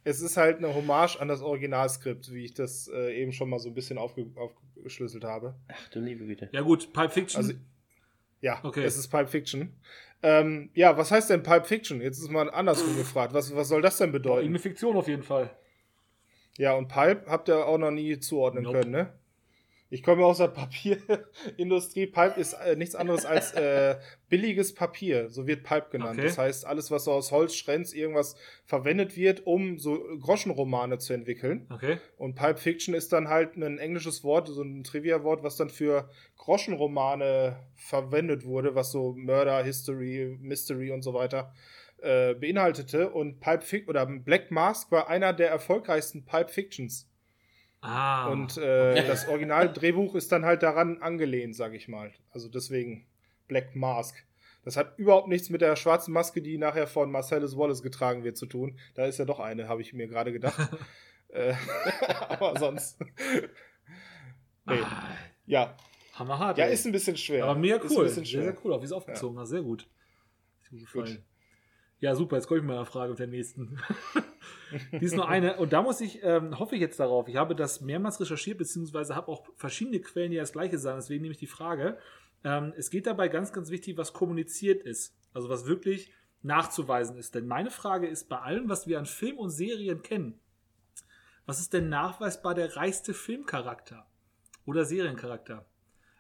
es 0.04 0.20
ist 0.22 0.36
halt 0.38 0.58
eine 0.58 0.74
Hommage 0.74 1.20
an 1.20 1.28
das 1.28 1.42
Originalskript, 1.42 2.32
wie 2.32 2.44
ich 2.46 2.54
das 2.54 2.88
äh, 2.88 3.20
eben 3.20 3.32
schon 3.32 3.50
mal 3.50 3.58
so 3.58 3.68
ein 3.68 3.74
bisschen 3.74 3.98
aufge 3.98 4.26
aufgeschlüsselt 4.36 5.24
habe. 5.24 5.54
Ach 5.68 5.88
du 5.90 6.00
liebe 6.00 6.24
Güte. 6.24 6.48
Ja 6.52 6.62
gut, 6.62 6.92
Pulp 6.94 7.12
Fiction. 7.12 7.42
Also, 7.42 7.52
ja, 8.40 8.60
Okay. 8.62 8.82
es 8.82 8.96
ist 8.96 9.08
Pulp 9.08 9.28
Fiction. 9.28 9.76
Ähm, 10.22 10.70
ja, 10.74 10.96
was 10.96 11.10
heißt 11.10 11.28
denn 11.30 11.42
Pulp 11.42 11.66
Fiction? 11.66 12.00
Jetzt 12.00 12.18
ist 12.18 12.30
mal 12.30 12.50
andersrum 12.50 12.96
gefragt. 12.96 13.34
Was, 13.34 13.54
was 13.54 13.68
soll 13.68 13.82
das 13.82 13.98
denn 13.98 14.10
bedeuten? 14.10 14.38
Irgendeine 14.46 14.58
Fiktion 14.60 14.96
auf 14.96 15.06
jeden 15.08 15.22
Fall. 15.22 15.50
Ja, 16.56 16.74
und 16.74 16.88
Pulp 16.88 17.26
habt 17.26 17.48
ihr 17.48 17.66
auch 17.66 17.78
noch 17.78 17.90
nie 17.90 18.18
zuordnen 18.18 18.64
Nope. 18.64 18.80
können, 18.80 18.90
ne? 18.90 19.12
Ich 19.92 20.02
komme 20.02 20.24
aus 20.24 20.38
der 20.38 20.48
Papierindustrie. 20.48 22.06
Pulp 22.06 22.38
ist 22.38 22.54
äh, 22.54 22.76
nichts 22.76 22.94
anderes 22.94 23.26
als 23.26 23.52
äh, 23.52 23.96
billiges 24.30 24.74
Papier. 24.74 25.28
So 25.28 25.46
wird 25.46 25.64
Pulp 25.64 25.90
genannt. 25.90 26.18
Okay. 26.18 26.28
Das 26.28 26.38
heißt, 26.38 26.66
alles, 26.66 26.90
was 26.90 27.04
so 27.04 27.12
aus 27.12 27.30
Holz, 27.30 27.54
Schrenz, 27.54 27.92
irgendwas 27.92 28.34
verwendet 28.64 29.18
wird, 29.18 29.46
um 29.46 29.78
so 29.78 30.02
Groschenromane 30.18 30.96
zu 30.96 31.12
entwickeln. 31.12 31.66
Okay. 31.68 31.98
Und 32.16 32.36
Pulp 32.36 32.58
Fiction 32.58 32.94
ist 32.94 33.12
dann 33.12 33.28
halt 33.28 33.56
ein 33.56 33.76
englisches 33.76 34.24
Wort, 34.24 34.48
so 34.48 34.62
ein 34.62 34.82
Trivia-Wort, 34.82 35.42
was 35.42 35.56
dann 35.56 35.68
für 35.68 36.08
Groschenromane 36.38 37.58
verwendet 37.74 38.46
wurde, 38.46 38.74
was 38.74 38.92
so 38.92 39.12
Murder, 39.12 39.62
History, 39.62 40.38
Mystery 40.40 40.90
und 40.90 41.02
so 41.02 41.12
weiter 41.12 41.52
äh, 42.00 42.32
beinhaltete. 42.32 43.10
Und 43.10 43.40
Pulp 43.40 43.62
Fiction 43.62 43.90
oder 43.90 44.06
Black 44.06 44.50
Mask 44.50 44.90
war 44.90 45.10
einer 45.10 45.34
der 45.34 45.50
erfolgreichsten 45.50 46.24
Pulp 46.24 46.48
Fictions. 46.48 47.11
Ah. 47.82 48.28
Und 48.28 48.56
äh, 48.58 49.06
das 49.06 49.28
Originaldrehbuch 49.28 50.14
ist 50.14 50.30
dann 50.32 50.44
halt 50.44 50.62
daran 50.62 51.02
angelehnt, 51.02 51.54
sag 51.56 51.74
ich 51.74 51.88
mal. 51.88 52.12
Also 52.30 52.48
deswegen 52.48 53.06
Black 53.48 53.74
Mask. 53.76 54.24
Das 54.64 54.76
hat 54.76 54.96
überhaupt 54.98 55.26
nichts 55.26 55.50
mit 55.50 55.60
der 55.60 55.74
schwarzen 55.74 56.12
Maske, 56.14 56.40
die 56.40 56.56
nachher 56.58 56.86
von 56.86 57.10
Marcellus 57.10 57.56
Wallace 57.56 57.82
getragen 57.82 58.22
wird, 58.22 58.36
zu 58.36 58.46
tun. 58.46 58.78
Da 58.94 59.06
ist 59.06 59.18
ja 59.18 59.24
doch 59.24 59.40
eine, 59.40 59.68
habe 59.68 59.82
ich 59.82 59.92
mir 59.92 60.06
gerade 60.06 60.32
gedacht. 60.32 60.56
äh, 61.30 61.54
aber 62.28 62.56
sonst. 62.58 63.00
nee. 64.66 64.78
Ah, 64.80 65.08
Ja. 65.46 65.76
hammerhart. 66.14 66.58
ja, 66.58 66.66
ey. 66.66 66.74
ist 66.74 66.86
ein 66.86 66.92
bisschen 66.92 67.16
schwer. 67.16 67.44
Aber 67.46 67.58
mega 67.58 67.76
Ist 67.76 67.90
ein 67.90 67.96
cool. 67.96 68.04
bisschen 68.04 68.24
Sehr, 68.24 68.32
schwer. 68.40 68.42
sehr 68.52 68.64
cool, 68.64 68.72
auch 68.74 68.80
wie 68.80 68.86
es 68.86 68.92
aufgezogen 68.92 69.36
hast. 69.40 69.48
Sehr 69.48 69.62
gut. 69.62 69.88
Ist 70.62 70.72
mir 70.72 70.80
gefallen. 70.82 71.06
Gut. 71.16 71.22
Ja, 71.98 72.14
super. 72.14 72.36
Jetzt 72.36 72.46
komme 72.46 72.58
ich 72.58 72.64
mit 72.64 72.72
meiner 72.74 72.86
Frage 72.86 73.10
mit 73.10 73.18
der 73.18 73.26
nächsten. 73.26 73.80
Die 74.92 75.04
ist 75.04 75.14
nur 75.14 75.28
eine. 75.28 75.56
Und 75.56 75.72
da 75.72 75.82
muss 75.82 76.00
ich, 76.00 76.22
ähm, 76.22 76.58
hoffe 76.58 76.74
ich 76.74 76.80
jetzt 76.80 77.00
darauf. 77.00 77.28
Ich 77.28 77.36
habe 77.36 77.54
das 77.54 77.80
mehrmals 77.80 78.20
recherchiert, 78.20 78.58
beziehungsweise 78.58 79.16
habe 79.16 79.28
auch 79.28 79.46
verschiedene 79.56 80.00
Quellen, 80.00 80.30
die 80.30 80.36
das 80.36 80.52
Gleiche 80.52 80.78
sagen. 80.78 80.98
Deswegen 80.98 81.22
nehme 81.22 81.32
ich 81.32 81.38
die 81.38 81.46
Frage. 81.46 81.98
Ähm, 82.44 82.72
es 82.76 82.90
geht 82.90 83.06
dabei 83.06 83.28
ganz, 83.28 83.52
ganz 83.52 83.70
wichtig, 83.70 83.96
was 83.96 84.12
kommuniziert 84.12 84.82
ist. 84.82 85.16
Also 85.32 85.48
was 85.48 85.66
wirklich 85.66 86.12
nachzuweisen 86.42 87.16
ist. 87.16 87.34
Denn 87.34 87.46
meine 87.46 87.70
Frage 87.70 88.06
ist, 88.06 88.28
bei 88.28 88.38
allem, 88.38 88.68
was 88.68 88.86
wir 88.86 88.98
an 88.98 89.06
Film 89.06 89.38
und 89.38 89.50
Serien 89.50 90.02
kennen, 90.02 90.40
was 91.46 91.60
ist 91.60 91.72
denn 91.72 91.88
nachweisbar 91.88 92.54
der 92.54 92.76
reichste 92.76 93.14
Filmcharakter 93.14 94.06
oder 94.64 94.84
Seriencharakter? 94.84 95.66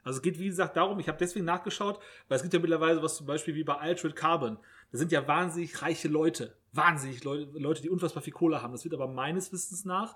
Also 0.04 0.16
es 0.18 0.22
geht, 0.22 0.38
wie 0.38 0.46
gesagt, 0.46 0.76
darum, 0.76 0.98
ich 0.98 1.08
habe 1.08 1.18
deswegen 1.18 1.44
nachgeschaut, 1.44 2.00
weil 2.28 2.36
es 2.36 2.42
gibt 2.42 2.54
ja 2.54 2.60
mittlerweile 2.60 3.02
was 3.02 3.16
zum 3.16 3.26
Beispiel 3.26 3.54
wie 3.54 3.64
bei 3.64 3.76
Altered 3.76 4.16
Carbon. 4.16 4.58
Da 4.92 4.98
sind 4.98 5.10
ja 5.12 5.26
wahnsinnig 5.26 5.82
reiche 5.82 6.08
Leute. 6.08 6.56
Wahnsinnig 6.72 7.24
Leute, 7.24 7.50
Leute, 7.58 7.82
die 7.82 7.90
unfassbar 7.90 8.22
viel 8.22 8.32
Kohle 8.32 8.62
haben. 8.62 8.72
Das 8.72 8.84
wird 8.84 8.94
aber 8.94 9.08
meines 9.08 9.52
Wissens 9.52 9.84
nach 9.84 10.14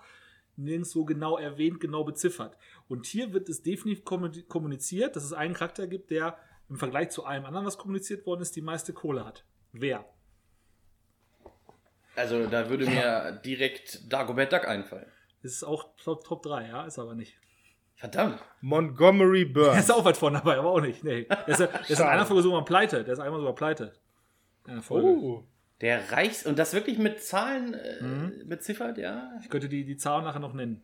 nirgendwo 0.55 1.05
genau 1.05 1.37
erwähnt, 1.37 1.79
genau 1.79 2.03
beziffert. 2.03 2.57
Und 2.87 3.05
hier 3.05 3.33
wird 3.33 3.47
es 3.49 3.61
definitiv 3.61 4.03
kommu- 4.05 4.47
kommuniziert, 4.47 5.15
dass 5.15 5.23
es 5.23 5.33
einen 5.33 5.53
Charakter 5.53 5.85
gibt, 5.87 6.09
der 6.09 6.37
im 6.69 6.77
Vergleich 6.77 7.09
zu 7.09 7.25
allem 7.25 7.45
anderen, 7.45 7.65
was 7.65 7.77
kommuniziert 7.77 8.25
worden 8.25 8.41
ist, 8.41 8.55
die 8.55 8.61
meiste 8.61 8.91
Kohle 8.93 9.23
hat. 9.25 9.45
Wer? 9.71 10.05
Also 12.15 12.47
da 12.47 12.69
würde 12.69 12.85
mir 12.87 13.39
direkt 13.45 14.11
Dagobert 14.11 14.51
Duck 14.51 14.67
einfallen. 14.67 15.05
Das 15.43 15.51
ist 15.53 15.63
auch 15.63 15.95
Top, 16.03 16.23
Top 16.23 16.41
3, 16.43 16.67
ja, 16.67 16.85
ist 16.85 16.97
aber 16.97 17.13
nicht. 17.13 17.37
Verdammt. 17.95 18.43
Montgomery 18.61 19.45
Der 19.53 19.53
Burns. 19.53 19.79
ist 19.79 19.91
auch 19.91 20.05
weit 20.05 20.17
vorne 20.17 20.39
dabei, 20.39 20.57
aber 20.57 20.69
auch 20.69 20.81
nicht. 20.81 21.03
Nee. 21.03 21.23
Der 21.25 21.47
ist, 21.47 21.59
der 21.59 21.81
ist 21.89 21.99
in 21.99 22.05
einer 22.05 22.25
Folge 22.25 22.43
sogar 22.43 22.65
pleite. 22.65 23.03
Der 23.03 23.13
ist 23.13 23.19
einmal 23.19 23.39
sogar 23.39 23.55
pleite. 23.55 23.93
Folge. 24.81 25.07
Oh. 25.07 25.43
Der 25.81 26.11
reichst 26.11 26.45
und 26.47 26.57
das 26.57 26.73
wirklich 26.73 26.97
mit 26.97 27.21
Zahlen 27.23 27.73
äh, 27.73 28.03
Mhm. 28.03 28.47
beziffert, 28.49 28.97
ja. 28.97 29.31
Ich 29.43 29.49
könnte 29.49 29.69
die, 29.69 29.85
die 29.85 29.97
Zahl 29.97 30.23
nachher 30.23 30.39
noch 30.39 30.53
nennen. 30.53 30.81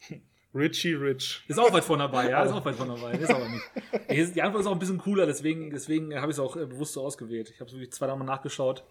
Richie 0.54 0.94
Rich. 0.94 1.42
Ist 1.48 1.58
auch 1.58 1.72
weit 1.72 1.82
vorne 1.82 2.04
dabei, 2.04 2.30
ja, 2.30 2.42
ist 2.44 2.52
auch 2.52 2.64
weit 2.64 2.76
vorne 2.76 2.94
dabei. 2.94 3.12
Ist 3.12 3.30
aber 3.30 3.48
nicht. 3.48 4.34
Die 4.36 4.42
Antwort 4.42 4.60
ist 4.62 4.66
auch 4.68 4.72
ein 4.72 4.78
bisschen 4.78 4.98
cooler, 4.98 5.26
deswegen, 5.26 5.70
deswegen 5.70 6.14
habe 6.14 6.30
ich 6.30 6.36
es 6.36 6.38
auch 6.38 6.56
äh, 6.56 6.66
bewusst 6.66 6.92
so 6.92 7.04
ausgewählt. 7.04 7.50
Ich 7.50 7.58
habe 7.60 7.68
es 7.68 7.74
wirklich 7.74 7.92
zwei, 7.92 8.06
dreimal 8.06 8.26
nachgeschaut. 8.26 8.84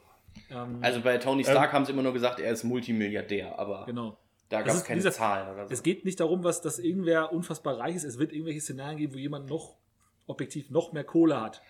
Ähm, 0.50 0.80
Also 0.82 1.00
bei 1.02 1.18
Tony 1.20 1.44
Stark 1.46 1.72
haben 1.72 1.86
sie 1.86 1.94
immer 1.94 2.02
nur 2.04 2.12
gesagt, 2.14 2.40
er 2.42 2.52
ist 2.52 2.64
Multimilliardär, 2.66 3.58
aber 3.58 3.86
genau. 3.86 4.18
da 4.50 4.62
gab 4.62 4.76
es 4.76 4.84
keine 4.84 4.98
gesagt, 4.98 5.16
Zahlen 5.16 5.54
oder 5.54 5.68
so. 5.68 5.74
Es 5.74 5.84
geht 5.84 6.04
nicht 6.04 6.20
darum, 6.20 6.44
was, 6.44 6.60
dass 6.62 6.80
irgendwer 6.80 7.32
unfassbar 7.32 7.78
reich 7.80 7.96
ist. 7.96 8.04
Es 8.04 8.20
wird 8.20 8.34
irgendwelche 8.34 8.60
Szenarien 8.60 8.98
geben, 8.98 9.14
wo 9.14 9.18
jemand 9.20 9.50
noch 9.50 9.78
objektiv 10.26 10.70
noch 10.70 10.92
mehr 10.92 11.04
Kohle 11.06 11.40
hat. 11.40 11.62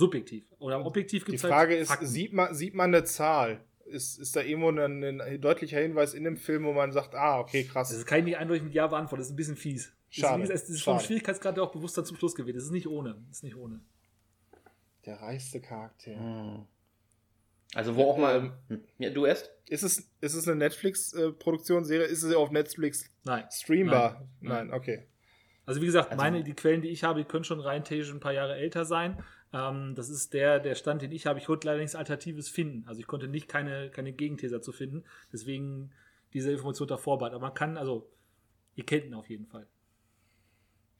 Subjektiv. 0.00 0.44
Oder 0.58 0.84
objektiv 0.84 1.24
Die 1.24 1.32
gibt 1.32 1.44
es 1.44 1.48
Frage 1.48 1.72
halt 1.74 1.82
ist, 1.82 1.88
Fakten. 1.88 2.06
sieht 2.06 2.32
man, 2.32 2.54
sieht 2.54 2.74
man 2.74 2.94
eine 2.94 3.04
Zahl? 3.04 3.60
Ist, 3.84 4.18
ist 4.18 4.34
da 4.36 4.40
irgendwo 4.40 4.70
ein, 4.70 5.20
ein 5.20 5.40
deutlicher 5.40 5.78
Hinweis 5.80 6.14
in 6.14 6.24
dem 6.24 6.36
Film, 6.36 6.64
wo 6.64 6.72
man 6.72 6.92
sagt, 6.92 7.14
ah, 7.14 7.40
okay, 7.40 7.64
krass. 7.64 7.90
Das 7.90 8.06
kann 8.06 8.20
ich 8.20 8.24
nicht 8.24 8.36
eindeutig 8.38 8.62
mit 8.62 8.72
Ja 8.72 8.86
beantworten. 8.86 9.20
Das 9.20 9.26
ist 9.28 9.32
ein 9.32 9.36
bisschen 9.36 9.56
fies. 9.56 9.92
Schade. 10.08 10.42
Das 10.42 10.50
ist, 10.50 10.64
es 10.70 10.76
ist 10.76 10.82
vom. 10.82 10.98
Schwierigkeitsgrad 11.00 11.58
auch 11.58 11.72
bewusst 11.72 11.98
dann 11.98 12.04
zum 12.04 12.16
Schluss 12.16 12.34
gewählt. 12.34 12.56
Das 12.56 12.64
ist 12.64 12.70
nicht 12.70 12.86
ohne. 12.88 13.16
Das 13.28 13.38
ist 13.38 13.42
nicht 13.44 13.56
ohne. 13.56 13.80
Der 15.06 15.20
reichste 15.20 15.60
Charakter. 15.60 16.12
Hm. 16.12 16.66
Also 17.74 17.94
wo 17.96 18.10
auch 18.10 18.18
mal. 18.18 18.52
Hm. 18.68 18.80
Ja, 18.98 19.10
du 19.10 19.26
erst? 19.26 19.50
Ist 19.68 19.82
es, 19.82 20.10
ist 20.20 20.34
es 20.34 20.46
eine 20.48 20.56
Netflix-Produktion, 20.56 21.84
Serie? 21.84 22.06
Ist 22.06 22.22
es 22.22 22.34
auf 22.34 22.50
Netflix 22.50 23.08
Nein. 23.24 23.44
streambar? 23.50 24.26
Nein. 24.40 24.68
Nein, 24.68 24.72
okay. 24.72 25.06
Also 25.66 25.80
wie 25.80 25.86
gesagt, 25.86 26.10
Also- 26.10 26.22
meine, 26.22 26.42
die 26.42 26.54
Quellen, 26.54 26.82
die 26.82 26.88
ich 26.88 27.04
habe, 27.04 27.20
die 27.22 27.28
können 27.28 27.44
schon 27.44 27.60
rein 27.60 27.84
theoretisch 27.84 28.12
ein 28.12 28.18
paar 28.20 28.32
Jahre 28.32 28.56
älter 28.56 28.84
sein. 28.84 29.22
Ähm, 29.52 29.94
das 29.96 30.08
ist 30.08 30.32
der, 30.34 30.60
der 30.60 30.74
Stand, 30.74 31.02
den 31.02 31.12
ich 31.12 31.26
habe. 31.26 31.38
Ich 31.38 31.46
konnte 31.46 31.66
leider 31.66 31.80
nichts 31.80 31.96
Alternatives 31.96 32.48
finden. 32.48 32.84
Also 32.86 33.00
ich 33.00 33.06
konnte 33.06 33.26
nicht 33.28 33.48
keine, 33.48 33.90
keine 33.90 34.12
Gegenthese 34.12 34.54
dazu 34.56 34.72
finden. 34.72 35.04
Deswegen 35.32 35.92
diese 36.32 36.52
Information 36.52 36.86
da 36.88 36.96
vorbehalten. 36.96 37.34
Aber 37.36 37.46
man 37.46 37.54
kann, 37.54 37.76
also, 37.76 38.08
ihr 38.76 38.84
kennt 38.86 39.06
ihn 39.06 39.14
auf 39.14 39.28
jeden 39.28 39.46
Fall. 39.46 39.66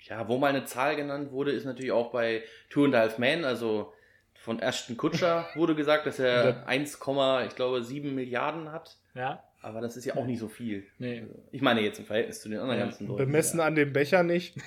Ja, 0.01 0.27
wo 0.29 0.39
mal 0.39 0.49
eine 0.49 0.65
Zahl 0.65 0.97
genannt 0.97 1.31
wurde, 1.31 1.53
ist 1.53 1.65
natürlich 1.65 1.93
auch 1.93 2.11
bei 2.11 2.43
Two 2.71 2.85
and 2.87 2.95
a 2.95 3.01
Half 3.01 3.19
Men, 3.19 3.45
also 3.45 3.93
von 4.35 4.59
Ashton 4.59 4.97
Kutcher 4.97 5.47
wurde 5.55 5.75
gesagt, 5.75 6.07
dass 6.07 6.19
er 6.19 6.53
Der- 6.53 6.67
1, 6.67 6.99
ich 7.47 7.55
glaube 7.57 7.83
7 7.85 8.15
Milliarden 8.15 8.73
hat. 8.73 8.97
Ja? 9.15 9.45
Aber 9.63 9.83
das 9.83 9.99
ist 9.99 10.07
ja 10.07 10.17
auch 10.17 10.25
nicht 10.25 10.39
so 10.39 10.49
viel. 10.49 10.87
Nee. 10.99 11.27
Ich 11.53 11.61
meine 11.61 11.83
jetzt 11.83 11.99
im 11.99 12.07
Verhältnis 12.07 12.41
zu 12.41 12.49
den 12.49 12.59
anderen 12.61 12.79
Ja. 12.81 12.87
ganzen 12.87 13.07
Leuten. 13.07 13.19
Bemessen 13.27 13.61
ja. 13.61 13.67
an 13.67 13.75
dem 13.75 13.93
Becher 13.93 14.23
nicht. 14.23 14.57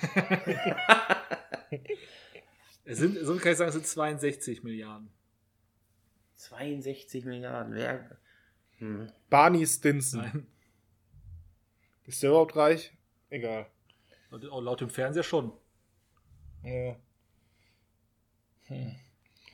Es 2.84 2.98
sind, 2.98 3.18
so 3.18 3.36
kann 3.36 3.52
ich 3.52 3.58
sagen, 3.58 3.68
es 3.68 3.74
sind 3.74 3.86
62 3.86 4.62
Milliarden. 4.62 5.10
62 6.36 7.24
Milliarden. 7.24 7.74
Wer? 7.74 8.18
Hm. 8.78 9.10
Barney 9.30 9.66
Stinson. 9.66 10.20
Nein. 10.20 10.46
Ist 12.04 12.22
der 12.22 12.30
überhaupt 12.30 12.54
reich? 12.56 12.92
Egal. 13.30 13.66
Und 14.30 14.46
auch 14.50 14.60
laut 14.60 14.80
dem 14.80 14.90
Fernseher 14.90 15.22
schon. 15.22 15.52
Ja. 16.62 16.96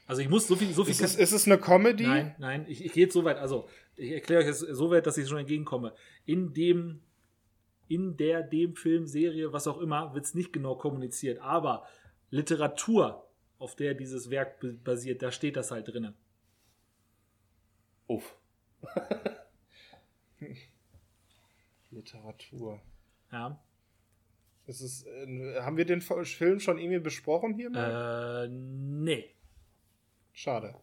Also 0.06 0.22
ich 0.22 0.28
muss 0.28 0.48
so 0.48 0.56
viel, 0.56 0.72
so 0.72 0.84
viel 0.84 0.92
Ist, 0.92 1.02
es, 1.02 1.16
ist 1.16 1.32
es 1.32 1.46
eine 1.46 1.58
Comedy? 1.58 2.04
Nein, 2.04 2.34
nein, 2.38 2.64
ich, 2.68 2.84
ich 2.84 2.92
gehe 2.92 3.04
jetzt 3.04 3.14
so 3.14 3.24
weit, 3.24 3.36
also 3.36 3.68
ich 3.96 4.12
erkläre 4.12 4.40
euch 4.40 4.48
das 4.48 4.60
so 4.60 4.90
weit, 4.90 5.06
dass 5.06 5.18
ich 5.18 5.28
schon 5.28 5.38
entgegenkomme. 5.38 5.94
In 6.24 6.52
dem, 6.52 7.02
in 7.88 8.16
der, 8.16 8.42
dem 8.42 8.74
Film, 8.74 9.06
Serie, 9.06 9.52
was 9.52 9.66
auch 9.66 9.78
immer, 9.78 10.14
wird 10.14 10.24
es 10.24 10.34
nicht 10.34 10.52
genau 10.52 10.74
kommuniziert, 10.76 11.40
aber 11.40 11.86
Literatur, 12.30 13.28
auf 13.58 13.76
der 13.76 13.94
dieses 13.94 14.30
Werk 14.30 14.64
basiert, 14.84 15.22
da 15.22 15.30
steht 15.32 15.56
das 15.56 15.70
halt 15.70 15.88
drin. 15.88 16.14
Uff. 18.06 18.36
Literatur. 21.90 22.80
Ja. 23.30 23.60
Ist 24.66 24.80
es, 24.80 25.04
äh, 25.04 25.60
haben 25.60 25.76
wir 25.76 25.84
den 25.84 26.00
Film 26.00 26.60
schon 26.60 26.78
irgendwie 26.78 27.00
besprochen 27.00 27.54
hier? 27.54 27.70
mal? 27.70 28.44
Äh, 28.44 28.48
nee. 28.48 29.34
Schade. 30.32 30.74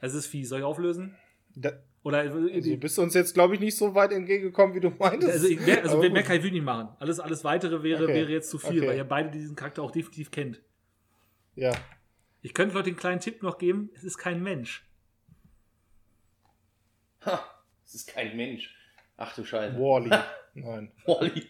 Es 0.00 0.14
ist 0.14 0.26
fies. 0.26 0.48
Soll 0.48 0.60
ich 0.60 0.64
auflösen? 0.64 1.16
Da, 1.54 1.72
Oder 2.04 2.18
also 2.18 2.38
bist 2.76 2.98
du 2.98 3.02
uns 3.02 3.14
jetzt, 3.14 3.32
glaube 3.32 3.54
ich, 3.54 3.60
nicht 3.60 3.76
so 3.78 3.94
weit 3.94 4.12
entgegengekommen, 4.12 4.74
wie 4.74 4.80
du 4.80 4.90
meintest. 4.90 5.32
also, 5.32 5.48
ich, 5.48 5.58
mehr, 5.58 5.82
also 5.82 5.98
mehr 5.98 6.22
kann 6.22 6.36
ich 6.36 6.52
nicht 6.52 6.62
machen. 6.62 6.94
Alles, 7.00 7.18
alles 7.18 7.42
weitere 7.44 7.82
wäre, 7.82 8.04
Okay. 8.04 8.14
wäre 8.14 8.30
jetzt 8.30 8.50
zu 8.50 8.58
viel, 8.58 8.80
Okay. 8.80 8.88
weil 8.88 8.96
ihr 8.98 9.04
beide 9.04 9.30
diesen 9.30 9.56
Charakter 9.56 9.82
auch 9.82 9.90
definitiv 9.90 10.30
kennt. 10.30 10.60
Ja. 11.56 11.72
Ich 12.42 12.52
könnte 12.52 12.74
Leute 12.74 12.88
einen 12.88 12.96
kleinen 12.98 13.20
Tipp 13.20 13.42
noch 13.42 13.56
geben. 13.56 13.88
Es 13.94 14.04
ist 14.04 14.18
kein 14.18 14.42
Mensch. 14.42 14.86
Ha, 17.24 17.42
das 17.84 17.94
ist 17.94 18.06
kein 18.06 18.36
Mensch. 18.36 18.76
Ach 19.16 19.34
du 19.34 19.42
Scheiße. 19.42 19.74
Wally. 19.78 20.10
Nein, 20.54 20.92
Wally. 21.06 21.46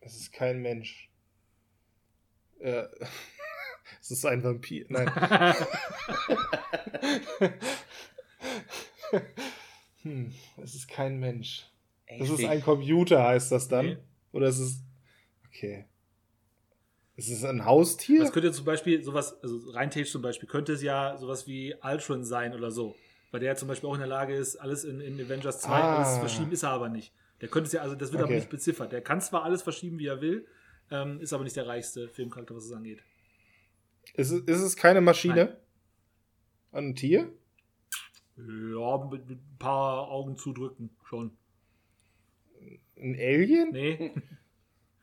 es 0.00 0.14
ist 0.16 0.32
kein 0.32 0.60
Mensch. 0.62 1.10
Äh, 2.60 2.84
es 4.00 4.10
ist 4.10 4.24
ein 4.26 4.42
Vampir. 4.42 4.86
Nein. 4.88 5.08
hm, 10.02 10.32
es 10.62 10.74
ist 10.74 10.88
kein 10.88 11.18
Mensch. 11.18 11.66
Das 12.18 12.28
ist 12.30 12.44
ein 12.44 12.62
Computer, 12.62 13.22
heißt 13.22 13.52
das 13.52 13.68
dann? 13.68 13.86
Nee. 13.86 13.96
Oder 14.32 14.48
ist 14.48 14.58
es. 14.58 14.82
Okay. 15.48 15.84
Ist 17.16 17.30
es 17.30 17.44
ein 17.44 17.64
Haustier? 17.64 18.20
Das 18.20 18.32
könnte 18.32 18.50
zum 18.52 18.64
Beispiel 18.64 19.02
sowas, 19.04 19.36
also 19.42 19.70
rein 19.70 19.90
technisch 19.90 20.12
zum 20.12 20.22
Beispiel, 20.22 20.48
könnte 20.48 20.72
es 20.72 20.82
ja 20.82 21.16
sowas 21.18 21.46
wie 21.46 21.74
Ultron 21.82 22.24
sein 22.24 22.54
oder 22.54 22.70
so. 22.70 22.96
Weil 23.30 23.40
der 23.40 23.54
zum 23.56 23.68
Beispiel 23.68 23.88
auch 23.88 23.94
in 23.94 24.00
der 24.00 24.08
Lage 24.08 24.34
ist, 24.34 24.56
alles 24.56 24.84
in, 24.84 25.00
in 25.00 25.20
Avengers 25.20 25.60
2 25.60 25.70
Ah. 25.70 25.96
alles 25.98 26.14
zu 26.14 26.20
verschieben, 26.20 26.50
ist 26.52 26.62
er 26.62 26.70
aber 26.70 26.88
nicht. 26.88 27.12
Der 27.40 27.48
könnte 27.48 27.66
es 27.68 27.72
ja, 27.72 27.82
also 27.82 27.94
das 27.94 28.10
wird 28.10 28.22
aber 28.22 28.30
Okay. 28.30 28.40
nicht 28.40 28.50
beziffert. 28.50 28.92
Der 28.92 29.02
kann 29.02 29.20
zwar 29.20 29.44
alles 29.44 29.62
verschieben, 29.62 29.98
wie 29.98 30.06
er 30.06 30.20
will, 30.20 30.46
ähm, 30.90 31.20
ist 31.20 31.32
aber 31.32 31.44
nicht 31.44 31.56
der 31.56 31.66
reichste 31.66 32.08
Filmcharakter, 32.08 32.56
was 32.56 32.64
es 32.64 32.72
angeht. 32.72 33.00
Ist 34.14 34.30
es, 34.30 34.42
ist 34.42 34.60
es 34.60 34.76
keine 34.76 35.00
Maschine? 35.00 35.56
Ein 36.72 36.94
Tier? 36.94 37.32
Ja, 38.36 39.08
mit, 39.10 39.28
mit 39.28 39.38
ein 39.38 39.56
paar 39.58 40.08
Augen 40.08 40.36
zudrücken, 40.36 40.90
schon. 41.04 41.36
Ein 42.96 43.14
Alien? 43.14 43.70
Nee. 43.72 44.12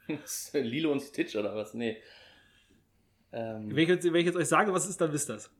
Lilo 0.53 0.91
und 0.91 1.01
Stitch 1.01 1.35
oder 1.35 1.55
was? 1.55 1.73
Nee. 1.73 1.97
Ähm, 3.31 3.69
wenn, 3.69 3.77
ich 3.77 3.89
jetzt, 3.89 4.05
wenn 4.05 4.15
ich 4.15 4.25
jetzt 4.25 4.37
euch 4.37 4.47
sage, 4.47 4.71
was 4.73 4.83
es 4.83 4.91
ist, 4.91 5.01
dann 5.01 5.11
wisst 5.11 5.29
ihr 5.29 5.35
es. 5.35 5.51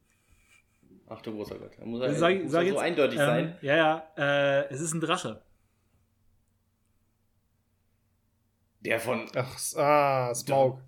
ach 1.08 1.22
du 1.22 1.34
großer 1.34 1.60
Gott. 1.60 1.74
Da 1.78 1.86
muss 1.86 2.02
er, 2.02 2.14
Sag, 2.16 2.44
muss 2.44 2.52
sag 2.52 2.66
jetzt, 2.66 2.74
so 2.74 2.80
eindeutig 2.80 3.20
ähm, 3.20 3.26
sein. 3.26 3.58
Ja, 3.62 3.76
ja. 3.76 4.12
Äh, 4.18 4.74
es 4.74 4.82
ist 4.82 4.94
ein 4.94 5.02
Drache. 5.02 5.42
Der 8.80 9.00
von. 9.00 9.30
Ach, 9.36 9.76
ah, 9.76 10.34
Smaug. 10.34 10.80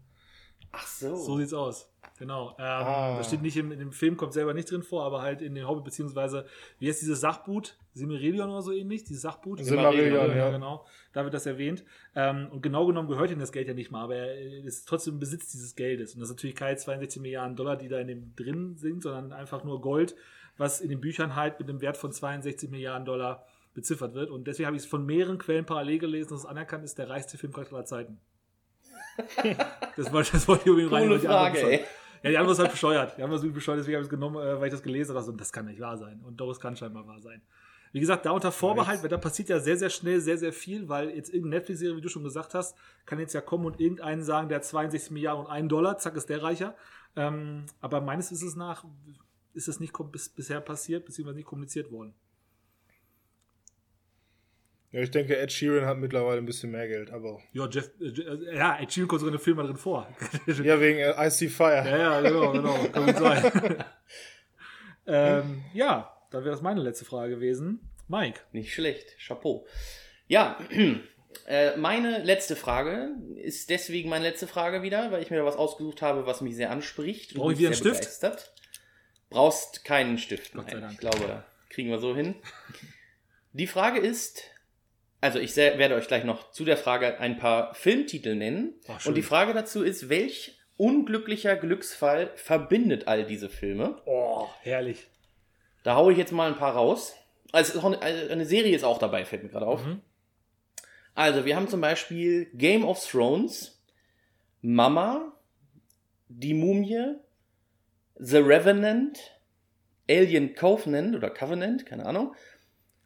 Ach 0.72 0.88
so. 0.88 1.16
So 1.16 1.38
sieht's 1.38 1.53
aus. 1.53 1.91
Genau. 2.20 2.50
Ähm, 2.60 2.66
Ah. 2.66 3.18
Das 3.18 3.28
steht 3.28 3.42
nicht 3.42 3.56
im, 3.58 3.72
in 3.72 3.80
dem 3.80 3.92
Film, 3.94 4.18
kommt 4.18 4.34
selber 4.34 4.54
nicht 4.54 4.70
drin 4.70 4.84
vor, 4.84 5.06
aber 5.06 5.22
halt 5.22 5.42
in 5.42 5.56
den 5.56 5.68
Hobbit, 5.68 5.86
beziehungsweise, 5.86 6.46
wie 6.78 6.88
heißt 6.90 7.02
dieses 7.02 7.22
Sachboot? 7.22 7.78
Silmarillion 7.94 8.50
oder 8.50 8.62
so 8.62 8.72
ähnlich? 8.72 9.06
Dieses 9.06 9.24
Sachboot? 9.24 9.64
Silmarillion, 9.64 10.36
ja, 10.36 10.52
genau. 10.52 10.86
Da 11.14 11.24
wird 11.24 11.34
das 11.34 11.46
erwähnt. 11.46 11.84
Ähm, 12.16 12.50
und 12.52 12.62
genau 12.62 12.86
genommen 12.86 13.08
gehört 13.08 13.32
ihm 13.32 13.40
das 13.40 13.52
Geld 13.52 13.68
ja 13.68 13.74
nicht 13.74 13.90
mal, 13.90 14.04
aber 14.04 14.16
er 14.16 14.64
ist 14.66 14.88
trotzdem 14.88 15.16
im 15.16 15.20
Besitz 15.20 15.52
dieses 15.52 15.76
Geldes. 15.76 16.14
Und 16.14 16.20
das 16.20 16.30
ist 16.30 16.36
natürlich 16.36 16.56
keine 16.56 16.76
62 16.78 17.22
Milliarden 17.22 17.56
Dollar, 17.56 17.78
die 17.78 17.88
da 17.88 18.00
in 18.00 18.08
dem 18.08 18.36
drin 18.36 18.76
sind, 18.76 19.02
sondern 19.02 19.32
einfach 19.32 19.64
nur 19.64 19.82
Gold, 19.82 20.16
was 20.58 20.82
in 20.82 20.90
den 20.90 21.00
Büchern 21.00 21.36
halt 21.36 21.60
mit 21.60 21.70
einem 21.70 21.82
Wert 21.82 21.96
von 21.98 22.12
62 22.12 22.70
Milliarden 22.70 23.06
Dollar 23.06 23.46
beziffert 23.74 24.14
wird. 24.14 24.30
Und 24.30 24.46
deswegen 24.48 24.68
habe 24.68 24.76
ich 24.76 24.84
es 24.84 24.90
von 24.90 25.06
mehreren 25.06 25.38
Quellen 25.38 25.66
parallel 25.66 26.00
gelesen, 26.00 26.32
dass 26.32 26.42
es 26.42 26.46
anerkannt 26.46 26.84
ist, 26.84 26.98
der 26.98 27.10
reichste 27.10 27.38
Filmcharakter 27.38 27.76
aller 27.76 27.86
Zeiten. 27.86 28.20
das, 29.96 30.12
wollte, 30.12 30.32
das 30.34 30.48
wollte 30.48 30.64
ich 30.64 30.70
unbedingt 30.70 30.92
rein. 30.94 31.04
Coole 31.04 31.16
Antwort 31.16 31.34
Frage, 31.34 31.72
ey. 31.72 31.86
Ja, 32.24 32.30
die 32.32 32.38
andere 32.38 32.54
ist 32.54 32.60
halt 32.60 32.72
bescheuert. 32.72 33.18
Die 33.18 33.24
andere 33.24 33.38
ist 33.38 33.44
wirklich 33.44 33.56
bescheuert, 33.56 33.80
deswegen 33.80 33.96
habe 33.96 34.04
ich 34.04 34.08
es 34.08 34.10
genommen, 34.10 34.36
äh, 34.38 34.60
weil 34.60 34.68
ich 34.68 34.74
das 34.74 34.84
gelesen 34.84 35.16
habe. 35.16 35.32
Und 35.32 35.40
das 35.40 35.52
kann 35.52 35.66
nicht 35.66 35.80
wahr 35.80 35.98
sein. 35.98 36.22
Und 36.26 36.38
doch, 36.38 36.50
es 36.50 36.60
kann 36.60 36.76
scheinbar 36.76 37.08
wahr 37.08 37.22
sein. 37.22 37.42
Wie 37.92 38.00
gesagt, 38.00 38.26
da 38.26 38.32
unter 38.32 38.52
Vorbehalt, 38.52 39.02
weil 39.02 39.10
da 39.10 39.18
passiert 39.18 39.50
ja 39.50 39.60
sehr, 39.60 39.76
sehr 39.76 39.90
schnell 39.90 40.20
sehr, 40.20 40.38
sehr 40.38 40.54
viel, 40.54 40.90
weil 40.90 41.10
jetzt 41.10 41.30
irgendeine 41.30 41.56
Netflix-Serie, 41.56 41.98
wie 41.98 42.02
du 42.02 42.10
schon 42.10 42.24
gesagt 42.24 42.54
hast, 42.54 42.78
kann 43.06 43.20
jetzt 43.20 43.34
ja 43.34 43.42
kommen 43.42 43.66
und 43.66 43.80
irgendeinen 43.80 44.24
sagen, 44.24 44.48
der 44.48 44.58
hat 44.58 44.66
62 44.66 45.12
Milliarden 45.12 45.46
und 45.46 45.52
einen 45.52 45.70
Dollar, 45.70 45.98
zack, 45.98 46.16
ist 46.16 46.30
der 46.30 46.44
reicher. 46.44 46.76
Ähm, 47.16 47.66
aber 47.82 48.02
meines 48.02 48.32
Wissens 48.32 48.56
nach 48.56 48.86
ist 49.54 49.68
es 49.68 49.80
nicht 49.80 49.94
bis, 50.12 50.30
bisher 50.30 50.62
passiert, 50.62 51.06
beziehungsweise 51.06 51.38
nicht 51.38 51.48
kommuniziert 51.48 51.92
worden. 51.92 52.14
Ja, 54.92 55.02
ich 55.02 55.12
denke, 55.12 55.38
Ed 55.38 55.52
Sheeran 55.52 55.86
hat 55.86 55.98
mittlerweile 55.98 56.40
ein 56.40 56.46
bisschen 56.46 56.72
mehr 56.72 56.88
Geld, 56.88 57.12
aber. 57.12 57.40
Ja, 57.54 57.68
Jeff, 57.70 57.92
äh, 58.02 58.56
ja, 58.56 58.80
Ed 58.80 58.92
Sheeran 58.92 59.08
kommt 59.08 59.22
sogar 59.22 59.34
in 59.34 59.38
den 59.38 59.44
Film 59.44 59.58
mal 59.58 59.68
drin 59.68 59.78
vor. 59.78 60.08
Ja, 60.64 60.82
wegen 60.82 61.00
äh, 61.00 61.14
I 61.28 61.30
See 61.30 61.48
Fire. 61.48 61.88
Ja, 61.88 61.98
ja, 61.98 62.22
genau, 62.22 62.52
genau. 62.52 62.76
Kann 62.92 63.06
gut 63.06 63.18
sein. 63.18 63.86
ähm, 65.08 65.64
ja, 65.74 66.12
dann 66.32 66.44
wäre 66.44 66.52
das 66.52 66.62
meine 66.62 66.82
letzte 66.82 67.06
Frage 67.06 67.36
gewesen. 67.36 67.80
Mike. 68.08 68.40
Nicht 68.52 68.74
schlecht. 68.74 69.16
Chapeau. 69.20 69.68
Ja, 70.28 70.58
äh, 71.48 71.78
meine 71.78 72.24
letzte 72.24 72.56
Frage 72.56 73.10
ist 73.36 73.70
deswegen 73.70 74.10
meine 74.10 74.26
letzte 74.28 74.48
Frage 74.48 74.82
wieder, 74.82 75.12
weil 75.12 75.22
ich 75.22 75.30
mir 75.30 75.38
da 75.38 75.46
was 75.46 75.56
ausgesucht 75.56 76.02
habe, 76.02 76.26
was 76.26 76.42
mich 76.42 76.56
sehr 76.56 76.72
anspricht. 76.72 77.34
und 77.34 77.42
Brauche 77.42 77.54
ich 77.54 77.60
wieder 77.60 77.70
einen 77.70 77.76
Stift? 77.78 78.00
begeistert. 78.00 78.54
Brauchst 79.30 79.86
keinen 79.86 80.18
Stift. 80.18 80.54
Gott 80.54 80.72
sei 80.72 80.74
nein. 80.74 80.82
Dank. 80.82 80.94
Ich 80.94 81.00
glaube, 81.00 81.44
kriegen 81.70 81.90
wir 81.90 82.00
so 82.00 82.16
hin. 82.16 82.34
Die 83.54 83.68
Frage 83.68 84.00
ist, 84.00 84.44
also 85.22 85.40
ich 85.40 85.56
werde 85.56 85.96
euch 85.96 86.08
gleich 86.08 86.24
noch 86.24 86.52
zu 86.52 86.64
der 86.64 86.78
Frage 86.78 87.20
ein 87.20 87.38
paar 87.38 87.74
Filmtitel 87.74 88.36
nennen. 88.36 88.76
Ach, 88.88 89.06
und 89.06 89.16
die 89.16 89.22
Frage 89.22 89.54
dazu 89.54 89.84
ist, 89.84 90.10
welch 90.10 90.58
unglücklicher 90.78 91.58
Glücksfall 91.58 92.32
verbindet 92.36 93.08
all 93.08 93.26
diese 93.26 93.50
Filme? 93.50 94.02
Oh, 94.06 94.48
herrlich. 94.62 95.08
Da 95.84 95.96
haue 95.96 96.14
ich 96.14 96.18
jetzt 96.18 96.32
mal 96.32 96.48
ein 96.48 96.58
paar 96.58 96.74
raus. 96.74 97.16
Also 97.52 97.86
eine, 97.86 98.02
eine 98.02 98.46
Serie 98.46 98.76
ist 98.76 98.84
auch 98.84 98.98
dabei, 98.98 99.26
fällt 99.26 99.44
mir 99.44 99.50
gerade 99.50 99.68
auf. 99.68 99.86
Mhm. 99.86 100.02
Also, 101.16 101.44
wir 101.44 101.58
haben 101.58 101.68
zum 101.68 101.82
Beispiel 101.82 102.46
Game 102.54 102.86
of 102.86 103.06
Thrones, 103.06 103.84
Mama, 104.62 105.34
Die 106.30 106.54
Mumie, 106.54 107.16
The 108.16 108.38
Revenant, 108.38 109.20
Alien 110.10 110.56
Covenant 110.56 111.16
oder 111.16 111.30
Covenant, 111.30 111.86
keine 111.86 112.06
Ahnung, 112.06 112.36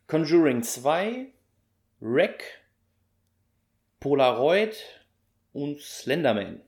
Conjuring 0.06 0.62
2, 0.62 1.33
Wreck, 2.04 2.44
Polaroid 4.02 4.76
und 5.54 5.80
Slenderman. 5.80 6.62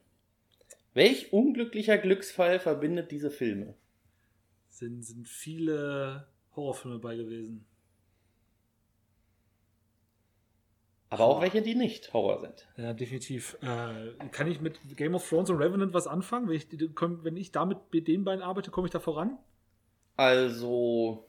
Welch 0.94 1.34
unglücklicher 1.34 1.98
Glücksfall 1.98 2.58
verbindet 2.58 3.12
diese 3.12 3.30
Filme? 3.30 3.76
Sind, 4.70 5.04
sind 5.04 5.28
viele 5.28 6.30
Horrorfilme 6.56 7.00
bei 7.00 7.18
gewesen. 7.18 7.66
Aber 11.10 11.26
auch 11.26 11.42
welche, 11.42 11.62
die 11.62 11.76
nicht 11.76 12.14
Horror 12.14 12.40
sind. 12.40 12.68
Ja, 12.78 12.94
definitiv. 12.94 13.58
Äh, 13.62 14.14
kann 14.32 14.50
ich 14.50 14.62
mit 14.62 14.80
Game 14.96 15.16
of 15.16 15.28
Thrones 15.28 15.50
und 15.50 15.58
Revenant 15.58 15.94
was 15.94 16.08
anfangen? 16.08 16.48
Wenn 16.48 16.56
ich, 16.56 16.68
wenn 16.72 17.36
ich 17.36 17.52
damit 17.52 17.80
mit 17.92 18.08
den 18.08 18.24
beiden 18.24 18.42
arbeite, 18.42 18.72
komme 18.72 18.88
ich 18.88 18.92
da 18.92 19.02
voran? 19.02 19.38
Also, 20.16 21.28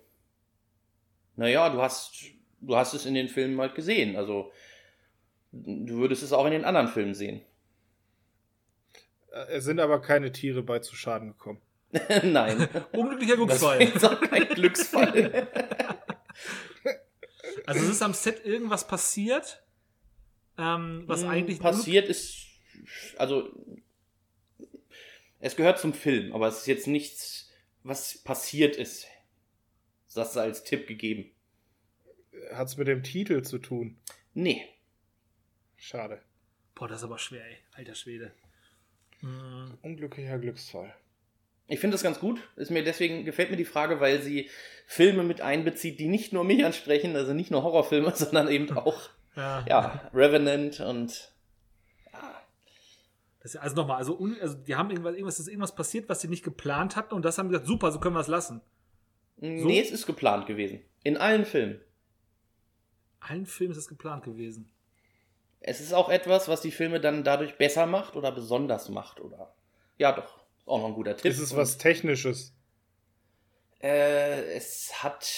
naja, 1.34 1.70
du 1.70 1.82
hast, 1.82 2.35
du 2.66 2.76
hast 2.76 2.94
es 2.94 3.06
in 3.06 3.14
den 3.14 3.28
Filmen 3.28 3.60
halt 3.60 3.74
gesehen. 3.74 4.16
Also, 4.16 4.52
du 5.52 5.96
würdest 5.98 6.22
es 6.22 6.32
auch 6.32 6.44
in 6.46 6.52
den 6.52 6.64
anderen 6.64 6.88
Filmen 6.88 7.14
sehen. 7.14 7.42
Äh, 9.32 9.46
Es 9.56 9.64
sind 9.64 9.80
aber 9.80 10.00
keine 10.00 10.32
Tiere 10.32 10.62
bei 10.62 10.78
zu 10.80 10.94
Schaden 10.96 11.28
gekommen. 11.28 11.60
Nein. 12.24 12.68
Unglücklicher 12.92 13.36
Das 13.36 13.60
Glücksfall. 13.60 13.82
ist 13.82 14.04
auch 14.04 14.20
kein 14.20 14.48
Glücksfall. 14.48 15.48
Also 17.64 17.84
es 17.84 17.90
ist 17.90 18.02
am 18.02 18.12
Set 18.14 18.44
irgendwas 18.44 18.86
passiert, 18.86 19.62
ähm, 20.58 21.04
was 21.06 21.22
Hm, 21.22 21.30
eigentlich 21.30 21.58
passiert 21.58 22.08
ist, 22.08 22.46
also, 23.16 23.50
es 25.40 25.56
gehört 25.56 25.78
zum 25.78 25.92
Film, 25.94 26.32
aber 26.32 26.48
es 26.48 26.58
ist 26.58 26.66
jetzt 26.66 26.86
nichts, 26.86 27.50
was 27.82 28.18
passiert 28.18 28.76
ist. 28.76 29.06
Das 30.14 30.30
ist 30.30 30.36
als 30.36 30.64
Tipp 30.64 30.86
gegeben. 30.86 31.30
Hat 32.52 32.68
es 32.68 32.76
mit 32.76 32.88
dem 32.88 33.02
Titel 33.02 33.42
zu 33.42 33.58
tun? 33.58 33.96
Nee. 34.34 34.64
Schade. 35.76 36.20
Boah, 36.74 36.88
das 36.88 36.98
ist 36.98 37.04
aber 37.04 37.18
schwer, 37.18 37.44
ey. 37.44 37.56
Alter 37.72 37.94
Schwede. 37.94 38.32
Hm, 39.20 39.78
Unglücklicher 39.82 40.38
Glücksfall. 40.38 40.94
Ich 41.68 41.80
finde 41.80 41.94
das 41.94 42.02
ganz 42.02 42.20
gut. 42.20 42.40
Ist 42.56 42.70
mir 42.70 42.84
deswegen 42.84 43.24
gefällt 43.24 43.50
mir 43.50 43.56
die 43.56 43.64
Frage, 43.64 44.00
weil 44.00 44.22
sie 44.22 44.50
Filme 44.86 45.24
mit 45.24 45.40
einbezieht, 45.40 45.98
die 45.98 46.08
nicht 46.08 46.32
nur 46.32 46.44
mich 46.44 46.64
ansprechen, 46.64 47.16
also 47.16 47.34
nicht 47.34 47.50
nur 47.50 47.62
Horrorfilme, 47.62 48.10
sondern 48.14 48.48
eben 48.48 48.70
auch 48.76 49.10
ja. 49.34 49.64
ja, 49.68 50.10
Revenant 50.14 50.80
und 50.80 51.32
Das 53.42 53.54
ist, 53.54 53.60
also 53.60 53.76
nochmal, 53.76 53.98
also, 53.98 54.18
also 54.40 54.54
die 54.54 54.74
haben 54.74 54.90
irgendwas, 54.90 55.14
irgendwas, 55.14 55.38
ist 55.38 55.48
irgendwas 55.48 55.74
passiert, 55.74 56.08
was 56.08 56.20
sie 56.20 56.28
nicht 56.28 56.44
geplant 56.44 56.96
hatten 56.96 57.14
und 57.14 57.24
das 57.24 57.38
haben 57.38 57.48
sie 57.48 57.52
gesagt, 57.52 57.66
super, 57.66 57.92
so 57.92 58.00
können 58.00 58.16
wir 58.16 58.20
es 58.20 58.28
lassen. 58.28 58.60
nee, 59.36 59.80
es 59.80 59.90
ist 59.90 60.06
geplant 60.06 60.46
gewesen. 60.46 60.80
In 61.04 61.16
allen 61.16 61.44
Filmen. 61.44 61.80
Allen 63.28 63.46
Filmen 63.46 63.72
ist 63.72 63.78
es 63.78 63.88
geplant 63.88 64.24
gewesen. 64.24 64.70
Es 65.60 65.80
ist 65.80 65.92
auch 65.92 66.08
etwas, 66.08 66.48
was 66.48 66.60
die 66.60 66.70
Filme 66.70 67.00
dann 67.00 67.24
dadurch 67.24 67.56
besser 67.58 67.86
macht 67.86 68.14
oder 68.14 68.30
besonders 68.30 68.88
macht 68.88 69.20
oder 69.20 69.54
ja 69.98 70.12
doch, 70.12 70.44
ist 70.58 70.68
auch 70.68 70.78
noch 70.78 70.88
ein 70.88 70.94
guter 70.94 71.16
Tipp. 71.16 71.30
Ist 71.30 71.38
es 71.38 71.56
was 71.56 71.78
Technisches? 71.78 72.54
Äh, 73.80 74.54
es 74.54 75.02
hat, 75.02 75.28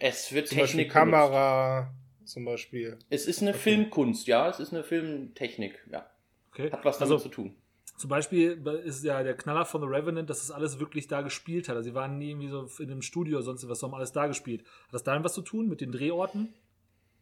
es 0.00 0.32
wird 0.32 0.48
Zum 0.48 0.58
Beispiel 0.58 0.84
Technik 0.84 0.92
benutzt. 0.92 1.12
Kamera, 1.12 1.94
zum 2.24 2.44
Beispiel. 2.44 2.98
Es 3.08 3.26
ist 3.26 3.40
eine 3.40 3.54
Filmkunst, 3.54 4.26
ja, 4.26 4.48
es 4.48 4.60
ist 4.60 4.72
eine 4.72 4.84
Filmtechnik, 4.84 5.86
ja. 5.90 6.10
Okay. 6.50 6.70
Hat 6.70 6.84
was 6.84 6.98
damit 6.98 7.12
also, 7.12 7.22
zu 7.22 7.28
tun. 7.28 7.56
Zum 7.96 8.10
Beispiel 8.10 8.64
ist 8.84 9.02
ja 9.02 9.22
der 9.24 9.36
Knaller 9.36 9.64
von 9.64 9.80
The 9.80 9.88
Revenant, 9.88 10.30
dass 10.30 10.38
das 10.38 10.52
alles 10.52 10.78
wirklich 10.78 11.08
da 11.08 11.22
gespielt 11.22 11.68
hat. 11.68 11.76
Also 11.76 11.90
sie 11.90 11.94
waren 11.94 12.18
nie 12.18 12.30
irgendwie 12.30 12.48
so 12.48 12.68
in 12.78 12.90
einem 12.90 13.02
Studio 13.02 13.38
oder 13.38 13.44
sonst 13.44 13.68
was, 13.68 13.80
sondern 13.80 13.94
haben 13.94 14.00
alles 14.00 14.12
da 14.12 14.28
gespielt. 14.28 14.62
Hat 14.86 14.94
das 14.94 15.02
damit 15.02 15.24
was 15.24 15.34
zu 15.34 15.42
tun 15.42 15.68
mit 15.68 15.80
den 15.80 15.90
Drehorten? 15.90 16.54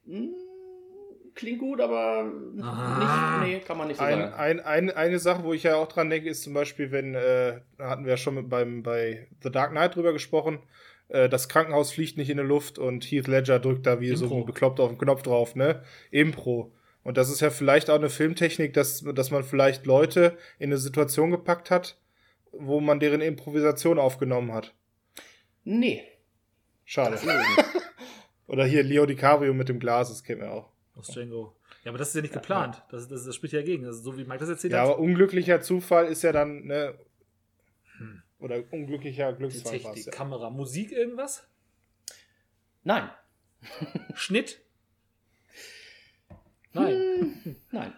Hm, 0.06 0.34
Klingt 1.34 1.58
gut, 1.58 1.80
aber 1.82 2.32
Ah. 2.62 3.40
nicht, 3.44 3.52
nee, 3.52 3.60
kann 3.60 3.76
man 3.76 3.88
nicht 3.88 3.98
so 3.98 4.02
Ein, 4.04 4.20
sagen. 4.20 4.32
ein, 4.34 4.60
ein, 4.60 4.90
eine 4.90 5.18
Sache, 5.18 5.44
wo 5.44 5.52
ich 5.52 5.64
ja 5.64 5.76
auch 5.76 5.86
dran 5.88 6.08
denke, 6.08 6.30
ist 6.30 6.42
zum 6.42 6.54
Beispiel, 6.54 6.92
wenn, 6.92 7.14
äh, 7.14 7.60
da 7.76 7.90
hatten 7.90 8.04
wir 8.04 8.12
ja 8.12 8.16
schon 8.16 8.48
beim, 8.48 8.82
bei 8.82 9.28
The 9.42 9.50
Dark 9.50 9.72
Knight 9.72 9.96
drüber 9.96 10.14
gesprochen, 10.14 10.60
äh, 11.08 11.28
das 11.28 11.50
Krankenhaus 11.50 11.92
fliegt 11.92 12.16
nicht 12.16 12.30
in 12.30 12.38
die 12.38 12.42
Luft 12.42 12.78
und 12.78 13.04
Heath 13.04 13.26
Ledger 13.28 13.58
drückt 13.58 13.84
da 13.86 14.00
wie 14.00 14.16
so 14.16 14.24
Impro. 14.24 14.38
ein 14.40 14.46
bekloppt 14.46 14.80
auf 14.80 14.88
den 14.88 14.96
Knopf 14.98 15.22
drauf, 15.22 15.54
ne? 15.56 15.82
Impro. 16.10 16.72
Und 17.02 17.18
das 17.18 17.28
ist 17.30 17.40
ja 17.40 17.50
vielleicht 17.50 17.90
auch 17.90 17.96
eine 17.96 18.08
Filmtechnik, 18.08 18.72
dass, 18.72 19.04
dass 19.14 19.30
man 19.30 19.44
vielleicht 19.44 19.84
Leute 19.84 20.38
in 20.58 20.70
eine 20.70 20.78
Situation 20.78 21.30
gepackt 21.30 21.70
hat, 21.70 21.98
wo 22.50 22.80
man 22.80 22.98
deren 22.98 23.20
Improvisation 23.20 23.98
aufgenommen 23.98 24.54
hat. 24.54 24.74
Nee. 25.64 26.02
Schade. 26.86 27.18
Oder 28.46 28.64
hier 28.64 28.82
Leo 28.82 29.06
DiCaprio 29.06 29.52
mit 29.54 29.68
dem 29.68 29.78
Glas, 29.78 30.08
das 30.08 30.22
kennen 30.22 30.40
wir 30.42 30.52
auch. 30.52 30.70
Aus 30.94 31.08
Django. 31.08 31.56
Ja, 31.84 31.90
aber 31.90 31.98
das 31.98 32.08
ist 32.08 32.14
ja 32.14 32.22
nicht 32.22 32.32
geplant. 32.34 32.82
Das, 32.90 33.06
das, 33.08 33.24
das 33.24 33.34
spricht 33.34 33.52
ja 33.52 33.60
dagegen. 33.60 33.84
Also, 33.84 34.02
so 34.02 34.16
wie 34.16 34.24
Mike 34.24 34.38
das 34.38 34.48
erzählt 34.48 34.72
Ja, 34.72 34.80
hat. 34.80 34.86
aber 34.90 34.98
unglücklicher 34.98 35.60
Zufall 35.60 36.06
ist 36.06 36.22
ja 36.22 36.32
dann, 36.32 36.64
ne? 36.64 36.98
Hm. 37.98 38.22
Oder 38.38 38.62
unglücklicher 38.70 39.32
Die 39.32 39.38
Glücksfall 39.38 39.72
war's 39.84 39.94
Technik, 39.94 40.06
ja. 40.06 40.12
Kamera, 40.12 40.50
Musik, 40.50 40.92
irgendwas? 40.92 41.46
Nein. 42.82 43.10
Schnitt? 44.14 44.60
Nein. 46.72 47.56
Nein. 47.70 47.92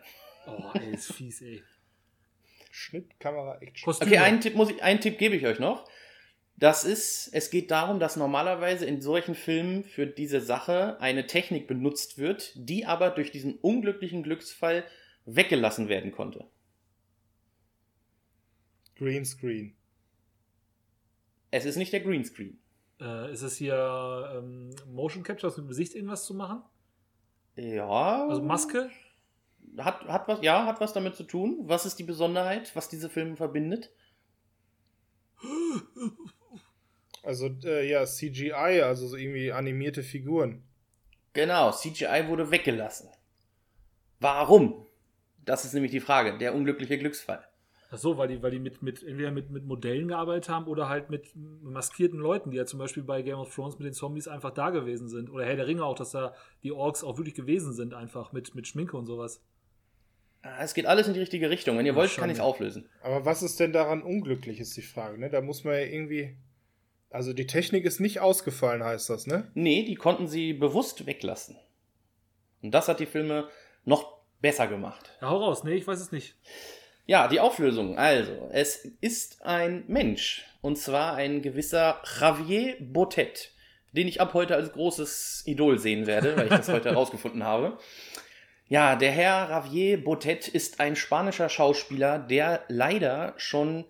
Oh, 0.47 0.71
ey, 0.75 0.95
ist 0.95 1.13
fies, 1.13 1.43
ey. 1.43 1.63
Schnitt, 2.71 3.19
Kamera, 3.19 3.59
Action. 3.61 3.85
Kostüme. 3.85 4.11
Okay, 4.11 4.19
einen 4.21 4.41
Tipp, 4.41 4.55
muss 4.55 4.71
ich, 4.71 4.83
einen 4.83 5.01
Tipp 5.01 5.19
gebe 5.19 5.37
ich 5.37 5.47
euch 5.47 5.59
noch. 5.59 5.89
Das 6.59 6.85
ist, 6.85 7.31
es 7.33 7.51
geht 7.51 7.71
darum, 7.71 8.01
dass 8.01 8.17
normalerweise 8.17 8.85
in 8.85 9.01
solchen 9.01 9.37
Filmen 9.37 9.85
für 9.85 10.09
diese 10.09 10.41
Sache 10.41 11.01
eine 11.01 11.29
Technik 11.29 11.69
benutzt 11.69 12.19
wird, 12.19 12.53
die 12.57 12.85
aber 12.85 13.11
durch 13.11 13.31
diesen 13.31 13.55
unglücklichen 13.59 14.25
Glücksfall 14.25 14.85
weggelassen 15.25 15.89
werden 15.89 16.11
konnte. 16.11 16.49
Greenscreen. 18.97 19.77
Es 21.53 21.65
ist 21.65 21.77
nicht 21.77 21.93
der 21.93 22.01
Greenscreen. 22.01 22.59
Äh, 23.01 23.33
ist 23.33 23.43
es 23.43 23.57
hier 23.57 24.29
ähm, 24.37 24.71
Motion 24.89 25.23
Capture, 25.23 25.49
aus 25.49 25.55
dem 25.55 25.69
Gesicht 25.69 25.95
irgendwas 25.95 26.25
zu 26.25 26.35
machen? 26.35 26.63
Ja. 27.55 28.27
Also 28.27 28.43
Maske? 28.43 28.91
Hat, 29.77 30.05
hat 30.09 30.27
was, 30.27 30.43
ja, 30.43 30.67
hat 30.67 30.81
was 30.81 30.93
damit 30.93 31.15
zu 31.15 31.23
tun. 31.23 31.59
Was 31.63 31.87
ist 31.87 32.01
die 32.01 32.05
Besonderheit, 32.05 32.75
was 32.75 32.89
diese 32.89 33.09
Filme 33.09 33.37
verbindet? 33.37 33.93
Also, 37.29 37.51
äh, 37.63 37.87
ja, 37.87 38.07
CGI, 38.07 38.81
also 38.83 39.07
so 39.07 39.15
irgendwie 39.15 39.53
animierte 39.53 40.03
Figuren. 40.03 40.63
Genau, 41.35 41.73
CGI 41.73 42.25
wurde 42.27 42.51
weggelassen. 42.51 43.11
Warum? 44.19 44.87
Das 45.45 45.67
ist 45.67 45.75
nämlich 45.75 45.93
die 45.93 46.01
Frage, 46.01 46.39
der 46.39 46.55
unglückliche 46.55 46.97
Glücksfall. 46.97 47.45
Ach 47.91 47.99
so, 47.99 48.17
weil 48.17 48.29
die, 48.29 48.43
weil 48.43 48.53
die 48.53 48.59
mit, 48.59 48.81
mit, 48.81 49.03
entweder 49.03 49.31
mit, 49.31 49.51
mit 49.51 49.67
Modellen 49.67 50.09
gearbeitet 50.09 50.49
haben 50.49 50.69
oder 50.69 50.89
halt 50.89 51.11
mit 51.11 51.29
maskierten 51.37 52.19
Leuten, 52.19 52.51
die 52.51 52.57
ja 52.57 52.65
zum 52.65 52.79
Beispiel 52.79 53.03
bei 53.03 53.21
Game 53.21 53.39
of 53.39 53.55
Thrones 53.55 53.79
mit 53.79 53.85
den 53.85 53.93
Zombies 53.93 54.27
einfach 54.27 54.53
da 54.55 54.71
gewesen 54.71 55.11
sind. 55.11 55.29
Oder 55.29 55.45
Herr 55.45 55.57
der 55.57 55.67
Ringe 55.67 55.85
auch, 55.85 55.97
dass 55.97 56.13
da 56.13 56.35
die 56.63 56.73
Orks 56.73 57.05
auch 57.05 57.19
wirklich 57.19 57.35
gewesen 57.35 57.75
sind, 57.75 57.93
einfach 57.93 58.33
mit, 58.33 58.55
mit 58.55 58.67
Schminke 58.67 58.97
und 58.97 59.05
sowas. 59.05 59.43
Ah, 60.41 60.63
Es 60.63 60.73
geht 60.73 60.87
alles 60.87 61.09
in 61.09 61.13
die 61.13 61.21
richtige 61.21 61.51
Richtung. 61.51 61.77
Wenn 61.77 61.85
ihr 61.85 61.95
wollt, 61.95 62.09
kann 62.09 62.21
Schande. 62.23 62.33
ich 62.33 62.39
es 62.39 62.45
auflösen. 62.45 62.89
Aber 63.03 63.27
was 63.27 63.43
ist 63.43 63.61
denn 63.61 63.75
daran 63.75 64.01
unglücklich, 64.01 64.61
ist 64.61 64.75
die 64.79 64.83
Frage, 64.83 65.19
ne? 65.19 65.29
Da 65.29 65.43
muss 65.43 65.65
man 65.65 65.75
ja 65.75 65.81
irgendwie. 65.81 66.35
Also 67.11 67.33
die 67.33 67.47
Technik 67.47 67.85
ist 67.85 68.01
nicht 68.01 68.21
ausgefallen, 68.21 68.85
heißt 68.85 69.09
das, 69.09 69.27
ne? 69.27 69.51
Nee, 69.55 69.85
die 69.85 69.95
konnten 69.95 70.29
sie 70.29 70.53
bewusst 70.53 71.07
weglassen. 71.07 71.57
Und 72.63 72.73
das 72.73 72.89
hat 72.89 73.01
die 73.01 73.07
Filme 73.07 73.49
noch 73.85 74.19
besser 74.41 74.67
gemacht. 74.67 75.11
Ja, 75.21 75.31
hau 75.31 75.39
raus. 75.39 75.65
Nee, 75.65 75.75
ich 75.75 75.87
weiß 75.87 76.01
es 76.01 76.13
nicht. 76.13 76.37
Ja, 77.07 77.29
die 77.29 77.41
Auflösung. 77.41 77.99
Also, 77.99 78.51
es 78.53 78.85
ist 79.01 79.43
ein 79.43 79.85
Mensch. 79.89 80.45
Und 80.61 80.77
zwar 80.77 81.15
ein 81.15 81.41
gewisser 81.41 82.03
Javier 82.21 82.77
Botet, 82.81 83.53
den 83.93 84.09
ich 84.09 84.21
ab 84.21 84.35
heute 84.35 84.55
als 84.55 84.73
großes 84.73 85.45
Idol 85.47 85.79
sehen 85.79 86.07
werde, 86.07 86.37
weil 86.37 86.45
ich 86.45 86.51
das 86.51 86.69
heute 86.69 86.91
herausgefunden 86.91 87.45
habe. 87.45 87.79
Ja, 88.67 88.97
der 88.97 89.11
Herr 89.13 89.49
Javier 89.49 90.05
Botet 90.05 90.49
ist 90.49 90.81
ein 90.81 90.97
spanischer 90.97 91.49
Schauspieler, 91.49 92.19
der 92.19 92.65
leider 92.69 93.33
schon. 93.39 93.87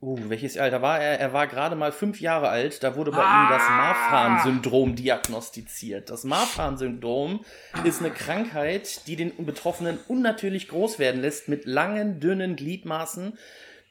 Uh, 0.00 0.16
welches 0.28 0.56
Alter 0.56 0.80
war 0.80 1.00
er? 1.00 1.18
Er 1.18 1.32
war 1.32 1.48
gerade 1.48 1.74
mal 1.74 1.90
fünf 1.90 2.20
Jahre 2.20 2.48
alt. 2.48 2.84
Da 2.84 2.94
wurde 2.94 3.10
bei 3.10 3.22
ihm 3.22 3.48
das 3.50 3.68
Marfan-Syndrom 3.68 4.94
diagnostiziert. 4.94 6.08
Das 6.08 6.22
Marfan-Syndrom 6.22 7.44
ist 7.82 8.00
eine 8.00 8.12
Krankheit, 8.12 9.08
die 9.08 9.16
den 9.16 9.44
Betroffenen 9.44 9.98
unnatürlich 10.06 10.68
groß 10.68 11.00
werden 11.00 11.20
lässt, 11.20 11.48
mit 11.48 11.66
langen, 11.66 12.20
dünnen 12.20 12.54
Gliedmaßen. 12.54 13.36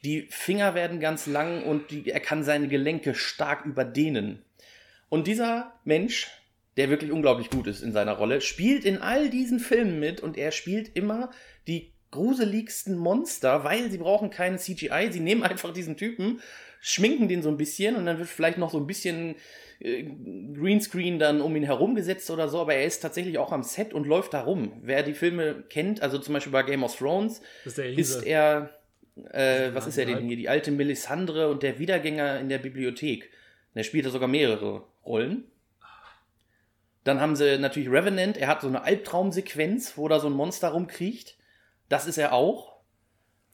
Die 0.06 0.28
Finger 0.30 0.76
werden 0.76 1.02
ganz 1.02 1.26
lang 1.26 1.64
und 1.64 1.92
die, 1.92 2.10
er 2.10 2.22
kann 2.22 2.46
seine 2.46 2.70
Gelenke 2.70 3.14
stark 3.14 3.66
überdehnen. 3.66 4.42
Und 5.10 5.28
dieser 5.28 5.74
Mensch, 5.84 6.28
der 6.78 6.90
wirklich 6.90 7.12
unglaublich 7.12 7.50
gut 7.50 7.68
ist 7.68 7.82
in 7.82 7.92
seiner 7.92 8.14
Rolle, 8.14 8.40
spielt 8.40 8.86
in 8.86 9.00
all 9.00 9.30
diesen 9.30 9.60
Filmen 9.60 10.00
mit 10.00 10.22
und 10.22 10.38
er 10.38 10.54
spielt 10.54 10.96
immer 10.96 11.32
die 11.68 11.92
gruseligsten 12.12 12.98
Monster, 12.98 13.64
weil 13.64 13.92
sie 13.92 13.98
brauchen 13.98 14.30
keine 14.30 14.58
CGI. 14.58 15.10
Sie 15.12 15.20
nehmen 15.20 15.44
einfach 15.44 15.74
diesen 15.74 15.98
Typen, 15.98 16.42
schminken 16.80 17.28
den 17.28 17.42
so 17.42 17.50
ein 17.50 17.58
bisschen 17.58 17.96
und 17.96 18.06
dann 18.06 18.20
wird 18.20 18.30
vielleicht 18.30 18.58
noch 18.58 18.72
so 18.72 18.78
ein 18.78 18.88
bisschen 18.88 19.36
äh, 19.80 20.04
Greenscreen 20.04 21.20
dann 21.20 21.42
um 21.42 21.56
ihn 21.56 21.64
herum 21.64 21.96
gesetzt 21.96 22.30
oder 22.32 22.50
so, 22.50 22.62
aber 22.62 22.76
er 22.76 22.86
ist 22.86 23.00
tatsächlich 23.00 23.38
auch 23.38 23.52
am 23.52 23.64
Set 23.64 23.94
und 23.94 24.08
läuft 24.08 24.34
da 24.34 24.42
rum. 24.42 24.74
Wer 24.82 25.04
die 25.04 25.14
Filme 25.14 25.64
kennt, 25.70 26.02
also 26.02 26.18
zum 26.18 26.34
Beispiel 26.34 26.54
bei 26.54 26.64
Game 26.64 26.84
of 26.84 26.96
Thrones, 26.96 27.42
ist 27.66 27.78
ist 27.78 28.24
er, 28.26 28.72
äh, 29.32 29.70
was 29.74 29.88
ist 29.88 29.98
er 29.98 30.06
denn 30.06 30.26
hier, 30.26 30.38
die 30.38 30.50
alte 30.50 30.72
Melisandre 30.72 31.50
und 31.50 31.64
der 31.64 31.80
Wiedergänger 31.80 32.40
in 32.40 32.50
der 32.50 32.60
Bibliothek. 32.60 33.26
Und 33.74 33.80
er 33.80 33.84
spielt 33.84 34.06
da 34.06 34.10
sogar 34.10 34.28
mehrere 34.28 34.84
Rollen. 35.06 35.46
Dann 37.04 37.22
haben 37.22 37.36
sie 37.36 37.58
natürlich 37.58 37.90
Revenant, 37.90 38.36
er 38.36 38.50
hat 38.50 38.62
so 38.62 38.68
eine 38.68 38.84
Albtraumsequenz, 38.84 39.98
wo 39.98 40.08
da 40.10 40.20
so 40.20 40.28
ein 40.28 40.34
Monster 40.34 40.70
rumkriecht. 40.70 41.37
Das 41.90 42.08
ist 42.08 42.18
er 42.18 42.34
auch. 42.34 42.78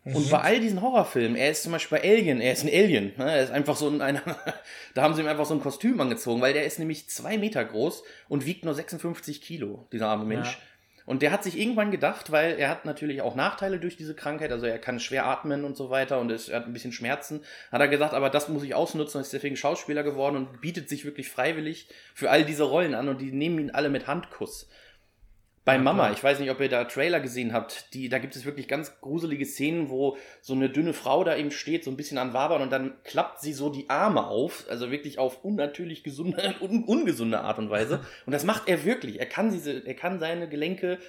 Und 0.05 0.29
bei 0.29 0.39
all 0.39 0.59
diesen 0.59 0.81
Horrorfilmen, 0.81 1.38
er 1.38 1.51
ist 1.51 1.63
zum 1.63 1.71
Beispiel 1.71 1.97
bei 1.97 2.03
Alien, 2.03 2.41
er 2.41 2.51
ist 2.51 2.63
ein 2.63 2.69
Alien. 2.69 3.13
Ne? 3.17 3.31
Er 3.31 3.41
ist 3.41 3.51
einfach 3.51 3.77
so 3.77 3.88
ein, 3.88 4.01
einer, 4.01 4.21
da 4.95 5.01
haben 5.01 5.13
sie 5.13 5.21
ihm 5.21 5.27
einfach 5.27 5.45
so 5.45 5.53
ein 5.53 5.61
Kostüm 5.61 6.01
angezogen, 6.01 6.41
weil 6.41 6.51
der 6.51 6.65
ist 6.65 6.77
nämlich 6.77 7.09
zwei 7.09 7.38
Meter 7.38 7.63
groß 7.63 8.03
und 8.27 8.45
wiegt 8.45 8.65
nur 8.65 8.73
56 8.73 9.41
Kilo, 9.41 9.88
dieser 9.93 10.09
arme 10.09 10.25
Mensch. 10.25 10.51
Ja. 10.51 10.57
Und 11.05 11.21
der 11.21 11.31
hat 11.31 11.43
sich 11.43 11.59
irgendwann 11.59 11.91
gedacht, 11.91 12.31
weil 12.31 12.57
er 12.57 12.69
hat 12.69 12.86
natürlich 12.86 13.21
auch 13.21 13.36
Nachteile 13.36 13.79
durch 13.79 13.97
diese 13.97 14.15
Krankheit, 14.15 14.51
also 14.51 14.65
er 14.65 14.79
kann 14.79 14.99
schwer 14.99 15.25
atmen 15.25 15.65
und 15.65 15.75
so 15.75 15.89
weiter 15.89 16.19
und 16.19 16.31
es, 16.31 16.47
er 16.47 16.59
hat 16.59 16.65
ein 16.65 16.73
bisschen 16.73 16.93
Schmerzen, 16.93 17.41
hat 17.71 17.81
er 17.81 17.89
gesagt, 17.89 18.13
aber 18.13 18.29
das 18.29 18.47
muss 18.47 18.63
ich 18.63 18.73
ausnutzen 18.73 19.19
ist 19.19 19.34
deswegen 19.34 19.57
Schauspieler 19.57 20.03
geworden 20.03 20.38
und 20.38 20.61
bietet 20.61 20.88
sich 20.88 21.03
wirklich 21.03 21.29
freiwillig 21.29 21.89
für 22.13 22.29
all 22.29 22.45
diese 22.45 22.63
Rollen 22.63 22.95
an 22.95 23.09
und 23.09 23.19
die 23.19 23.34
nehmen 23.34 23.59
ihn 23.59 23.71
alle 23.71 23.89
mit 23.89 24.07
Handkuss. 24.07 24.69
Bei 25.66 25.78
Mama, 25.78 26.11
ich 26.11 26.22
weiß 26.22 26.39
nicht, 26.39 26.51
ob 26.51 26.59
ihr 26.59 26.68
da 26.68 26.84
Trailer 26.84 27.22
gesehen 27.22 27.53
habt, 27.53 27.93
die, 27.93 28.09
da 28.09 28.20
gibt 28.20 28.36
es 28.36 28.43
wirklich 28.43 28.68
ganz 28.68 28.99
gruselige 28.99 29.45
Szenen, 29.45 29.89
wo 29.89 30.18
so 30.41 30.53
eine 30.53 30.70
dünne 30.70 30.91
Frau 30.91 31.24
da 31.24 31.38
eben 31.38 31.51
steht, 31.51 31.86
so 31.86 31.91
ein 31.91 31.95
bisschen 31.95 32.18
an 32.18 32.34
Wabern 32.34 32.61
und 32.61 32.70
dann 32.70 32.95
klappt 33.05 33.39
sie 33.39 33.53
so 33.53 33.70
die 33.70 33.89
Arme 33.89 34.28
auf, 34.28 34.66
also 34.70 34.91
wirklich 34.91 35.20
auf 35.20 35.45
unnatürlich 35.45 36.03
gesunde, 36.03 36.55
un, 36.61 36.84
ungesunde 36.84 37.39
Art 37.39 37.59
und 37.59 37.70
Weise. 37.70 38.01
Und 38.26 38.34
das 38.34 38.43
macht 38.43 38.68
er 38.68 38.84
wirklich. 38.84 39.20
Er 39.20 39.26
kann 39.26 39.51
diese, 39.51 39.86
er 39.86 39.93
kann 39.93 40.20
seine 40.20 40.49
Gelenke 40.49 40.99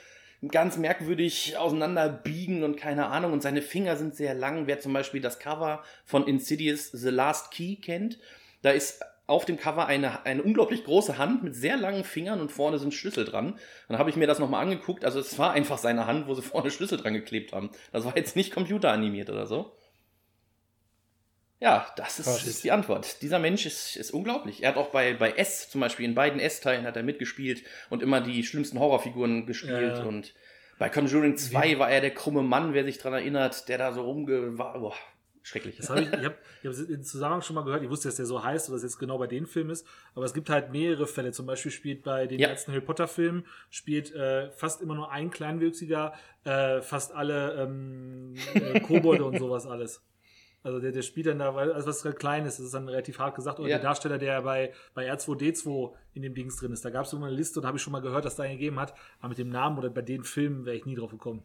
ganz 0.48 0.76
merkwürdig 0.76 1.56
auseinander 1.56 2.08
biegen 2.08 2.64
und 2.64 2.76
keine 2.76 3.06
Ahnung. 3.06 3.32
Und 3.32 3.42
seine 3.42 3.62
Finger 3.62 3.96
sind 3.96 4.14
sehr 4.14 4.34
lang. 4.34 4.66
Wer 4.66 4.80
zum 4.80 4.92
Beispiel 4.92 5.20
das 5.20 5.38
Cover 5.38 5.82
von 6.04 6.26
Insidious 6.26 6.90
The 6.92 7.08
Last 7.08 7.50
Key 7.50 7.76
kennt, 7.76 8.18
da 8.62 8.70
ist 8.70 9.00
auf 9.26 9.44
dem 9.44 9.56
Cover 9.56 9.86
eine, 9.86 10.26
eine 10.26 10.42
unglaublich 10.42 10.84
große 10.84 11.16
Hand 11.16 11.42
mit 11.42 11.54
sehr 11.54 11.76
langen 11.76 12.04
Fingern 12.04 12.40
und 12.40 12.52
vorne 12.52 12.78
sind 12.78 12.92
Schlüssel 12.92 13.24
dran. 13.24 13.58
Dann 13.88 13.98
habe 13.98 14.10
ich 14.10 14.16
mir 14.16 14.26
das 14.26 14.38
nochmal 14.38 14.62
angeguckt. 14.62 15.04
Also 15.04 15.18
es 15.18 15.38
war 15.38 15.52
einfach 15.52 15.78
seine 15.78 16.06
Hand, 16.06 16.26
wo 16.26 16.34
sie 16.34 16.42
vorne 16.42 16.70
Schlüssel 16.70 16.98
dran 16.98 17.14
geklebt 17.14 17.52
haben. 17.52 17.70
Das 17.92 18.04
war 18.04 18.16
jetzt 18.16 18.36
nicht 18.36 18.52
computeranimiert 18.52 19.30
oder 19.30 19.46
so. 19.46 19.74
Ja, 21.60 21.86
das 21.96 22.18
ist, 22.18 22.46
ist 22.46 22.64
die 22.64 22.72
Antwort. 22.72 23.22
Dieser 23.22 23.38
Mensch 23.38 23.64
ist, 23.64 23.96
ist 23.96 24.10
unglaublich. 24.10 24.62
Er 24.62 24.70
hat 24.70 24.76
auch 24.76 24.90
bei, 24.90 25.14
bei 25.14 25.30
S, 25.30 25.70
zum 25.70 25.80
Beispiel 25.80 26.04
in 26.04 26.14
beiden 26.14 26.38
S-Teilen 26.38 26.84
hat 26.84 26.96
er 26.96 27.02
mitgespielt 27.02 27.62
und 27.88 28.02
immer 28.02 28.20
die 28.20 28.44
schlimmsten 28.44 28.78
Horrorfiguren 28.78 29.46
gespielt. 29.46 29.96
Ja. 29.96 30.04
Und 30.04 30.34
bei 30.78 30.90
Conjuring 30.90 31.38
2 31.38 31.78
war 31.78 31.90
er 31.90 32.02
der 32.02 32.12
krumme 32.12 32.42
Mann, 32.42 32.74
wer 32.74 32.84
sich 32.84 32.98
daran 32.98 33.20
erinnert, 33.20 33.68
der 33.70 33.78
da 33.78 33.92
so 33.92 34.02
rumge... 34.02 34.58
War, 34.58 34.78
boah, 34.78 34.94
schrecklich. 35.44 35.76
Das 35.76 35.90
hab 35.90 35.98
ich, 36.00 36.08
ich 36.08 36.24
habe 36.24 36.34
ich 36.62 36.68
hab 36.68 36.86
den 36.88 37.04
Zusammenhang 37.04 37.42
schon 37.42 37.54
mal 37.54 37.62
gehört. 37.64 37.82
Ich 37.84 37.90
wusste, 37.90 38.08
dass 38.08 38.16
der 38.16 38.26
so 38.26 38.42
heißt 38.42 38.68
oder 38.68 38.76
dass 38.76 38.82
jetzt 38.82 38.98
genau 38.98 39.18
bei 39.18 39.26
den 39.28 39.46
Film 39.46 39.70
ist. 39.70 39.86
Aber 40.16 40.24
es 40.24 40.34
gibt 40.34 40.50
halt 40.50 40.72
mehrere 40.72 41.06
Fälle. 41.06 41.30
Zum 41.30 41.46
Beispiel 41.46 41.70
spielt 41.70 42.02
bei 42.02 42.26
den 42.26 42.40
Ja. 42.40 42.48
letzten 42.48 42.72
Harry 42.72 42.80
Potter 42.80 43.06
Filmen 43.06 43.44
spielt 43.70 44.12
äh, 44.14 44.50
fast 44.50 44.82
immer 44.82 44.94
nur 44.96 45.12
ein 45.12 45.30
Kleinwüchsiger, 45.30 46.14
äh, 46.44 46.80
fast 46.80 47.12
alle 47.14 47.54
ähm, 47.62 48.34
äh, 48.54 48.80
Kobolde 48.80 49.24
und 49.24 49.38
sowas 49.38 49.66
alles. 49.66 50.02
Also 50.62 50.80
der, 50.80 50.92
der 50.92 51.02
spielt 51.02 51.26
dann 51.26 51.38
da, 51.40 51.54
weil 51.54 51.72
also 51.74 51.88
was 51.88 52.02
halt 52.06 52.18
klein 52.18 52.46
ist, 52.46 52.58
das 52.58 52.64
ist 52.64 52.72
dann 52.72 52.88
relativ 52.88 53.18
hart 53.18 53.34
gesagt. 53.36 53.60
Oder 53.60 53.68
Ja. 53.68 53.76
der 53.76 53.82
Darsteller, 53.82 54.16
der 54.16 54.40
bei, 54.40 54.72
bei 54.94 55.12
R2D2 55.12 55.92
in 56.14 56.22
dem 56.22 56.34
Dings 56.34 56.56
drin 56.56 56.72
ist, 56.72 56.82
da 56.86 56.88
gab 56.88 57.04
es 57.04 57.10
so 57.10 57.18
eine 57.18 57.28
Liste 57.28 57.60
und 57.60 57.66
habe 57.66 57.76
ich 57.76 57.82
schon 57.82 57.92
mal 57.92 58.00
gehört, 58.00 58.24
dass 58.24 58.36
da 58.36 58.44
einen 58.44 58.52
gegeben 58.56 58.80
hat. 58.80 58.94
Aber 59.18 59.28
mit 59.28 59.36
dem 59.38 59.50
Namen 59.50 59.76
oder 59.76 59.90
bei 59.90 60.00
den 60.00 60.24
Filmen 60.24 60.64
wäre 60.64 60.74
ich 60.76 60.86
nie 60.86 60.94
drauf 60.94 61.10
gekommen. 61.10 61.42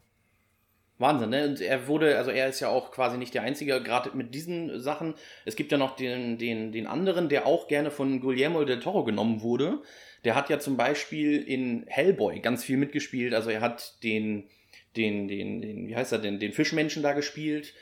Wahnsinn, 0.99 1.29
ne? 1.29 1.47
Und 1.47 1.61
er 1.61 1.87
wurde, 1.87 2.17
also 2.17 2.29
er 2.29 2.49
ist 2.49 2.59
ja 2.59 2.67
auch 2.67 2.91
quasi 2.91 3.17
nicht 3.17 3.33
der 3.33 3.43
Einzige, 3.43 3.81
gerade 3.81 4.11
mit 4.13 4.35
diesen 4.35 4.79
Sachen. 4.79 5.15
Es 5.45 5.55
gibt 5.55 5.71
ja 5.71 5.77
noch 5.77 5.95
den, 5.95 6.37
den, 6.37 6.71
den 6.71 6.87
anderen, 6.87 7.29
der 7.29 7.47
auch 7.47 7.67
gerne 7.67 7.89
von 7.89 8.19
Guillermo 8.19 8.63
del 8.65 8.79
Toro 8.79 9.05
genommen 9.05 9.41
wurde. 9.41 9.79
Der 10.25 10.35
hat 10.35 10.49
ja 10.49 10.59
zum 10.59 10.75
Beispiel 10.75 11.41
in 11.41 11.85
Hellboy 11.87 12.41
ganz 12.41 12.65
viel 12.65 12.75
mitgespielt. 12.77 13.33
Also 13.33 13.49
er 13.49 13.61
hat 13.61 14.03
den, 14.03 14.49
den, 14.97 15.29
den, 15.29 15.61
den 15.61 15.87
wie 15.87 15.95
heißt 15.95 16.11
er 16.11 16.19
denn, 16.19 16.39
den 16.39 16.51
Fischmenschen 16.51 17.01
da 17.01 17.13
gespielt. 17.13 17.73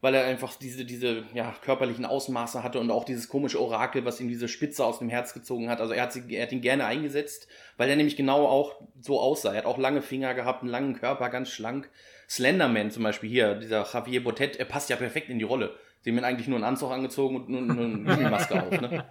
weil 0.00 0.14
er 0.14 0.24
einfach 0.24 0.54
diese, 0.56 0.84
diese 0.84 1.24
ja, 1.34 1.54
körperlichen 1.62 2.06
Ausmaße 2.06 2.62
hatte 2.62 2.80
und 2.80 2.90
auch 2.90 3.04
dieses 3.04 3.28
komische 3.28 3.60
Orakel, 3.60 4.04
was 4.04 4.20
ihm 4.20 4.28
diese 4.28 4.48
Spitze 4.48 4.84
aus 4.84 4.98
dem 4.98 5.10
Herz 5.10 5.34
gezogen 5.34 5.68
hat. 5.68 5.80
Also 5.80 5.92
er 5.92 6.02
hat, 6.02 6.12
sie, 6.12 6.22
er 6.34 6.44
hat 6.44 6.52
ihn 6.52 6.62
gerne 6.62 6.86
eingesetzt, 6.86 7.48
weil 7.76 7.90
er 7.90 7.96
nämlich 7.96 8.16
genau 8.16 8.46
auch 8.46 8.80
so 9.00 9.20
aussah. 9.20 9.52
Er 9.52 9.58
hat 9.58 9.66
auch 9.66 9.78
lange 9.78 10.00
Finger 10.02 10.34
gehabt, 10.34 10.62
einen 10.62 10.70
langen 10.70 10.94
Körper, 10.94 11.28
ganz 11.28 11.50
schlank. 11.50 11.90
Slenderman 12.30 12.92
zum 12.92 13.02
Beispiel 13.02 13.28
hier, 13.28 13.56
dieser 13.56 13.84
Javier 13.92 14.22
Botet, 14.22 14.56
er 14.56 14.64
passt 14.64 14.88
ja 14.88 14.94
perfekt 14.94 15.30
in 15.30 15.40
die 15.40 15.44
Rolle. 15.44 15.76
Sie 16.00 16.10
haben 16.10 16.18
ihn 16.18 16.24
eigentlich 16.24 16.46
nur 16.46 16.56
einen 16.56 16.64
Anzug 16.64 16.92
angezogen 16.92 17.34
und 17.36 17.48
nur, 17.48 17.60
nur 17.60 17.84
eine 17.84 18.04
Gummimaske 18.04 18.62
auf. 18.62 18.80
Ne? 18.80 19.04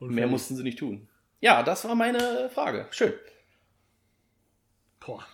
Mehr 0.00 0.26
mussten 0.26 0.56
sie 0.56 0.62
nicht 0.62 0.78
tun. 0.78 1.06
Ja, 1.40 1.62
das 1.62 1.84
war 1.84 1.94
meine 1.94 2.48
Frage. 2.48 2.86
Schön. 2.92 3.12
Boah. 5.00 5.24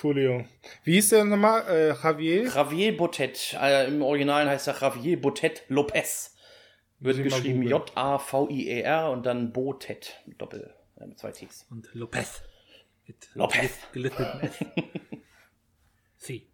Coolio. 0.00 0.44
Wie 0.82 0.94
hieß 0.94 1.10
der 1.10 1.24
nochmal? 1.24 1.64
Äh, 1.68 1.88
Javier? 2.02 2.48
Javier 2.48 2.96
Botet. 2.96 3.56
Äh, 3.60 3.86
Im 3.86 4.02
Original 4.02 4.48
heißt 4.48 4.66
er 4.66 4.76
Javier 4.80 5.20
Botet 5.20 5.62
Lopez. 5.68 6.36
Wird 6.98 7.22
geschrieben 7.22 7.62
J-A-V-I-E-R 7.62 9.10
und 9.12 9.24
dann 9.24 9.52
Botet. 9.52 10.20
Doppel. 10.38 10.74
Äh, 10.98 11.06
mit 11.06 11.18
zwei 11.18 11.30
Ts. 11.30 11.66
Und 11.70 11.88
Lopez. 11.94 12.42
Mit 13.06 13.28
Lopez. 13.34 13.78
Gelittetem 13.92 14.50
Sie. 16.16 16.48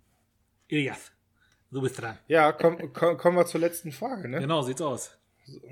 Ilias. 0.73 1.12
Du 1.70 1.83
bist 1.83 2.01
dran. 2.01 2.18
Ja, 2.29 2.51
komm, 2.53 2.93
komm, 2.95 3.18
kommen 3.18 3.37
wir 3.37 3.45
zur 3.45 3.61
letzten 3.61 3.93
Frage, 3.93 4.27
ne? 4.27 4.41
Genau, 4.41 4.62
sieht's 4.62 4.81
aus. 4.81 5.18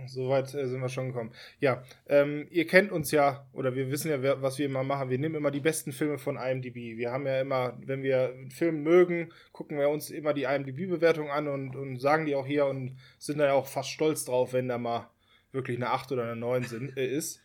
Soweit 0.06 0.48
so 0.48 0.58
äh, 0.58 0.66
sind 0.66 0.82
wir 0.82 0.90
schon 0.90 1.08
gekommen. 1.08 1.32
Ja, 1.58 1.82
ähm, 2.06 2.46
ihr 2.50 2.66
kennt 2.66 2.92
uns 2.92 3.10
ja, 3.10 3.46
oder 3.54 3.74
wir 3.74 3.90
wissen 3.90 4.10
ja, 4.10 4.42
was 4.42 4.58
wir 4.58 4.66
immer 4.66 4.82
machen. 4.82 5.08
Wir 5.08 5.18
nehmen 5.18 5.36
immer 5.36 5.50
die 5.50 5.60
besten 5.60 5.92
Filme 5.92 6.18
von 6.18 6.36
IMDb. 6.36 6.98
Wir 6.98 7.12
haben 7.12 7.26
ja 7.26 7.40
immer, 7.40 7.78
wenn 7.80 8.02
wir 8.02 8.30
einen 8.30 8.50
Film 8.50 8.82
mögen, 8.82 9.32
gucken 9.52 9.78
wir 9.78 9.88
uns 9.88 10.10
immer 10.10 10.34
die 10.34 10.42
IMDb-Bewertung 10.42 11.30
an 11.30 11.48
und, 11.48 11.76
und 11.76 11.98
sagen 11.98 12.26
die 12.26 12.34
auch 12.34 12.46
hier 12.46 12.66
und 12.66 12.98
sind 13.18 13.38
da 13.38 13.46
ja 13.46 13.52
auch 13.54 13.68
fast 13.68 13.88
stolz 13.88 14.26
drauf, 14.26 14.52
wenn 14.52 14.68
da 14.68 14.76
mal 14.76 15.08
wirklich 15.52 15.78
eine 15.78 15.90
8 15.90 16.12
oder 16.12 16.24
eine 16.24 16.36
9 16.36 16.64
sind, 16.64 16.96
äh, 16.98 17.06
ist. 17.06 17.40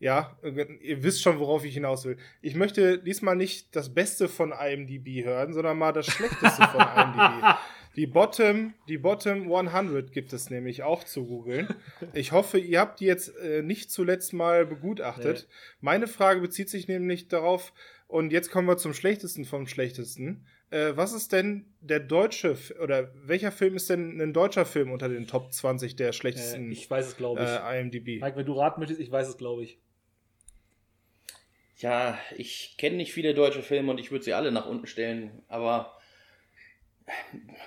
Ja, 0.00 0.38
ihr 0.80 1.02
wisst 1.02 1.22
schon, 1.22 1.38
worauf 1.38 1.64
ich 1.64 1.74
hinaus 1.74 2.04
will. 2.04 2.18
Ich 2.40 2.54
möchte 2.54 2.98
diesmal 2.98 3.34
nicht 3.34 3.74
das 3.74 3.92
Beste 3.92 4.28
von 4.28 4.52
IMDb 4.52 5.24
hören, 5.24 5.52
sondern 5.52 5.76
mal 5.76 5.92
das 5.92 6.06
Schlechteste 6.06 6.62
von 6.68 6.80
IMDb. 6.80 7.44
Die 7.96 8.06
Bottom, 8.06 8.74
die 8.86 8.96
Bottom 8.96 9.52
100 9.52 10.12
gibt 10.12 10.32
es 10.32 10.50
nämlich 10.50 10.84
auch 10.84 11.02
zu 11.02 11.26
googeln. 11.26 11.66
Ich 12.12 12.30
hoffe, 12.30 12.56
ihr 12.56 12.78
habt 12.78 13.00
die 13.00 13.06
jetzt 13.06 13.36
äh, 13.38 13.60
nicht 13.62 13.90
zuletzt 13.90 14.32
mal 14.32 14.66
begutachtet. 14.66 15.48
Nee. 15.48 15.54
Meine 15.80 16.06
Frage 16.06 16.40
bezieht 16.40 16.70
sich 16.70 16.86
nämlich 16.86 17.26
darauf, 17.26 17.72
und 18.06 18.32
jetzt 18.32 18.52
kommen 18.52 18.68
wir 18.68 18.76
zum 18.76 18.94
Schlechtesten 18.94 19.44
vom 19.44 19.66
Schlechtesten. 19.66 20.46
Äh, 20.70 20.92
was 20.94 21.12
ist 21.12 21.32
denn 21.32 21.66
der 21.80 21.98
deutsche, 21.98 22.56
oder 22.80 23.12
welcher 23.24 23.50
Film 23.50 23.74
ist 23.74 23.90
denn 23.90 24.20
ein 24.20 24.32
deutscher 24.32 24.64
Film 24.64 24.92
unter 24.92 25.08
den 25.08 25.26
Top 25.26 25.52
20 25.52 25.96
der 25.96 26.12
schlechtesten? 26.12 26.68
Äh, 26.68 26.72
ich 26.72 26.88
weiß 26.88 27.08
es, 27.08 27.16
glaube 27.16 27.42
ich. 27.42 27.48
Äh, 27.48 27.80
IMDb. 27.80 28.20
Mike, 28.20 28.36
wenn 28.36 28.46
du 28.46 28.52
raten 28.52 28.80
möchtest, 28.80 29.00
ich 29.00 29.10
weiß 29.10 29.28
es, 29.28 29.36
glaube 29.38 29.64
ich. 29.64 29.78
Ja, 31.78 32.18
ich 32.36 32.74
kenne 32.76 32.96
nicht 32.96 33.12
viele 33.12 33.34
deutsche 33.34 33.62
Filme 33.62 33.92
und 33.92 33.98
ich 33.98 34.10
würde 34.10 34.24
sie 34.24 34.34
alle 34.34 34.50
nach 34.50 34.66
unten 34.66 34.88
stellen, 34.88 35.42
aber 35.48 35.96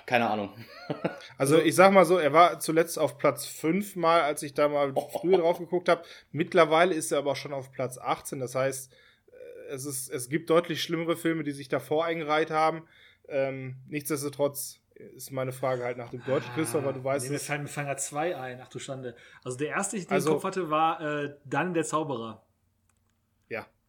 keine 0.06 0.30
Ahnung. 0.30 0.50
Also 1.38 1.58
ich 1.58 1.74
sag 1.74 1.92
mal 1.92 2.04
so, 2.04 2.18
er 2.18 2.32
war 2.32 2.60
zuletzt 2.60 2.98
auf 2.98 3.18
Platz 3.18 3.46
5 3.46 3.96
mal, 3.96 4.20
als 4.20 4.44
ich 4.44 4.54
da 4.54 4.68
mal 4.68 4.92
oh. 4.94 5.08
früher 5.08 5.38
drauf 5.38 5.58
geguckt 5.58 5.88
habe. 5.88 6.02
Mittlerweile 6.30 6.94
ist 6.94 7.10
er 7.10 7.18
aber 7.18 7.34
schon 7.34 7.52
auf 7.52 7.72
Platz 7.72 7.98
18. 7.98 8.38
Das 8.38 8.54
heißt, 8.54 8.92
äh, 8.92 9.72
es, 9.72 9.84
ist, 9.84 10.08
es 10.08 10.28
gibt 10.28 10.50
deutlich 10.50 10.82
schlimmere 10.82 11.16
Filme, 11.16 11.42
die 11.42 11.50
sich 11.50 11.68
davor 11.68 12.04
eingereiht 12.04 12.52
haben. 12.52 12.86
Ähm, 13.28 13.78
nichtsdestotrotz 13.88 14.78
ist 14.94 15.32
meine 15.32 15.50
Frage 15.52 15.82
halt 15.82 15.96
nach 15.96 16.10
dem 16.10 16.24
Deutschen, 16.24 16.50
ah, 16.52 16.54
Christopher, 16.54 16.92
du 16.92 17.02
weißt 17.02 17.28
nee, 17.28 17.34
es. 17.34 17.42
Mir 17.42 17.46
fallen, 17.46 17.62
mir 17.62 17.68
fallen 17.68 17.88
ja 17.88 17.96
zwei 17.96 18.36
ein, 18.36 18.60
ach 18.62 18.68
du 18.68 18.78
Schande. 18.78 19.16
Also 19.42 19.58
der 19.58 19.68
erste, 19.68 19.96
den 19.96 20.04
ich 20.04 20.10
also, 20.10 20.28
im 20.28 20.34
Kopf 20.34 20.44
hatte, 20.44 20.70
war 20.70 21.00
äh, 21.00 21.34
Dann 21.44 21.74
der 21.74 21.84
Zauberer. 21.84 22.44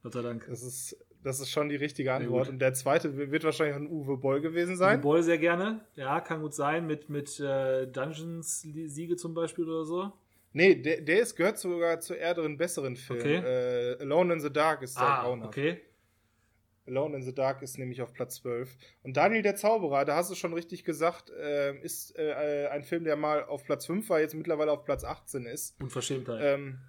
Gott 0.04 0.14
sei 0.14 0.22
Dank. 0.22 0.46
Das 0.48 0.62
ist 0.62 0.98
das 1.24 1.40
ist 1.40 1.52
schon 1.52 1.70
die 1.70 1.76
richtige 1.76 2.14
Antwort. 2.14 2.50
Und 2.50 2.60
der 2.60 2.74
zweite 2.74 3.32
wird 3.32 3.44
wahrscheinlich 3.44 3.76
ein 3.76 3.88
Uwe 3.88 4.18
Boll 4.18 4.42
gewesen 4.42 4.76
sein. 4.76 4.98
Uwe 4.98 5.02
Boll 5.04 5.24
sehr 5.24 5.38
gerne. 5.38 5.86
Ja, 5.96 6.20
kann 6.20 6.42
gut 6.42 6.54
sein. 6.54 6.86
Mit, 6.86 7.10
mit 7.10 7.40
äh, 7.40 7.88
Dungeons-Siege 7.88 9.16
zum 9.16 9.34
Beispiel 9.34 9.64
oder 9.64 9.86
so. 9.86 10.12
Nee, 10.52 10.76
der, 10.76 11.02
der 11.02 11.22
ist, 11.22 11.36
gehört 11.36 11.58
sogar 11.58 12.00
zu 12.00 12.14
eher 12.14 12.34
drin 12.34 12.58
besseren 12.58 12.96
Filmen. 12.96 13.22
Okay. 13.22 13.36
Äh, 13.38 14.02
Alone 14.02 14.34
in 14.34 14.40
the 14.42 14.52
Dark 14.52 14.82
ist 14.84 14.98
der 14.98 15.04
ah, 15.04 15.24
Grauner. 15.24 15.48
okay. 15.48 15.82
Alone 16.86 17.16
in 17.16 17.24
the 17.24 17.34
Dark 17.34 17.62
ist 17.62 17.80
nämlich 17.80 18.02
auf 18.02 18.14
Platz 18.14 18.36
12. 18.36 18.78
Und 19.04 19.16
Daniel 19.16 19.42
der 19.42 19.56
Zauberer, 19.56 20.04
da 20.04 20.18
hast 20.18 20.30
du 20.30 20.36
schon 20.36 20.54
richtig 20.54 20.84
gesagt, 20.84 21.32
äh, 21.32 21.76
ist 21.80 22.18
äh, 22.20 22.68
ein 22.70 22.84
Film, 22.84 23.06
der 23.06 23.16
mal 23.16 23.46
auf 23.46 23.64
Platz 23.64 23.86
5 23.86 24.10
war, 24.10 24.20
jetzt 24.20 24.36
mittlerweile 24.36 24.72
auf 24.72 24.84
Platz 24.84 25.06
18 25.06 25.46
ist. 25.46 25.82
Unverschämtheit. 25.82 26.42
Ähm, 26.44 26.80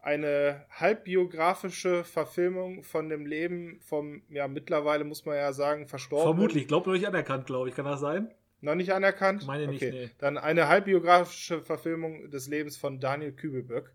eine 0.00 0.64
halbbiografische 0.70 2.04
Verfilmung 2.04 2.82
von 2.82 3.08
dem 3.08 3.26
Leben 3.26 3.80
vom, 3.80 4.22
ja, 4.28 4.48
mittlerweile 4.48 5.04
muss 5.04 5.24
man 5.24 5.36
ja 5.36 5.52
sagen, 5.52 5.86
verstorben. 5.86 6.34
Vermutlich, 6.34 6.68
glaubt 6.68 6.86
noch 6.86 6.94
nicht 6.94 7.06
anerkannt, 7.06 7.46
glaube 7.46 7.68
ich. 7.68 7.74
Kann 7.74 7.84
das 7.84 8.00
sein? 8.00 8.32
Noch 8.60 8.74
nicht 8.74 8.92
anerkannt? 8.92 9.46
Meine 9.46 9.68
nicht, 9.68 9.82
okay. 9.82 10.06
nee. 10.06 10.10
Dann 10.18 10.38
eine 10.38 10.68
halbbiografische 10.68 11.62
Verfilmung 11.62 12.30
des 12.30 12.48
Lebens 12.48 12.76
von 12.76 13.00
Daniel 13.00 13.32
Kübelböck. 13.32 13.92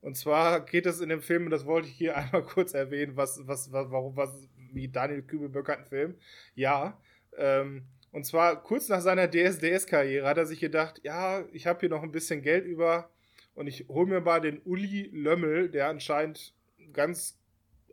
Und 0.00 0.16
zwar 0.16 0.60
geht 0.64 0.86
es 0.86 1.00
in 1.00 1.08
dem 1.08 1.22
Film, 1.22 1.44
und 1.44 1.50
das 1.50 1.66
wollte 1.66 1.88
ich 1.88 1.94
hier 1.94 2.16
einmal 2.16 2.42
kurz 2.42 2.74
erwähnen, 2.74 3.16
was, 3.16 3.40
was, 3.46 3.72
was, 3.72 3.90
warum, 3.90 4.16
was, 4.16 4.30
wie 4.72 4.88
Daniel 4.88 5.22
Kübelböck 5.22 5.68
hat 5.68 5.78
einen 5.78 5.86
Film. 5.86 6.14
Ja, 6.54 6.98
ähm, 7.36 7.86
und 8.10 8.24
zwar 8.26 8.62
kurz 8.62 8.88
nach 8.88 9.00
seiner 9.00 9.30
DSDS-Karriere 9.30 10.26
hat 10.26 10.36
er 10.36 10.44
sich 10.44 10.60
gedacht, 10.60 11.00
ja, 11.02 11.44
ich 11.52 11.66
habe 11.66 11.80
hier 11.80 11.88
noch 11.88 12.02
ein 12.02 12.12
bisschen 12.12 12.42
Geld 12.42 12.66
über, 12.66 13.08
und 13.54 13.66
ich 13.66 13.88
hole 13.88 14.06
mir 14.06 14.20
mal 14.20 14.40
den 14.40 14.60
Uli 14.64 15.10
Lömmel, 15.12 15.68
der 15.68 15.88
anscheinend 15.88 16.54
ganz 16.92 17.38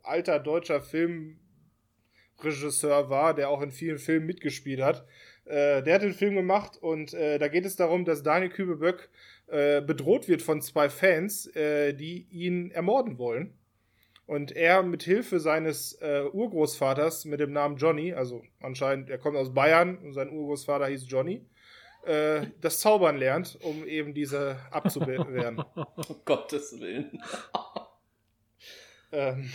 alter 0.02 0.38
deutscher 0.38 0.80
Filmregisseur 0.80 3.10
war, 3.10 3.34
der 3.34 3.50
auch 3.50 3.62
in 3.62 3.70
vielen 3.70 3.98
Filmen 3.98 4.26
mitgespielt 4.26 4.80
hat. 4.80 5.06
Äh, 5.44 5.82
der 5.82 5.94
hat 5.94 6.02
den 6.02 6.14
Film 6.14 6.34
gemacht 6.34 6.78
und 6.80 7.14
äh, 7.14 7.38
da 7.38 7.48
geht 7.48 7.66
es 7.66 7.76
darum, 7.76 8.04
dass 8.04 8.22
Daniel 8.22 8.50
Kübelböck 8.50 9.08
äh, 9.48 9.80
bedroht 9.82 10.28
wird 10.28 10.42
von 10.42 10.62
zwei 10.62 10.88
Fans, 10.88 11.46
äh, 11.56 11.92
die 11.92 12.26
ihn 12.30 12.70
ermorden 12.70 13.18
wollen. 13.18 13.54
Und 14.26 14.52
er 14.52 14.84
mit 14.84 15.02
Hilfe 15.02 15.40
seines 15.40 15.94
äh, 15.94 16.22
Urgroßvaters 16.32 17.24
mit 17.24 17.40
dem 17.40 17.52
Namen 17.52 17.78
Johnny, 17.78 18.12
also 18.12 18.44
anscheinend, 18.60 19.10
er 19.10 19.18
kommt 19.18 19.36
aus 19.36 19.52
Bayern 19.52 19.98
und 19.98 20.12
sein 20.12 20.30
Urgroßvater 20.30 20.86
hieß 20.86 21.06
Johnny, 21.08 21.44
äh, 22.04 22.46
das 22.60 22.80
Zaubern 22.80 23.16
lernt, 23.16 23.58
um 23.62 23.86
eben 23.86 24.14
diese 24.14 24.56
abzuwehren. 24.70 25.58
um 25.74 26.16
Gottes 26.24 26.78
Willen. 26.80 27.22
ähm, 29.12 29.50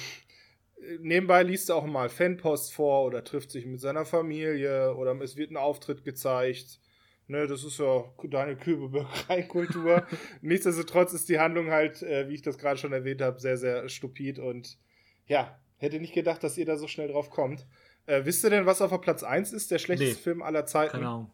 nebenbei 1.00 1.44
liest 1.44 1.70
er 1.70 1.76
auch 1.78 1.86
mal 1.86 2.10
Fanpost 2.10 2.74
vor 2.74 3.06
oder 3.06 3.24
trifft 3.24 3.52
sich 3.52 3.66
mit 3.66 3.80
seiner 3.80 4.06
Familie 4.06 4.96
oder 4.96 5.20
es 5.22 5.36
wird 5.36 5.52
ein 5.52 5.58
Auftritt 5.58 6.04
gezeigt. 6.04 6.80
Ne, 7.28 7.48
das 7.48 7.64
ist 7.64 7.80
ja 7.80 8.04
deine 8.26 8.56
Kübelbäckereikultur. 8.56 10.06
Nichtsdestotrotz 10.42 11.12
ist 11.14 11.28
die 11.28 11.40
Handlung 11.40 11.72
halt, 11.72 12.04
äh, 12.04 12.30
wie 12.30 12.36
ich 12.36 12.44
das 12.44 12.60
gerade 12.60 12.78
schon 12.78 12.94
erwähnt 12.94 13.22
habe, 13.22 13.40
sehr, 13.40 13.58
sehr 13.58 13.90
stupid 13.90 14.38
und 14.38 14.78
ja, 15.26 15.60
hätte 15.78 16.00
nicht 16.00 16.14
gedacht, 16.14 16.44
dass 16.44 16.56
ihr 16.56 16.68
da 16.68 16.78
so 16.78 16.88
schnell 16.88 17.08
drauf 17.08 17.32
kommt. 17.32 17.66
Äh, 18.06 18.26
wisst 18.26 18.44
ihr 18.44 18.52
denn, 18.52 18.68
was 18.68 18.80
auf 18.82 18.92
der 18.92 19.00
Platz 19.00 19.24
1 19.24 19.54
ist, 19.54 19.72
der 19.72 19.80
schlechteste 19.80 20.14
nee. 20.14 20.22
Film 20.22 20.44
aller 20.44 20.68
Zeiten? 20.68 20.92
Keine 20.92 21.08
Ahnung. 21.08 21.32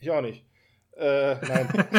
Ich 0.00 0.10
auch 0.10 0.22
nicht. 0.22 0.44
Äh, 0.96 1.34
nein. 1.46 1.68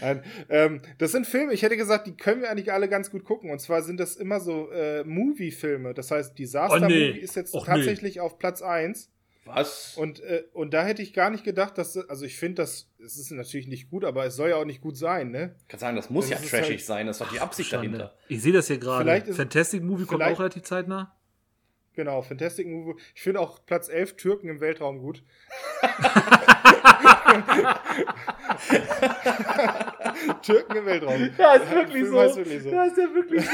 nein. 0.00 0.22
Ähm, 0.48 0.80
das 0.98 1.12
sind 1.12 1.26
Filme, 1.26 1.52
ich 1.52 1.62
hätte 1.62 1.76
gesagt, 1.76 2.06
die 2.06 2.16
können 2.16 2.42
wir 2.42 2.50
eigentlich 2.50 2.72
alle 2.72 2.88
ganz 2.88 3.10
gut 3.10 3.24
gucken. 3.24 3.50
Und 3.50 3.60
zwar 3.60 3.82
sind 3.82 3.98
das 3.98 4.16
immer 4.16 4.40
so 4.40 4.70
äh, 4.70 5.04
Movie-Filme. 5.04 5.94
Das 5.94 6.10
heißt, 6.10 6.38
Disaster 6.38 6.76
oh, 6.76 6.86
nee. 6.86 7.08
Movie 7.08 7.20
ist 7.20 7.36
jetzt 7.36 7.54
Och, 7.54 7.66
tatsächlich 7.66 8.16
nee. 8.16 8.20
auf 8.20 8.38
Platz 8.38 8.62
1. 8.62 9.10
Was? 9.44 9.96
Und, 9.96 10.20
äh, 10.20 10.44
und 10.52 10.74
da 10.74 10.84
hätte 10.84 11.00
ich 11.00 11.14
gar 11.14 11.30
nicht 11.30 11.42
gedacht, 11.42 11.78
dass, 11.78 11.96
also 11.96 12.26
ich 12.26 12.36
finde, 12.36 12.56
das 12.62 12.90
es 13.02 13.16
ist 13.16 13.30
natürlich 13.30 13.66
nicht 13.66 13.88
gut, 13.88 14.04
aber 14.04 14.26
es 14.26 14.36
soll 14.36 14.50
ja 14.50 14.56
auch 14.56 14.66
nicht 14.66 14.82
gut 14.82 14.98
sein, 14.98 15.30
ne? 15.30 15.54
Ich 15.62 15.68
kann 15.68 15.80
sagen, 15.80 15.96
das 15.96 16.10
muss 16.10 16.28
das 16.28 16.42
ja 16.42 16.48
trashig 16.48 16.76
halt 16.76 16.80
sein, 16.84 17.06
das 17.06 17.16
ist 17.16 17.26
doch 17.26 17.32
die 17.32 17.40
Absicht 17.40 17.70
Schande. 17.70 17.88
dahinter. 17.88 18.14
Ich 18.28 18.42
sehe 18.42 18.52
das 18.52 18.66
hier 18.66 18.76
gerade. 18.76 19.32
Fantastic 19.32 19.82
Movie 19.82 20.04
kommt 20.04 20.22
auch 20.22 20.38
relativ 20.38 20.64
zeitnah. 20.64 21.16
Genau, 21.98 22.22
Fantastic 22.22 22.66
Movie. 22.68 22.94
Ich 23.12 23.22
finde 23.22 23.40
auch 23.40 23.58
Platz 23.66 23.88
11 23.88 24.14
Türken 24.14 24.48
im 24.48 24.60
Weltraum 24.60 25.00
gut. 25.00 25.24
Türken 30.42 30.76
im 30.76 30.86
Weltraum. 30.86 31.30
Ja, 31.36 31.54
ist 31.54 31.68
wirklich, 31.72 32.06
so. 32.06 32.12
Wirklich 32.12 32.62
so. 32.62 32.68
Ja, 32.68 32.84
ist 32.84 32.98
ja 32.98 33.12
wirklich 33.12 33.44
so. 33.44 33.50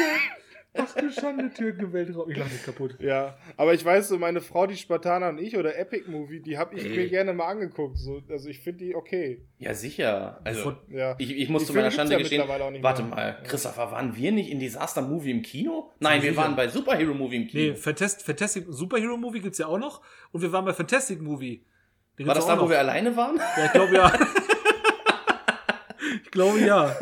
Ach 0.77 0.93
du 0.97 1.13
Schande, 1.13 1.53
Türken 1.53 1.85
im 1.85 1.93
Weltraum. 1.93 2.29
Ich 2.29 2.37
lache 2.37 2.53
mich 2.53 2.65
kaputt. 2.65 2.97
Ja, 2.99 3.39
aber 3.57 3.75
ich 3.75 3.85
weiß 3.85 4.09
so, 4.09 4.19
meine 4.19 4.41
Frau, 4.41 4.67
die 4.67 4.77
Spartaner 4.77 5.29
und 5.29 5.39
ich 5.39 5.57
oder 5.57 5.79
Epic 5.79 6.11
Movie, 6.11 6.41
die 6.41 6.59
habe 6.59 6.75
ich 6.75 6.85
Ey. 6.85 6.97
mir 6.97 7.09
gerne 7.09 7.33
mal 7.33 7.47
angeguckt. 7.47 7.97
So, 7.97 8.23
also 8.29 8.49
ich 8.49 8.59
finde 8.59 8.85
die 8.85 8.97
okay. 8.97 9.47
Ja, 9.59 9.73
sicher. 9.73 10.41
Also 10.43 10.77
ja. 10.89 11.15
ich, 11.19 11.37
ich 11.37 11.49
muss 11.49 11.63
die 11.63 11.67
zu 11.69 11.75
meiner 11.75 11.93
Schande 11.93 12.15
ja 12.15 12.19
gestehen, 12.19 12.43
warte 12.49 13.03
mehr. 13.03 13.11
mal, 13.11 13.43
Christopher, 13.45 13.93
waren 13.93 14.17
wir 14.17 14.33
nicht 14.33 14.51
in 14.51 14.59
Disaster 14.59 15.03
Movie 15.03 15.31
im 15.31 15.43
Kino? 15.43 15.93
Nein, 16.01 16.23
wir 16.23 16.37
waren 16.37 16.57
bei 16.57 16.67
Superhero 16.67 17.15
Movie 17.15 17.37
im 17.37 17.47
Kino. 17.47 17.73
Nee, 17.73 17.75
Fantastic, 17.77 18.27
Fantastic 18.27 18.65
Superhero 18.69 19.17
Movie 19.17 19.41
gibt 19.41 19.53
es 19.53 19.59
ja 19.59 19.69
auch 19.69 19.79
noch. 19.79 20.03
Und 20.33 20.43
wir 20.43 20.51
waren 20.51 20.65
bei 20.65 20.73
Fantastic 20.73 21.23
Movie. 21.23 21.65
War 22.19 22.35
das 22.35 22.47
da, 22.47 22.61
wo 22.61 22.69
wir 22.69 22.79
alleine 22.79 23.17
waren? 23.17 23.37
Ja, 23.37 23.67
ich 23.67 23.73
glaube 23.73 23.95
ja. 23.95 24.13
ich 26.25 26.31
glaube 26.31 26.61
ja. 26.61 26.97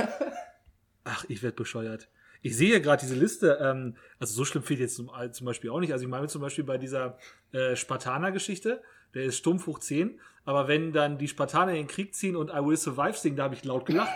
Ach, 1.04 1.24
ich 1.28 1.42
werde 1.42 1.56
bescheuert. 1.56 2.08
Ich 2.42 2.56
sehe 2.56 2.72
ja 2.72 2.78
gerade 2.80 3.00
diese 3.00 3.14
Liste, 3.14 3.58
ähm, 3.60 3.96
also 4.18 4.34
so 4.34 4.44
schlimm 4.44 4.64
fehlt 4.64 4.80
jetzt 4.80 4.96
zum, 4.96 5.10
zum, 5.30 5.44
Beispiel 5.46 5.70
auch 5.70 5.80
nicht. 5.80 5.92
Also 5.92 6.04
ich 6.04 6.10
meine 6.10 6.26
zum 6.26 6.42
Beispiel 6.42 6.64
bei 6.64 6.76
dieser 6.76 7.18
äh, 7.52 7.76
Spartaner-Geschichte, 7.76 8.82
der 9.14 9.24
ist 9.24 9.36
stumpf 9.36 9.66
hoch 9.66 9.78
10, 9.78 10.18
aber 10.44 10.66
wenn 10.66 10.92
dann 10.92 11.18
die 11.18 11.28
Spartaner 11.28 11.70
in 11.72 11.78
den 11.78 11.86
Krieg 11.86 12.14
ziehen 12.14 12.34
und 12.34 12.50
I 12.50 12.64
Will 12.64 12.76
Survive 12.76 13.16
singen, 13.16 13.36
da 13.36 13.44
habe 13.44 13.54
ich 13.54 13.64
laut 13.64 13.86
gelacht. 13.86 14.12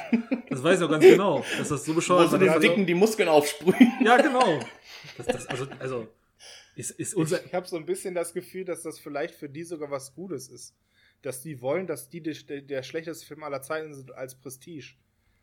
Das 0.51 0.63
weiß 0.63 0.75
ich 0.75 0.81
noch 0.81 0.91
ganz 0.91 1.05
genau, 1.05 1.45
dass 1.59 1.69
das 1.69 1.85
so 1.85 1.95
bescheuert 1.95 2.25
ist. 2.25 2.33
Sie 2.33 2.39
den 2.39 2.61
Dicken 2.61 2.87
die 2.87 2.95
Muskeln 2.95 3.29
aufsprühen. 3.29 3.93
Ja, 4.05 4.17
genau. 4.17 4.61
Das, 5.17 5.27
das, 5.27 5.47
also, 5.47 5.67
also 5.79 6.09
ist, 6.75 6.91
ist 6.91 7.15
unser 7.15 7.41
ich, 7.41 7.47
ich 7.47 7.55
habe 7.55 7.67
so 7.67 7.77
ein 7.77 7.87
bisschen 7.87 8.15
das 8.15 8.35
Gefühl, 8.35 8.65
dass 8.65 8.83
das 8.83 8.99
vielleicht 8.99 9.35
für 9.35 9.49
die 9.49 9.63
sogar 9.63 9.91
was 9.91 10.15
Gutes 10.15 10.49
ist. 10.49 10.75
Dass 11.23 11.43
die 11.43 11.61
wollen, 11.63 11.87
dass 11.87 12.11
die 12.11 12.23
der 12.23 12.83
schlechteste 12.83 13.25
Film 13.25 13.43
aller 13.43 13.63
Zeiten 13.63 13.95
sind 13.95 14.13
als 14.13 14.35
Prestige. 14.35 14.95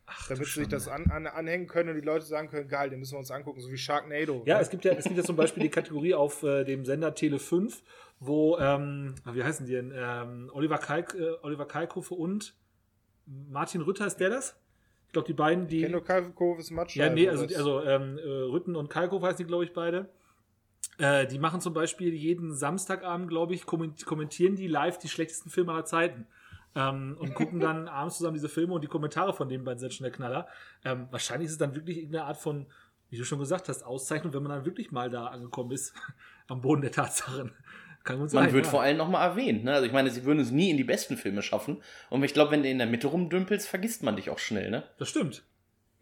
Ach, 0.06 0.28
damit 0.28 0.46
sie 0.46 0.60
sich 0.60 0.68
das 0.68 0.86
an, 0.86 1.10
an, 1.10 1.26
anhängen 1.26 1.66
können 1.66 1.90
und 1.90 1.94
die 1.94 2.02
Leute 2.02 2.26
sagen 2.26 2.48
können, 2.48 2.68
geil, 2.68 2.90
den 2.90 2.98
müssen 2.98 3.14
wir 3.14 3.18
uns 3.20 3.30
angucken, 3.30 3.60
so 3.60 3.70
wie 3.70 3.78
Sharknado. 3.78 4.42
Ja, 4.44 4.60
es 4.60 4.68
gibt 4.68 4.84
ja, 4.84 4.92
es 4.92 5.04
gibt 5.04 5.16
ja 5.16 5.24
zum 5.24 5.36
Beispiel 5.36 5.62
die 5.62 5.70
Kategorie 5.70 6.14
auf 6.14 6.42
äh, 6.42 6.64
dem 6.64 6.84
Sender 6.84 7.14
Tele 7.14 7.38
5, 7.38 7.82
wo, 8.20 8.58
ähm, 8.58 9.14
wie 9.32 9.42
heißen 9.42 9.66
die 9.66 9.72
denn, 9.72 9.92
ähm, 9.96 10.50
Oliver, 10.52 10.78
Kalk, 10.78 11.14
äh, 11.14 11.32
Oliver 11.42 11.66
Kalkofe 11.66 12.14
und 12.14 12.54
Martin 13.26 13.80
Rütter, 13.80 14.06
ist 14.06 14.18
der 14.18 14.28
das? 14.28 14.60
Ich 15.06 15.12
glaube, 15.12 15.26
die 15.26 15.34
beiden, 15.34 15.68
die... 15.68 15.80
Kenno 15.80 16.02
Kalkofe 16.02 16.60
ist 16.60 16.70
Matsch. 16.70 16.96
Ja, 16.96 17.08
nee, 17.08 17.28
also, 17.28 17.44
also 17.44 17.82
ähm, 17.82 18.18
äh, 18.18 18.22
Rütten 18.22 18.76
und 18.76 18.90
Kalkofe 18.90 19.26
heißen 19.26 19.38
die, 19.38 19.44
glaube 19.44 19.64
ich, 19.64 19.72
beide. 19.72 20.10
Äh, 20.98 21.26
die 21.26 21.38
machen 21.38 21.60
zum 21.60 21.72
Beispiel 21.72 22.12
jeden 22.12 22.54
Samstagabend, 22.54 23.28
glaube 23.28 23.54
ich, 23.54 23.64
kommentieren 23.64 24.56
die 24.56 24.66
live 24.66 24.98
die 24.98 25.08
schlechtesten 25.08 25.50
Filme 25.50 25.72
aller 25.72 25.84
Zeiten. 25.84 26.26
Ähm, 26.76 27.16
und 27.18 27.34
gucken 27.34 27.60
dann 27.60 27.88
abends 27.88 28.16
zusammen 28.16 28.34
diese 28.34 28.48
Filme 28.48 28.74
und 28.74 28.82
die 28.82 28.88
Kommentare 28.88 29.32
von 29.32 29.48
den 29.48 29.64
beiden 29.64 29.78
sind 29.78 29.94
schon 29.94 30.04
der 30.04 30.12
Knaller. 30.12 30.48
Ähm, 30.84 31.08
wahrscheinlich 31.10 31.46
ist 31.46 31.52
es 31.52 31.58
dann 31.58 31.74
wirklich 31.74 31.98
irgendeine 31.98 32.24
Art 32.24 32.36
von, 32.36 32.66
wie 33.10 33.16
du 33.16 33.24
schon 33.24 33.38
gesagt 33.38 33.68
hast, 33.68 33.84
Auszeichnung, 33.84 34.34
wenn 34.34 34.42
man 34.42 34.52
dann 34.52 34.64
wirklich 34.64 34.90
mal 34.90 35.10
da 35.10 35.26
angekommen 35.26 35.70
ist, 35.70 35.94
am 36.48 36.60
Boden 36.60 36.82
der 36.82 36.92
Tatsachen. 36.92 37.52
Kann 38.02 38.18
gut 38.18 38.30
sein, 38.30 38.44
man 38.44 38.52
wird 38.52 38.66
ja. 38.66 38.70
vor 38.70 38.82
allem 38.82 38.98
nochmal 38.98 39.30
erwähnt. 39.30 39.64
Ne? 39.64 39.72
Also 39.72 39.86
ich 39.86 39.92
meine, 39.92 40.10
sie 40.10 40.24
würden 40.24 40.40
es 40.40 40.50
nie 40.50 40.70
in 40.70 40.76
die 40.76 40.84
besten 40.84 41.16
Filme 41.16 41.40
schaffen. 41.40 41.82
Und 42.10 42.22
ich 42.22 42.34
glaube, 42.34 42.50
wenn 42.50 42.62
du 42.62 42.68
in 42.68 42.76
der 42.76 42.86
Mitte 42.86 43.06
rumdümpelst, 43.06 43.66
vergisst 43.66 44.02
man 44.02 44.16
dich 44.16 44.28
auch 44.28 44.38
schnell. 44.38 44.70
Ne? 44.70 44.84
Das 44.98 45.08
stimmt. 45.08 45.42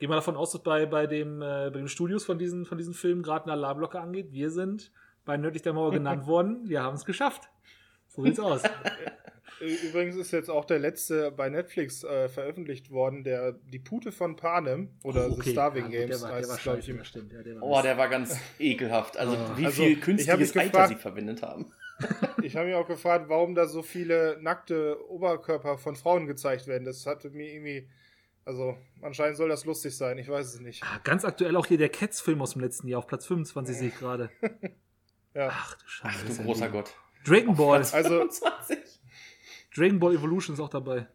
Gehen 0.01 0.11
wir 0.11 0.17
davon 0.17 0.37
aus, 0.37 0.51
dass 0.51 0.65
bei, 0.65 0.85
bei, 0.85 1.07
dem, 1.07 1.43
äh, 1.43 1.71
bei 1.73 1.79
den 1.79 1.87
Studios 1.87 2.25
von 2.25 2.39
diesen, 2.39 2.65
von 2.65 2.77
diesen 2.77 2.93
Filmen 2.93 3.23
gerade 3.23 3.45
eine 3.45 3.53
Alarmglocke 3.53 4.01
angeht. 4.01 4.33
Wir 4.33 4.51
sind 4.51 4.91
bei 5.25 5.37
Nördlich 5.37 5.63
der 5.63 5.75
Mauer 5.75 5.91
genannt 5.93 6.27
worden. 6.27 6.69
Wir 6.69 6.83
haben 6.83 6.97
es 6.97 7.05
geschafft. 7.05 7.51
So 8.15 8.25
sieht's 8.25 8.41
aus. 8.41 8.63
Übrigens 9.61 10.17
ist 10.17 10.33
jetzt 10.33 10.51
auch 10.51 10.65
der 10.65 10.81
letzte 10.81 11.31
bei 11.31 11.49
Netflix 11.49 12.03
äh, 12.03 12.29
veröffentlicht 12.29 12.91
worden, 12.91 13.23
der 13.23 13.53
Die 13.53 13.79
Pute 13.79 14.11
von 14.11 14.35
Panem 14.35 14.91
oder 15.05 15.29
oh, 15.29 15.35
okay. 15.35 15.43
The 15.45 15.51
Starving 15.53 15.85
ja, 15.85 16.01
Games. 16.01 16.21
Der 16.21 16.29
war, 16.29 16.41
der 16.41 16.49
war 16.49 16.57
glaube 16.57 16.79
ich, 16.81 17.07
stimmt. 17.07 17.33
Ja, 17.33 17.43
der 17.43 17.57
war 17.57 17.63
oh, 17.63 17.81
der 17.81 17.97
war 17.97 18.09
ganz 18.09 18.37
ekelhaft. 18.59 19.17
Also, 19.17 19.35
oh. 19.35 19.57
wie 19.57 19.67
also, 19.67 19.83
viel 19.83 20.01
künstliches 20.01 20.57
Alter 20.57 20.71
gefragt, 20.71 20.89
sie 20.89 20.95
verwendet 20.97 21.43
haben. 21.43 21.73
ich 22.43 22.57
habe 22.57 22.67
mich 22.67 22.75
auch 22.75 22.89
gefragt, 22.89 23.29
warum 23.29 23.55
da 23.55 23.67
so 23.67 23.83
viele 23.83 24.37
nackte 24.41 24.99
Oberkörper 25.09 25.79
von 25.79 25.95
Frauen 25.95 26.27
gezeigt 26.27 26.67
werden. 26.67 26.85
Das 26.85 27.07
hatte 27.07 27.31
mir 27.31 27.53
irgendwie. 27.53 27.89
Also, 28.45 28.77
anscheinend 29.01 29.37
soll 29.37 29.49
das 29.49 29.65
lustig 29.65 29.97
sein, 29.97 30.19
ich 30.19 30.29
weiß 30.29 30.55
es 30.55 30.61
nicht. 30.61 30.83
Ah, 30.83 30.99
ganz 31.05 31.25
aktuell 31.25 31.55
auch 31.55 31.67
hier 31.67 31.79
der 31.79 31.91
Cats-Film 31.91 32.43
aus 32.43 32.55
dem 32.55 32.63
letzten 32.63 32.89
Jahr, 32.89 32.99
auf 32.99 33.07
Platz 33.07 33.27
25 33.27 33.77
sehe 33.77 33.89
ich 33.89 33.97
gerade. 33.97 34.31
ja. 35.35 35.51
Ach 35.53 35.77
du 35.77 35.87
Scheiße. 35.87 36.19
Ach 36.29 36.37
du 36.37 36.43
großer 36.43 36.69
Gott. 36.69 36.93
Dragon 37.25 37.55
Ball. 37.55 37.79
Also, 37.93 38.29
Dragon 39.75 39.99
Ball 39.99 40.15
Evolution 40.15 40.55
ist 40.55 40.61
auch 40.61 40.69
dabei. 40.69 41.07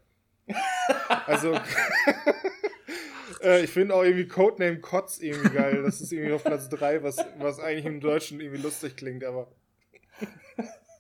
Also, 1.25 1.53
äh, 3.41 3.63
ich 3.63 3.69
finde 3.69 3.95
auch 3.95 4.03
irgendwie 4.03 4.27
Codename 4.27 4.79
Kotz 4.79 5.19
irgendwie 5.19 5.49
geil. 5.49 5.83
Das 5.83 6.01
ist 6.01 6.11
irgendwie 6.11 6.33
auf 6.33 6.43
Platz 6.43 6.69
3, 6.69 7.03
was, 7.03 7.17
was 7.39 7.59
eigentlich 7.59 7.85
im 7.85 7.99
Deutschen 7.99 8.39
irgendwie 8.39 8.61
lustig 8.61 8.95
klingt, 8.95 9.23
aber. 9.23 9.51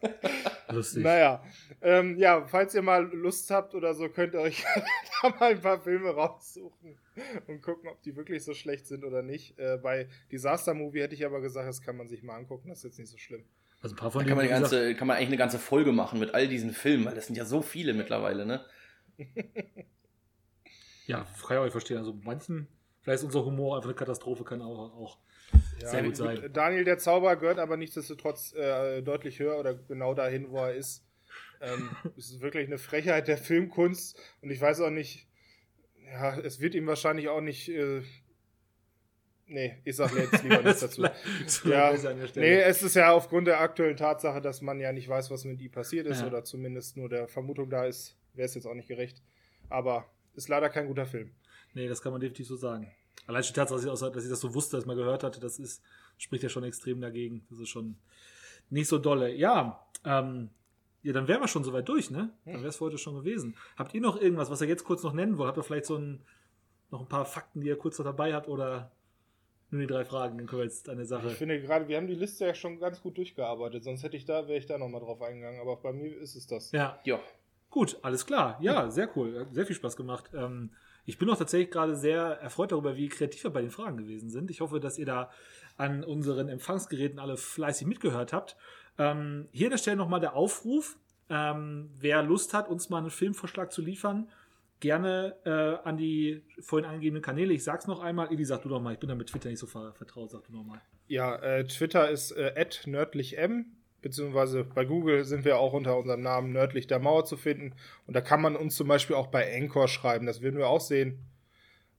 Lustig. 0.69 1.03
Naja, 1.03 1.43
ähm, 1.81 2.17
ja, 2.17 2.45
falls 2.45 2.75
ihr 2.75 2.81
mal 2.81 3.05
Lust 3.13 3.49
habt 3.51 3.73
oder 3.73 3.93
so, 3.93 4.09
könnt 4.09 4.33
ihr 4.33 4.41
euch 4.41 4.63
da 5.21 5.29
mal 5.29 5.51
ein 5.51 5.61
paar 5.61 5.79
Filme 5.79 6.09
raussuchen 6.09 6.97
und 7.47 7.61
gucken, 7.61 7.89
ob 7.89 8.01
die 8.03 8.15
wirklich 8.15 8.43
so 8.43 8.53
schlecht 8.53 8.85
sind 8.85 9.03
oder 9.05 9.21
nicht. 9.21 9.57
Äh, 9.57 9.77
bei 9.81 10.07
Disaster 10.31 10.73
Movie 10.73 11.01
hätte 11.01 11.15
ich 11.15 11.25
aber 11.25 11.41
gesagt, 11.41 11.67
das 11.67 11.81
kann 11.81 11.97
man 11.97 12.07
sich 12.07 12.21
mal 12.21 12.35
angucken, 12.35 12.69
das 12.69 12.79
ist 12.79 12.83
jetzt 12.83 12.99
nicht 12.99 13.09
so 13.09 13.17
schlimm. 13.17 13.45
Also 13.81 13.95
ein 13.95 13.97
paar 13.97 14.11
von 14.11 14.23
da 14.23 14.27
kann 14.27 14.37
man, 14.37 14.47
ganze, 14.47 14.95
kann 14.95 15.07
man 15.07 15.17
eigentlich 15.17 15.29
eine 15.29 15.37
ganze 15.37 15.59
Folge 15.59 15.91
machen 15.91 16.19
mit 16.19 16.33
all 16.33 16.47
diesen 16.47 16.71
Filmen, 16.71 17.05
weil 17.05 17.15
das 17.15 17.27
sind 17.27 17.35
ja 17.35 17.45
so 17.45 17.61
viele 17.61 17.93
mittlerweile, 17.93 18.45
ne? 18.45 18.65
ja, 21.05 21.25
frei 21.25 21.59
euch 21.59 21.71
verstehen. 21.71 21.97
Also 21.97 22.17
manchen, 22.23 22.67
vielleicht 23.01 23.19
ist 23.19 23.25
unser 23.25 23.45
Humor 23.45 23.75
einfach 23.75 23.89
eine 23.89 23.95
Katastrophe, 23.95 24.43
kann 24.43 24.61
auch, 24.61 24.93
auch 24.95 25.17
ja, 25.79 25.89
sehr 25.89 26.03
gut 26.03 26.17
sein. 26.17 26.49
Daniel 26.53 26.83
der 26.83 26.97
Zauberer 26.97 27.35
gehört 27.35 27.59
aber 27.59 27.77
nichtsdestotrotz 27.77 28.53
äh, 28.53 29.01
deutlich 29.01 29.39
höher 29.39 29.57
oder 29.59 29.75
genau 29.75 30.13
dahin, 30.13 30.49
wo 30.49 30.57
er 30.57 30.73
ist. 30.73 31.05
Ähm, 31.61 31.89
es 32.17 32.31
ist 32.31 32.41
wirklich 32.41 32.67
eine 32.67 32.79
Frechheit 32.79 33.27
der 33.27 33.37
Filmkunst 33.37 34.19
und 34.41 34.49
ich 34.49 34.59
weiß 34.59 34.81
auch 34.81 34.89
nicht, 34.89 35.27
ja, 36.03 36.37
es 36.39 36.59
wird 36.59 36.73
ihm 36.73 36.87
wahrscheinlich 36.87 37.27
auch 37.29 37.41
nicht 37.41 37.69
äh, 37.69 38.01
Nee, 39.49 39.77
ich 39.85 39.95
sag 39.95 40.13
jetzt 40.13 40.43
lieber 40.43 40.61
nichts 40.61 40.81
dazu. 40.81 41.03
ja, 41.63 41.93
nee, 42.35 42.61
es 42.61 42.83
ist 42.83 42.95
ja 42.95 43.13
aufgrund 43.13 43.47
der 43.47 43.61
aktuellen 43.61 43.95
Tatsache, 43.95 44.41
dass 44.41 44.61
man 44.61 44.79
ja 44.79 44.91
nicht 44.91 45.07
weiß, 45.07 45.31
was 45.31 45.45
mit 45.45 45.61
ihm 45.61 45.71
passiert 45.71 46.05
ist 46.05 46.21
ja. 46.21 46.27
oder 46.27 46.43
zumindest 46.43 46.97
nur 46.97 47.07
der 47.07 47.29
Vermutung 47.29 47.69
da 47.69 47.85
ist, 47.85 48.17
wäre 48.33 48.45
es 48.45 48.55
jetzt 48.55 48.67
auch 48.67 48.73
nicht 48.73 48.89
gerecht. 48.89 49.23
Aber 49.69 50.05
ist 50.35 50.49
leider 50.49 50.69
kein 50.69 50.87
guter 50.87 51.05
Film. 51.05 51.31
Nee, 51.73 51.87
das 51.87 52.01
kann 52.01 52.11
man 52.11 52.19
definitiv 52.19 52.47
so 52.47 52.57
sagen. 52.57 52.91
Allein 53.25 53.41
die 53.41 53.53
Tatsache, 53.53 53.85
dass 53.85 54.01
ich, 54.01 54.11
dass 54.11 54.23
ich 54.23 54.29
das 54.29 54.41
so 54.41 54.53
wusste, 54.53 54.77
dass 54.77 54.85
man 54.85 54.97
gehört 54.97 55.23
hatte, 55.23 55.39
das 55.39 55.59
ist, 55.59 55.81
spricht 56.17 56.43
ja 56.43 56.49
schon 56.49 56.63
extrem 56.63 56.99
dagegen. 56.99 57.45
Das 57.49 57.59
ist 57.59 57.69
schon 57.69 57.97
nicht 58.69 58.87
so 58.87 58.97
dolle. 58.97 59.33
Ja, 59.33 59.87
ähm, 60.03 60.49
ja, 61.03 61.13
dann 61.13 61.27
wären 61.27 61.39
wir 61.39 61.47
schon 61.47 61.63
soweit 61.63 61.87
durch, 61.87 62.11
ne? 62.11 62.33
Dann 62.43 62.55
wäre 62.55 62.67
es 62.67 62.77
für 62.77 62.85
heute 62.85 62.97
schon 62.97 63.15
gewesen. 63.15 63.55
Habt 63.77 63.93
ihr 63.93 64.01
noch 64.01 64.19
irgendwas, 64.19 64.49
was 64.49 64.59
ihr 64.61 64.67
jetzt 64.67 64.83
kurz 64.83 65.03
noch 65.03 65.13
nennen 65.13 65.37
wollt? 65.37 65.47
Habt 65.47 65.57
ihr 65.57 65.63
vielleicht 65.63 65.85
so 65.85 65.95
ein, 65.95 66.21
noch 66.91 67.01
ein 67.01 67.07
paar 67.07 67.25
Fakten, 67.25 67.61
die 67.61 67.67
ihr 67.67 67.77
kurz 67.77 67.97
noch 67.97 68.05
dabei 68.05 68.33
habt 68.33 68.49
oder 68.49 68.91
nur 69.69 69.81
die 69.81 69.87
drei 69.87 70.05
Fragen, 70.05 70.37
dann 70.37 70.47
können 70.47 70.61
wir 70.61 70.65
jetzt 70.65 70.87
eine 70.89 71.05
Sache. 71.05 71.27
Ich 71.27 71.33
finde 71.33 71.61
gerade, 71.61 71.87
wir 71.87 71.97
haben 71.97 72.07
die 72.07 72.15
Liste 72.15 72.45
ja 72.45 72.53
schon 72.53 72.79
ganz 72.79 73.01
gut 73.01 73.17
durchgearbeitet, 73.17 73.83
sonst 73.83 74.03
hätte 74.03 74.15
ich 74.15 74.25
da, 74.25 74.47
wäre 74.47 74.57
ich 74.57 74.65
da 74.65 74.77
nochmal 74.77 75.01
drauf 75.01 75.21
eingegangen, 75.21 75.59
aber 75.59 75.75
bei 75.77 75.91
mir 75.91 76.17
ist 76.17 76.35
es 76.35 76.47
das. 76.47 76.71
Ja. 76.71 76.99
Ja. 77.03 77.19
Gut, 77.69 77.97
alles 78.01 78.25
klar. 78.25 78.57
Ja, 78.61 78.89
sehr 78.89 79.09
cool. 79.17 79.39
Hat 79.39 79.53
sehr 79.53 79.65
viel 79.65 79.75
Spaß 79.75 79.97
gemacht. 79.97 80.31
Ähm, 80.33 80.71
ich 81.05 81.17
bin 81.17 81.29
auch 81.29 81.37
tatsächlich 81.37 81.71
gerade 81.71 81.95
sehr 81.95 82.21
erfreut 82.41 82.71
darüber, 82.71 82.95
wie 82.95 83.07
kreativ 83.09 83.43
wir 83.43 83.51
bei 83.51 83.61
den 83.61 83.71
Fragen 83.71 83.97
gewesen 83.97 84.29
sind. 84.29 84.49
Ich 84.51 84.61
hoffe, 84.61 84.79
dass 84.79 84.97
ihr 84.97 85.05
da 85.05 85.31
an 85.77 86.03
unseren 86.03 86.49
Empfangsgeräten 86.49 87.19
alle 87.19 87.37
fleißig 87.37 87.87
mitgehört 87.87 88.33
habt. 88.33 88.55
Ähm, 88.97 89.47
hier 89.51 89.67
an 89.67 89.71
der 89.71 89.77
Stelle 89.77 89.97
nochmal 89.97 90.19
der 90.19 90.35
Aufruf. 90.35 90.97
Ähm, 91.29 91.91
wer 91.99 92.23
Lust 92.23 92.53
hat, 92.53 92.69
uns 92.69 92.89
mal 92.89 92.99
einen 92.99 93.09
Filmvorschlag 93.09 93.71
zu 93.71 93.81
liefern, 93.81 94.29
gerne 94.79 95.35
äh, 95.45 95.87
an 95.87 95.97
die 95.97 96.43
vorhin 96.59 96.87
angegebenen 96.87 97.23
Kanäle. 97.23 97.53
Ich 97.53 97.63
sag's 97.63 97.87
noch 97.87 97.99
einmal. 97.99 98.31
Eli, 98.31 98.45
sag 98.45 98.61
du 98.61 98.69
noch 98.69 98.81
mal. 98.81 98.93
Ich 98.93 98.99
bin 98.99 99.09
da 99.09 99.15
mit 99.15 99.27
Twitter 99.27 99.49
nicht 99.49 99.59
so 99.59 99.67
vertraut. 99.67 100.29
Sag 100.29 100.43
du 100.45 100.53
noch 100.53 100.63
mal. 100.63 100.81
Ja, 101.07 101.35
äh, 101.37 101.65
Twitter 101.65 102.09
ist 102.09 102.31
äh, 102.31 102.65
nördlichm, 102.85 103.65
beziehungsweise 104.01 104.63
bei 104.63 104.85
Google 104.85 105.23
sind 105.25 105.45
wir 105.45 105.57
auch 105.57 105.73
unter 105.73 105.97
unserem 105.97 106.21
Namen 106.21 106.51
nördlich 106.51 106.87
der 106.87 106.99
Mauer 106.99 107.25
zu 107.25 107.37
finden. 107.37 107.73
Und 108.05 108.15
da 108.15 108.21
kann 108.21 108.41
man 108.41 108.55
uns 108.55 108.75
zum 108.75 108.87
Beispiel 108.87 109.15
auch 109.15 109.27
bei 109.27 109.55
Anchor 109.55 109.87
schreiben. 109.87 110.25
Das 110.25 110.41
würden 110.41 110.57
wir 110.57 110.67
auch 110.67 110.81
sehen. 110.81 111.25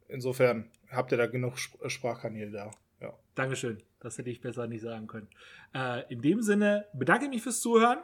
Insofern 0.08 0.70
habt 0.90 1.12
ihr 1.12 1.18
da 1.18 1.26
genug 1.26 1.54
Sp 1.58 1.82
äh, 1.82 1.90
Sprachkanäle 1.90 2.50
da. 2.50 2.70
Ja. 3.00 3.14
Dankeschön. 3.34 3.82
Das 4.00 4.16
hätte 4.18 4.30
ich 4.30 4.40
besser 4.40 4.66
nicht 4.66 4.82
sagen 4.82 5.06
können. 5.06 5.28
Äh, 5.74 6.12
in 6.12 6.22
dem 6.22 6.42
Sinne 6.42 6.86
bedanke 6.92 7.24
ich 7.24 7.30
mich 7.30 7.42
fürs 7.42 7.60
Zuhören 7.60 7.98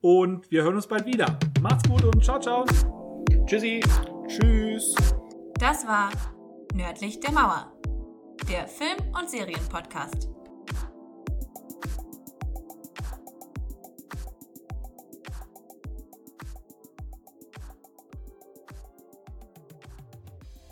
und 0.00 0.50
wir 0.50 0.62
hören 0.62 0.76
uns 0.76 0.86
bald 0.86 1.06
wieder. 1.06 1.38
Macht's 1.60 1.88
gut 1.88 2.04
und 2.04 2.24
ciao, 2.24 2.40
ciao. 2.40 2.64
Tschüssi. 3.46 3.80
Tschüss. 4.26 4.94
Das 5.58 5.86
war 5.86 6.10
Nördlich 6.74 7.20
der 7.20 7.30
Mauer, 7.30 7.72
der 8.50 8.66
Film- 8.66 9.14
und 9.16 9.30
Serienpodcast. 9.30 10.28